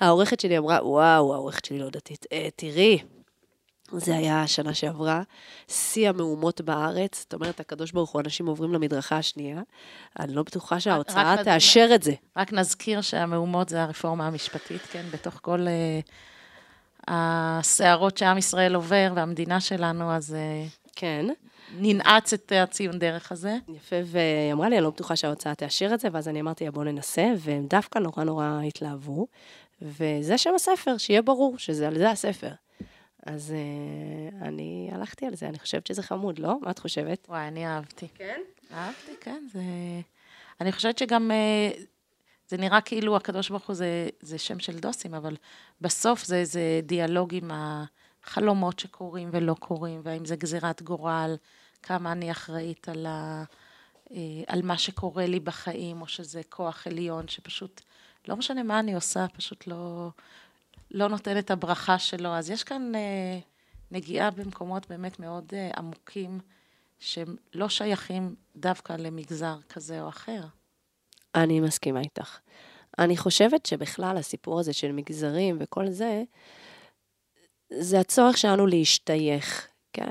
העורכת 0.00 0.40
שלי 0.40 0.58
אמרה, 0.58 0.78
וואו, 0.88 1.34
העורכת 1.34 1.64
שלי 1.64 1.78
לא 1.78 1.90
דתית. 1.90 2.26
אה, 2.32 2.48
תראי, 2.56 2.98
זה 3.92 4.16
היה 4.16 4.42
השנה 4.42 4.74
שעברה, 4.74 5.22
שיא 5.68 6.08
המהומות 6.08 6.60
בארץ. 6.60 7.18
זאת 7.20 7.34
אומרת, 7.34 7.60
הקדוש 7.60 7.92
ברוך 7.92 8.10
הוא, 8.10 8.20
אנשים 8.20 8.46
עוברים 8.46 8.72
למדרכה 8.72 9.16
השנייה. 9.16 9.60
אני 10.20 10.34
לא 10.34 10.42
בטוחה 10.42 10.80
שההוצאה 10.80 11.34
רק- 11.34 11.40
תאשר 11.40 11.88
את 11.94 12.02
זה. 12.02 12.12
רק 12.36 12.52
נזכיר 12.52 13.00
שהמהומות 13.00 13.68
זה 13.68 13.82
הרפורמה 13.82 14.26
המשפטית, 14.26 14.80
כן? 14.82 15.04
בתוך 15.12 15.38
כל 15.42 15.66
אה, 15.68 16.00
הסערות 17.08 18.16
שעם 18.18 18.38
ישראל 18.38 18.74
עובר 18.74 19.12
והמדינה 19.16 19.60
שלנו, 19.60 20.12
אז 20.12 20.34
אה, 20.34 20.64
כן. 20.96 21.26
ננעץ 21.78 22.32
את 22.32 22.52
הציון 22.56 22.98
דרך 22.98 23.32
הזה. 23.32 23.56
יפה, 23.68 23.96
והיא 24.04 24.52
אמרה 24.52 24.68
לי, 24.68 24.76
אני 24.76 24.84
לא 24.84 24.90
בטוחה 24.90 25.16
שההוצאה 25.16 25.54
תאשר 25.54 25.94
את 25.94 26.00
זה, 26.00 26.08
ואז 26.12 26.28
אני 26.28 26.40
אמרתי 26.40 26.70
בוא 26.70 26.84
ננסה, 26.84 27.26
והם 27.38 27.66
דווקא 27.66 27.98
נורא 27.98 28.24
נורא 28.24 28.60
התלהבו. 28.66 29.26
וזה 29.82 30.38
שם 30.38 30.54
הספר, 30.54 30.98
שיהיה 30.98 31.22
ברור 31.22 31.58
שזה 31.58 31.88
על 31.88 31.98
זה 31.98 32.10
הספר. 32.10 32.50
אז 33.26 33.54
uh, 33.54 34.44
אני 34.44 34.90
הלכתי 34.92 35.26
על 35.26 35.34
זה, 35.34 35.48
אני 35.48 35.58
חושבת 35.58 35.86
שזה 35.86 36.02
חמוד, 36.02 36.38
לא? 36.38 36.56
מה 36.62 36.70
את 36.70 36.78
חושבת? 36.78 37.26
וואי, 37.28 37.48
אני 37.48 37.66
אהבתי. 37.66 38.08
כן? 38.14 38.40
אהבתי, 38.72 39.12
כן. 39.20 39.44
זה... 39.52 39.60
אני 40.60 40.72
חושבת 40.72 40.98
שגם 40.98 41.30
אה, 41.30 41.70
זה 42.48 42.56
נראה 42.56 42.80
כאילו 42.80 43.16
הקדוש 43.16 43.50
ברוך 43.50 43.66
הוא 43.66 43.74
זה, 43.74 44.08
זה 44.20 44.38
שם 44.38 44.58
של 44.58 44.78
דוסים, 44.78 45.14
אבל 45.14 45.36
בסוף 45.80 46.24
זה 46.24 46.36
איזה 46.36 46.80
דיאלוג 46.82 47.34
עם 47.34 47.50
החלומות 48.26 48.78
שקורים 48.78 49.28
ולא 49.32 49.54
קורים, 49.54 50.00
והאם 50.04 50.24
זה 50.24 50.36
גזירת 50.36 50.82
גורל, 50.82 51.36
כמה 51.82 52.12
אני 52.12 52.30
אחראית 52.30 52.88
על, 52.88 53.06
ה, 53.06 53.44
אה, 54.10 54.16
על 54.46 54.62
מה 54.62 54.78
שקורה 54.78 55.26
לי 55.26 55.40
בחיים, 55.40 56.00
או 56.00 56.06
שזה 56.06 56.40
כוח 56.48 56.86
עליון 56.86 57.28
שפשוט, 57.28 57.80
לא 58.28 58.36
משנה 58.36 58.62
מה 58.62 58.78
אני 58.78 58.94
עושה, 58.94 59.26
פשוט 59.36 59.66
לא, 59.66 60.08
לא 60.90 61.08
נותן 61.08 61.38
את 61.38 61.50
הברכה 61.50 61.98
שלו. 61.98 62.28
אז 62.28 62.50
יש 62.50 62.64
כאן 62.64 62.94
אה, 62.94 63.38
נגיעה 63.90 64.30
במקומות 64.30 64.88
באמת 64.88 65.20
מאוד 65.20 65.44
אה, 65.52 65.70
עמוקים, 65.76 66.40
שהם 66.98 67.36
לא 67.54 67.68
שייכים 67.68 68.34
דווקא 68.56 68.92
למגזר 68.92 69.56
כזה 69.68 70.02
או 70.02 70.08
אחר. 70.08 70.40
אני 71.34 71.60
מסכימה 71.60 72.00
איתך. 72.00 72.38
אני 72.98 73.16
חושבת 73.16 73.66
שבכלל 73.66 74.16
הסיפור 74.16 74.60
הזה 74.60 74.72
של 74.72 74.92
מגזרים 74.92 75.56
וכל 75.60 75.90
זה, 75.90 76.22
זה 77.78 78.00
הצורך 78.00 78.38
שלנו 78.38 78.66
להשתייך, 78.66 79.68
כן? 79.92 80.10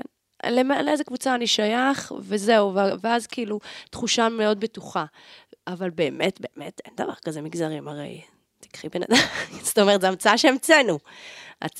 לאיזה 0.84 1.04
קבוצה 1.04 1.34
אני 1.34 1.46
שייך, 1.46 2.12
וזהו, 2.20 2.74
ואז 3.00 3.26
כאילו 3.26 3.60
תחושה 3.90 4.28
מאוד 4.28 4.60
בטוחה. 4.60 5.04
אבל 5.66 5.90
באמת, 5.90 6.40
באמת, 6.40 6.80
אין 6.84 6.94
דבר 6.96 7.14
כזה 7.24 7.42
מגזרים, 7.42 7.88
הרי 7.88 8.20
תקחי 8.60 8.88
בן 8.88 9.02
אדם, 9.02 9.16
זאת 9.66 9.78
אומרת, 9.78 10.00
זו 10.00 10.06
המצאה 10.06 10.38
שהמצאנו. 10.38 10.98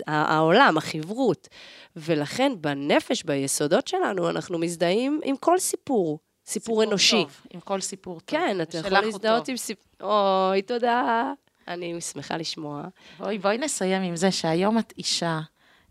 העולם, 0.07 0.78
החברות. 0.78 1.49
ולכן 1.97 2.53
בנפש, 2.61 3.22
ביסודות 3.22 3.89
שלנו, 3.89 4.30
אנחנו 4.30 4.59
מזדהים 4.59 5.20
עם 5.24 5.37
כל 5.37 5.59
סיפור. 5.59 6.18
סיפור, 6.47 6.74
סיפור 6.76 6.85
אנושי. 6.85 7.22
טוב, 7.22 7.41
עם 7.51 7.61
כל 7.61 7.80
סיפור 7.80 8.20
טוב. 8.20 8.22
כן, 8.26 8.61
אתה 8.61 8.78
יכול 8.78 8.91
להזדהות 8.91 9.49
עם 9.49 9.57
סיפור... 9.57 10.11
אוי, 10.51 10.62
תודה. 10.62 11.32
אני 11.68 12.01
שמחה 12.01 12.37
לשמוע. 12.37 12.82
בואי, 13.18 13.39
בואי 13.39 13.59
נסיים 13.59 14.03
עם 14.03 14.16
זה 14.16 14.30
שהיום 14.30 14.78
את 14.78 14.93
אישה 14.99 15.41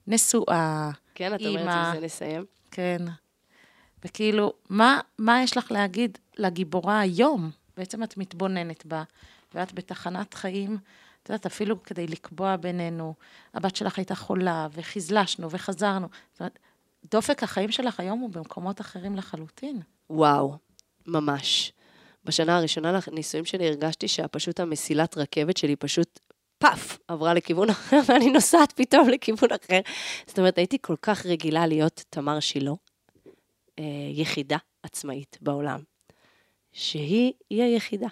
נשואה, 0.08 0.92
כן, 1.16 1.36
את 1.36 1.42
אומרת 1.42 1.62
עם 1.62 1.96
זה 1.96 2.06
נסיים? 2.06 2.46
כן. 2.72 3.02
וכאילו, 4.06 4.54
מה, 4.70 5.00
מה 5.18 5.44
יש 5.44 5.58
לך 5.58 5.72
להגיד 5.72 6.18
לגיבורה 6.38 7.00
היום? 7.00 7.52
בעצם 7.78 8.04
את 8.04 8.18
מתבוננת 8.18 8.86
בה, 8.86 9.04
ואת 9.54 9.74
בתחנת 9.74 10.34
חיים, 10.34 10.78
את 11.24 11.30
יודעת, 11.30 11.46
אפילו 11.46 11.84
כדי 11.84 12.08
לקבוע 12.08 12.56
בינינו, 12.56 13.14
הבת 13.54 13.76
שלך 13.76 13.98
הייתה 13.98 14.16
חולה, 14.16 14.68
וחיזלשנו, 14.74 15.52
וחזרנו. 15.52 16.08
זאת 16.32 16.40
אומרת, 16.40 16.60
דופק 17.12 17.44
החיים 17.44 17.72
שלך 17.72 18.00
היום 18.00 18.20
הוא 18.20 18.30
במקומות 18.30 18.82
אחרים 18.82 19.16
לחלוטין. 19.16 19.82
וואו, 20.10 20.58
ממש. 21.08 21.74
בשנה 22.26 22.58
הראשונה 22.58 23.00
לנישואים 23.08 23.46
שלי 23.46 23.68
הרגשתי 23.68 24.08
שפשוט 24.08 24.60
המסילת 24.60 25.18
רכבת 25.18 25.58
שלי 25.58 25.76
פשוט 25.76 26.20
פאף, 26.64 26.98
עברה 27.08 27.34
לכיוון 27.34 27.70
אחר, 27.70 28.00
ואני 28.08 28.32
נוסעת 28.32 28.72
פתאום 28.72 29.10
לכיוון 29.10 29.50
אחר. 29.52 29.80
זאת 30.28 30.40
אומרת, 30.40 30.58
הייתי 30.58 30.78
כל 30.82 30.96
כך 31.02 31.26
רגילה 31.26 31.68
להיות 31.68 32.04
תמר 32.10 32.40
שילה, 32.40 32.72
אה, 33.80 33.84
יחידה 34.12 34.58
עצמאית 34.84 35.38
בעולם, 35.42 35.80
שהיא, 36.72 37.34
היא 37.50 37.64
היחידה. 37.64 38.08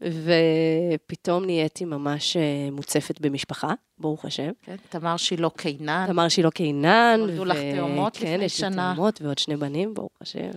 ופתאום 0.00 1.44
נהייתי 1.44 1.84
ממש 1.84 2.36
אה, 2.36 2.68
מוצפת 2.72 3.20
במשפחה, 3.20 3.72
ברוך 3.98 4.24
השם. 4.24 4.50
כן, 4.62 4.76
תמר 4.88 5.16
שילה 5.16 5.50
קינן. 5.50 6.04
תמר 6.06 6.28
שילה 6.28 6.50
קינן. 6.50 7.16
נולדו 7.18 7.44
לך 7.44 7.58
תאומות 7.76 8.16
כן, 8.16 8.34
לפני 8.34 8.48
שנה. 8.48 8.68
כן, 8.68 8.72
יש 8.72 8.78
לי 8.78 8.94
תאומות 8.94 9.22
ועוד 9.22 9.38
שני 9.38 9.56
בנים, 9.56 9.94
ברוך 9.94 10.12
השם, 10.20 10.50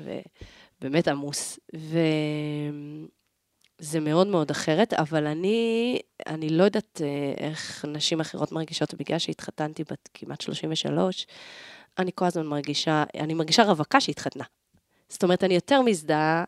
ובאמת 0.82 1.08
עמוס. 1.08 1.60
וזה 3.80 4.00
מאוד 4.00 4.28
מאוד 4.28 4.52
אחרת, 4.52 4.94
אבל 4.94 5.28
אני, 5.28 6.00
אני 6.28 6.50
לא 6.50 6.64
יודעת 6.64 7.02
אה, 7.04 7.34
איך 7.38 7.86
נשים 7.88 8.20
אחרות 8.20 8.52
מרגישות, 8.52 8.94
בגלל 8.94 9.20
שהתחתנתי 9.20 9.84
בת 9.84 10.10
כמעט 10.14 10.42
33, 10.42 11.28
אני 12.00 12.12
כל 12.16 12.26
הזמן 12.26 12.46
מרגישה, 12.46 13.04
אני 13.16 13.34
מרגישה 13.34 13.64
רווקה 13.64 14.02
שהתחתנה. 14.02 14.44
זאת 15.10 15.24
אומרת, 15.24 15.44
אני 15.44 15.56
יותר 15.56 15.82
מזדהה 15.82 16.44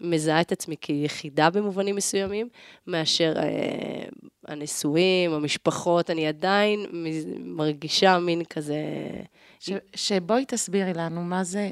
מזהה 0.00 0.40
את 0.40 0.52
עצמי 0.52 0.76
כיחידה 0.80 1.50
במובנים 1.50 1.96
מסוימים, 1.96 2.48
מאשר 2.86 3.32
אה, 3.36 4.04
הנשואים, 4.46 5.32
המשפחות, 5.32 6.10
אני 6.10 6.26
עדיין 6.26 6.86
מרגישה 7.38 8.18
מין 8.18 8.44
כזה... 8.44 8.82
ש, 9.60 9.70
שבואי 9.94 10.44
תסבירי 10.48 10.92
לנו 10.94 11.22
מה 11.22 11.44
זה, 11.44 11.70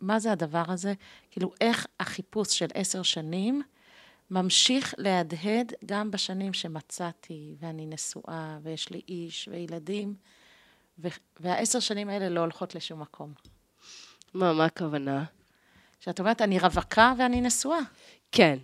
מה 0.00 0.18
זה 0.18 0.32
הדבר 0.32 0.62
הזה, 0.68 0.92
כאילו 1.30 1.52
איך 1.60 1.86
החיפוש 2.00 2.58
של 2.58 2.66
עשר 2.74 3.02
שנים 3.02 3.62
ממשיך 4.30 4.94
להדהד 4.98 5.72
גם 5.84 6.10
בשנים 6.10 6.52
שמצאתי, 6.52 7.54
ואני 7.60 7.86
נשואה, 7.86 8.58
ויש 8.62 8.90
לי 8.90 9.00
איש 9.08 9.48
וילדים, 9.52 10.14
והעשר 11.40 11.80
שנים 11.80 12.08
האלה 12.08 12.28
לא 12.28 12.40
הולכות 12.40 12.74
לשום 12.74 13.00
מקום. 13.00 13.32
מה, 14.34 14.52
מה 14.52 14.64
הכוונה? 14.64 15.24
שאת 16.00 16.20
אומרת, 16.20 16.42
אני 16.42 16.58
רווקה 16.58 17.12
ואני 17.18 17.40
נשואה. 17.40 17.78
כן. 18.32 18.58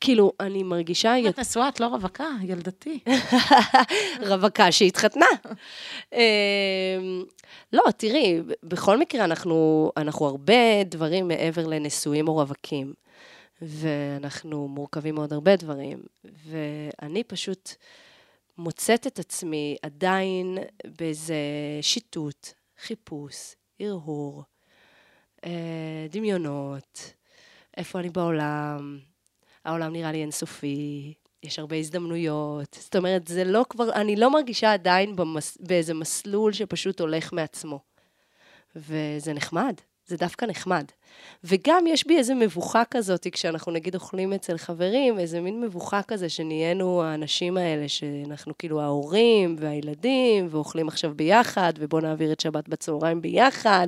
כאילו, 0.00 0.32
אני 0.40 0.62
מרגישה... 0.62 1.28
את 1.28 1.38
נשואה, 1.38 1.68
את 1.68 1.80
לא 1.80 1.86
רווקה, 1.86 2.28
ילדתי. 2.42 2.98
רווקה 4.30 4.72
שהתחתנה. 4.72 5.26
אמ, 6.12 6.18
לא, 7.72 7.82
תראי, 7.96 8.40
בכל 8.62 8.98
מקרה, 8.98 9.24
אנחנו, 9.24 9.90
אנחנו 9.96 10.26
הרבה 10.26 10.84
דברים 10.84 11.28
מעבר 11.28 11.66
לנשואים 11.66 12.28
או 12.28 12.34
רווקים. 12.34 12.92
ואנחנו 13.62 14.68
מורכבים 14.68 15.14
מאוד 15.14 15.32
הרבה 15.32 15.56
דברים. 15.56 16.02
ואני 16.24 17.24
פשוט 17.24 17.70
מוצאת 18.58 19.06
את 19.06 19.18
עצמי 19.18 19.76
עדיין 19.82 20.58
באיזה 20.98 21.36
שיטוט, 21.82 22.48
חיפוש, 22.82 23.54
הרהור. 23.80 24.44
אה, 25.44 26.06
דמיונות, 26.10 27.12
איפה 27.76 28.00
אני 28.00 28.10
בעולם, 28.10 28.98
העולם 29.64 29.92
נראה 29.92 30.12
לי 30.12 30.22
אינסופי, 30.22 31.14
יש 31.42 31.58
הרבה 31.58 31.76
הזדמנויות. 31.76 32.76
זאת 32.80 32.96
אומרת, 32.96 33.28
זה 33.28 33.44
לא 33.44 33.64
כבר, 33.68 33.92
אני 33.92 34.16
לא 34.16 34.30
מרגישה 34.30 34.72
עדיין 34.72 35.16
במס, 35.16 35.58
באיזה 35.60 35.94
מסלול 35.94 36.52
שפשוט 36.52 37.00
הולך 37.00 37.32
מעצמו. 37.32 37.80
וזה 38.76 39.32
נחמד. 39.32 39.74
זה 40.06 40.16
דווקא 40.16 40.44
נחמד. 40.44 40.84
וגם 41.44 41.86
יש 41.86 42.06
בי 42.06 42.18
איזו 42.18 42.34
מבוכה 42.34 42.82
כזאת, 42.90 43.26
כשאנחנו 43.32 43.72
נגיד 43.72 43.94
אוכלים 43.94 44.32
אצל 44.32 44.58
חברים, 44.58 45.18
איזה 45.18 45.40
מין 45.40 45.60
מבוכה 45.60 46.02
כזה 46.02 46.28
שנהיינו 46.28 47.02
האנשים 47.02 47.56
האלה, 47.56 47.88
שאנחנו 47.88 48.58
כאילו 48.58 48.80
ההורים 48.80 49.56
והילדים, 49.58 50.48
ואוכלים 50.50 50.88
עכשיו 50.88 51.12
ביחד, 51.16 51.72
ובואו 51.78 52.02
נעביר 52.02 52.32
את 52.32 52.40
שבת 52.40 52.68
בצהריים 52.68 53.22
ביחד. 53.22 53.86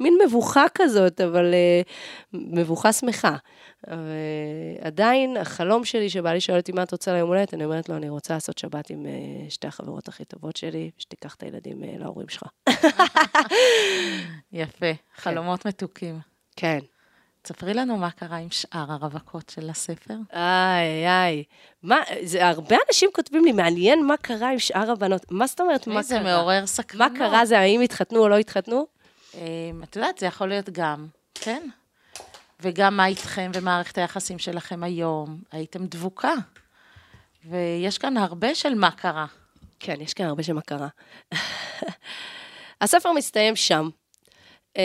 מין 0.00 0.18
מבוכה 0.26 0.64
כזאת, 0.74 1.20
אבל 1.20 1.54
uh, 1.54 1.86
מבוכה 2.32 2.92
שמחה. 2.92 3.36
ועדיין, 4.82 5.36
החלום 5.36 5.84
שלי, 5.84 6.10
שבא 6.10 6.32
לי 6.32 6.40
שואל 6.40 6.58
אותי 6.58 6.72
מה 6.72 6.82
את 6.82 6.92
רוצה 6.92 7.12
ליום 7.12 7.28
הולדת, 7.28 7.54
אני 7.54 7.64
אומרת 7.64 7.88
לו, 7.88 7.96
אני 7.96 8.08
רוצה 8.08 8.34
לעשות 8.34 8.58
שבת 8.58 8.90
עם 8.90 9.06
uh, 9.06 9.50
שתי 9.50 9.66
החברות 9.66 10.08
הכי 10.08 10.24
טובות 10.24 10.56
שלי, 10.56 10.90
שתיקח 10.98 11.34
את 11.34 11.42
הילדים 11.42 11.82
uh, 11.82 11.86
להורים 11.98 12.28
שלך. 12.28 12.42
יפה, 14.52 14.92
חלומות. 15.16 15.66
מתוקים. 15.66 16.33
כן. 16.56 16.78
תספרי 17.42 17.74
לנו 17.74 17.96
מה 17.96 18.10
קרה 18.10 18.36
עם 18.36 18.50
שאר 18.50 18.92
הרווקות 18.92 19.52
של 19.54 19.70
הספר. 19.70 20.14
איי, 20.32 21.08
איי. 21.08 21.44
מה, 21.82 21.96
זה, 22.22 22.46
הרבה 22.48 22.76
אנשים 22.88 23.10
כותבים 23.14 23.44
לי, 23.44 23.52
מעניין 23.52 24.06
מה 24.06 24.16
קרה 24.16 24.50
עם 24.50 24.58
שאר 24.58 24.90
הבנות. 24.90 25.30
מה 25.30 25.46
זאת 25.46 25.60
אומרת, 25.60 25.86
מה 25.86 26.02
זה 26.02 26.14
קרה? 26.14 26.24
זה 26.24 26.30
מעורר 26.30 26.66
סקרנות. 26.66 27.12
מה 27.12 27.18
קרה 27.18 27.46
זה 27.46 27.58
האם 27.58 27.80
התחתנו 27.80 28.18
או 28.18 28.28
לא 28.28 28.38
התחתנו? 28.38 28.86
אמ, 29.34 29.82
את 29.84 29.96
יודעת, 29.96 30.18
זה 30.18 30.26
יכול 30.26 30.48
להיות 30.48 30.70
גם, 30.70 31.06
כן. 31.34 31.68
וגם 32.60 32.96
מה 32.96 33.06
איתכם 33.06 33.50
ומערכת 33.54 33.98
היחסים 33.98 34.38
שלכם 34.38 34.82
היום. 34.82 35.38
הייתם 35.52 35.86
דבוקה. 35.86 36.32
ויש 37.44 37.98
כאן 37.98 38.16
הרבה 38.16 38.54
של 38.54 38.74
מה 38.74 38.90
קרה. 38.90 39.26
כן, 39.80 40.00
יש 40.00 40.14
כאן 40.14 40.26
הרבה 40.26 40.42
של 40.42 40.52
מה 40.52 40.60
קרה. 40.60 40.88
הספר 42.80 43.12
מסתיים 43.12 43.56
שם. 43.56 43.88
אמ, 44.76 44.82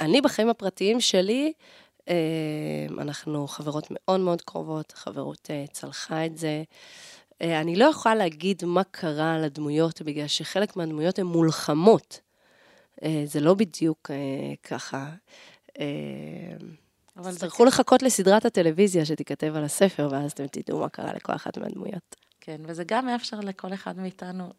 אני 0.00 0.20
בחיים 0.20 0.48
הפרטיים 0.48 1.00
שלי, 1.00 1.52
אמ, 2.08 3.00
אנחנו 3.00 3.48
חברות 3.48 3.86
מאוד 3.90 4.20
מאוד 4.20 4.42
קרובות, 4.42 4.92
חברות 4.92 5.48
אה, 5.50 5.64
צלחה 5.72 6.26
את 6.26 6.38
זה. 6.38 6.62
אה, 7.42 7.60
אני 7.60 7.76
לא 7.76 7.84
יכולה 7.84 8.14
להגיד 8.14 8.64
מה 8.64 8.84
קרה 8.84 9.38
לדמויות, 9.38 10.02
בגלל 10.02 10.26
שחלק 10.26 10.76
מהדמויות 10.76 11.18
הן 11.18 11.26
מולחמות. 11.26 12.20
אה, 13.04 13.22
זה 13.26 13.40
לא 13.40 13.54
בדיוק 13.54 14.10
ככה. 14.62 15.10
אבל 17.16 17.32
תצטרכו 17.32 17.64
לחכות 17.64 18.02
לסדרת 18.02 18.44
הטלוויזיה 18.44 19.04
שתיכתב 19.04 19.52
על 19.56 19.64
הספר, 19.64 20.08
ואז 20.10 20.32
אתם 20.32 20.46
תדעו 20.46 20.80
מה 20.80 20.88
קרה 20.88 21.12
לכל 21.12 21.34
אחת 21.34 21.58
מהדמויות. 21.58 22.16
כן, 22.40 22.60
וזה 22.64 22.84
גם 22.86 23.06
מאפשר 23.06 23.40
לכל 23.40 23.74
אחד 23.74 23.98
מאיתנו 23.98 24.52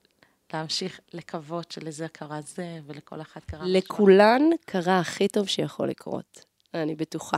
להמשיך 0.54 1.00
לקוות 1.14 1.72
שלזה 1.72 2.08
קרה 2.08 2.42
זה, 2.42 2.80
ולכל 2.88 3.22
אחת 3.22 3.46
קרה 3.46 3.64
משהו. 3.64 3.74
לכולן 3.74 4.42
קרה 4.66 5.00
הכי 5.00 5.28
טוב 5.28 5.48
שיכול 5.48 5.90
לקרות, 5.90 6.46
אני 6.74 6.96
בטוחה. 6.96 7.38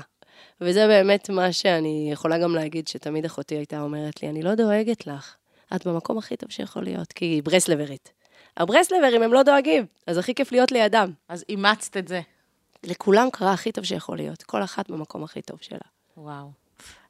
וזה 0.61 0.87
באמת 0.87 1.29
מה 1.29 1.53
שאני 1.53 2.09
יכולה 2.11 2.37
גם 2.37 2.55
להגיד, 2.55 2.87
שתמיד 2.87 3.25
אחותי 3.25 3.55
הייתה 3.55 3.81
אומרת 3.81 4.23
לי, 4.23 4.29
אני 4.29 4.41
לא 4.41 4.55
דואגת 4.55 5.07
לך, 5.07 5.35
את 5.75 5.87
במקום 5.87 6.17
הכי 6.17 6.37
טוב 6.37 6.51
שיכול 6.51 6.83
להיות, 6.83 7.13
כי 7.13 7.25
היא 7.25 7.43
ברסלברית. 7.43 8.11
הברסלברים 8.57 9.23
הם 9.23 9.33
לא 9.33 9.43
דואגים, 9.43 9.85
אז 10.07 10.17
הכי 10.17 10.35
כיף 10.35 10.51
להיות 10.51 10.71
לידם. 10.71 11.11
אז 11.29 11.45
אימצת 11.49 11.97
את 11.97 12.07
זה. 12.07 12.21
לכולם 12.83 13.27
קרה 13.33 13.53
הכי 13.53 13.71
טוב 13.71 13.83
שיכול 13.83 14.17
להיות, 14.17 14.43
כל 14.43 14.63
אחת 14.63 14.89
במקום 14.89 15.23
הכי 15.23 15.41
טוב 15.41 15.59
שלה. 15.61 15.79
וואו. 16.17 16.51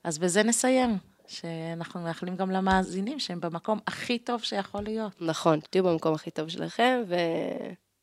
אז 0.04 0.18
בזה 0.18 0.44
נסיים, 0.44 0.98
שאנחנו 1.28 2.00
מאחלים 2.02 2.36
גם 2.36 2.52
למאזינים 2.52 3.20
שהם 3.20 3.40
במקום 3.40 3.80
הכי 3.88 4.20
טוב 4.20 4.42
שיכול 4.42 4.84
להיות. 4.84 5.22
נכון, 5.22 5.60
תהיו 5.70 5.84
במקום 5.84 6.14
הכי 6.14 6.32
טוב 6.32 6.50
שלכם, 6.50 7.02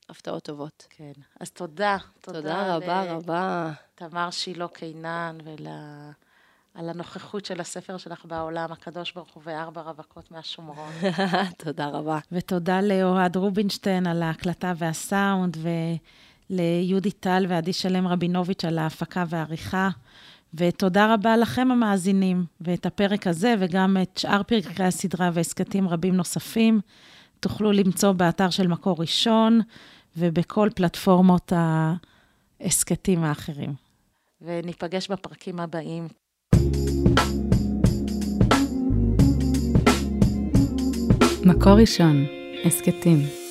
והפתעות 0.09 0.43
טובות. 0.43 0.87
כן. 0.91 1.13
אז 1.41 1.51
תודה. 1.51 1.97
תודה 2.21 2.77
רבה 2.77 3.13
רבה. 3.13 3.73
תמר 3.95 4.31
שילה 4.31 4.69
קינן 4.69 5.39
ול... 5.45 5.67
על 6.75 6.89
הנוכחות 6.89 7.45
של 7.45 7.61
הספר 7.61 7.97
שלך 7.97 8.25
בעולם, 8.25 8.73
הקדוש 8.73 9.13
ברוך 9.13 9.35
הוא 9.35 9.43
וארבע 9.47 9.81
רווקות 9.81 10.31
מהשומרון. 10.31 10.93
תודה 11.65 11.89
רבה. 11.89 12.19
ותודה 12.33 12.81
לאוהד 12.81 13.37
רובינשטיין 13.37 14.07
על 14.07 14.23
ההקלטה 14.23 14.73
והסאונד, 14.77 15.57
וליהודי 16.51 17.11
טל 17.11 17.47
ועדי 17.49 17.73
שלם 17.73 18.09
רבינוביץ' 18.09 18.65
על 18.65 18.79
ההפקה 18.79 19.25
והעריכה. 19.29 19.89
ותודה 20.55 21.15
רבה 21.15 21.37
לכם 21.37 21.71
המאזינים, 21.71 22.45
ואת 22.61 22.87
הפרק 22.87 23.27
הזה 23.27 23.55
וגם 23.59 23.97
את 24.03 24.19
שאר 24.19 24.43
פרקי 24.43 24.83
הסדרה 24.83 25.31
והסכתים 25.33 25.89
רבים 25.89 26.17
נוספים, 26.17 26.81
תוכלו 27.41 27.73
למצוא 27.73 28.13
באתר 28.13 28.51
של 28.51 28.69
מקור 28.69 28.97
ראשון 28.99 29.61
ובכל 30.17 30.69
פלטפורמות 30.75 31.53
ההסכתים 32.61 33.25
האחרים. 33.25 33.75
וניפגש 34.41 35.09
בפרקים 35.09 35.61
הבאים. 35.61 36.09
מקור 41.45 41.73
ראשון, 41.73 42.27
הסכתים. 42.65 43.42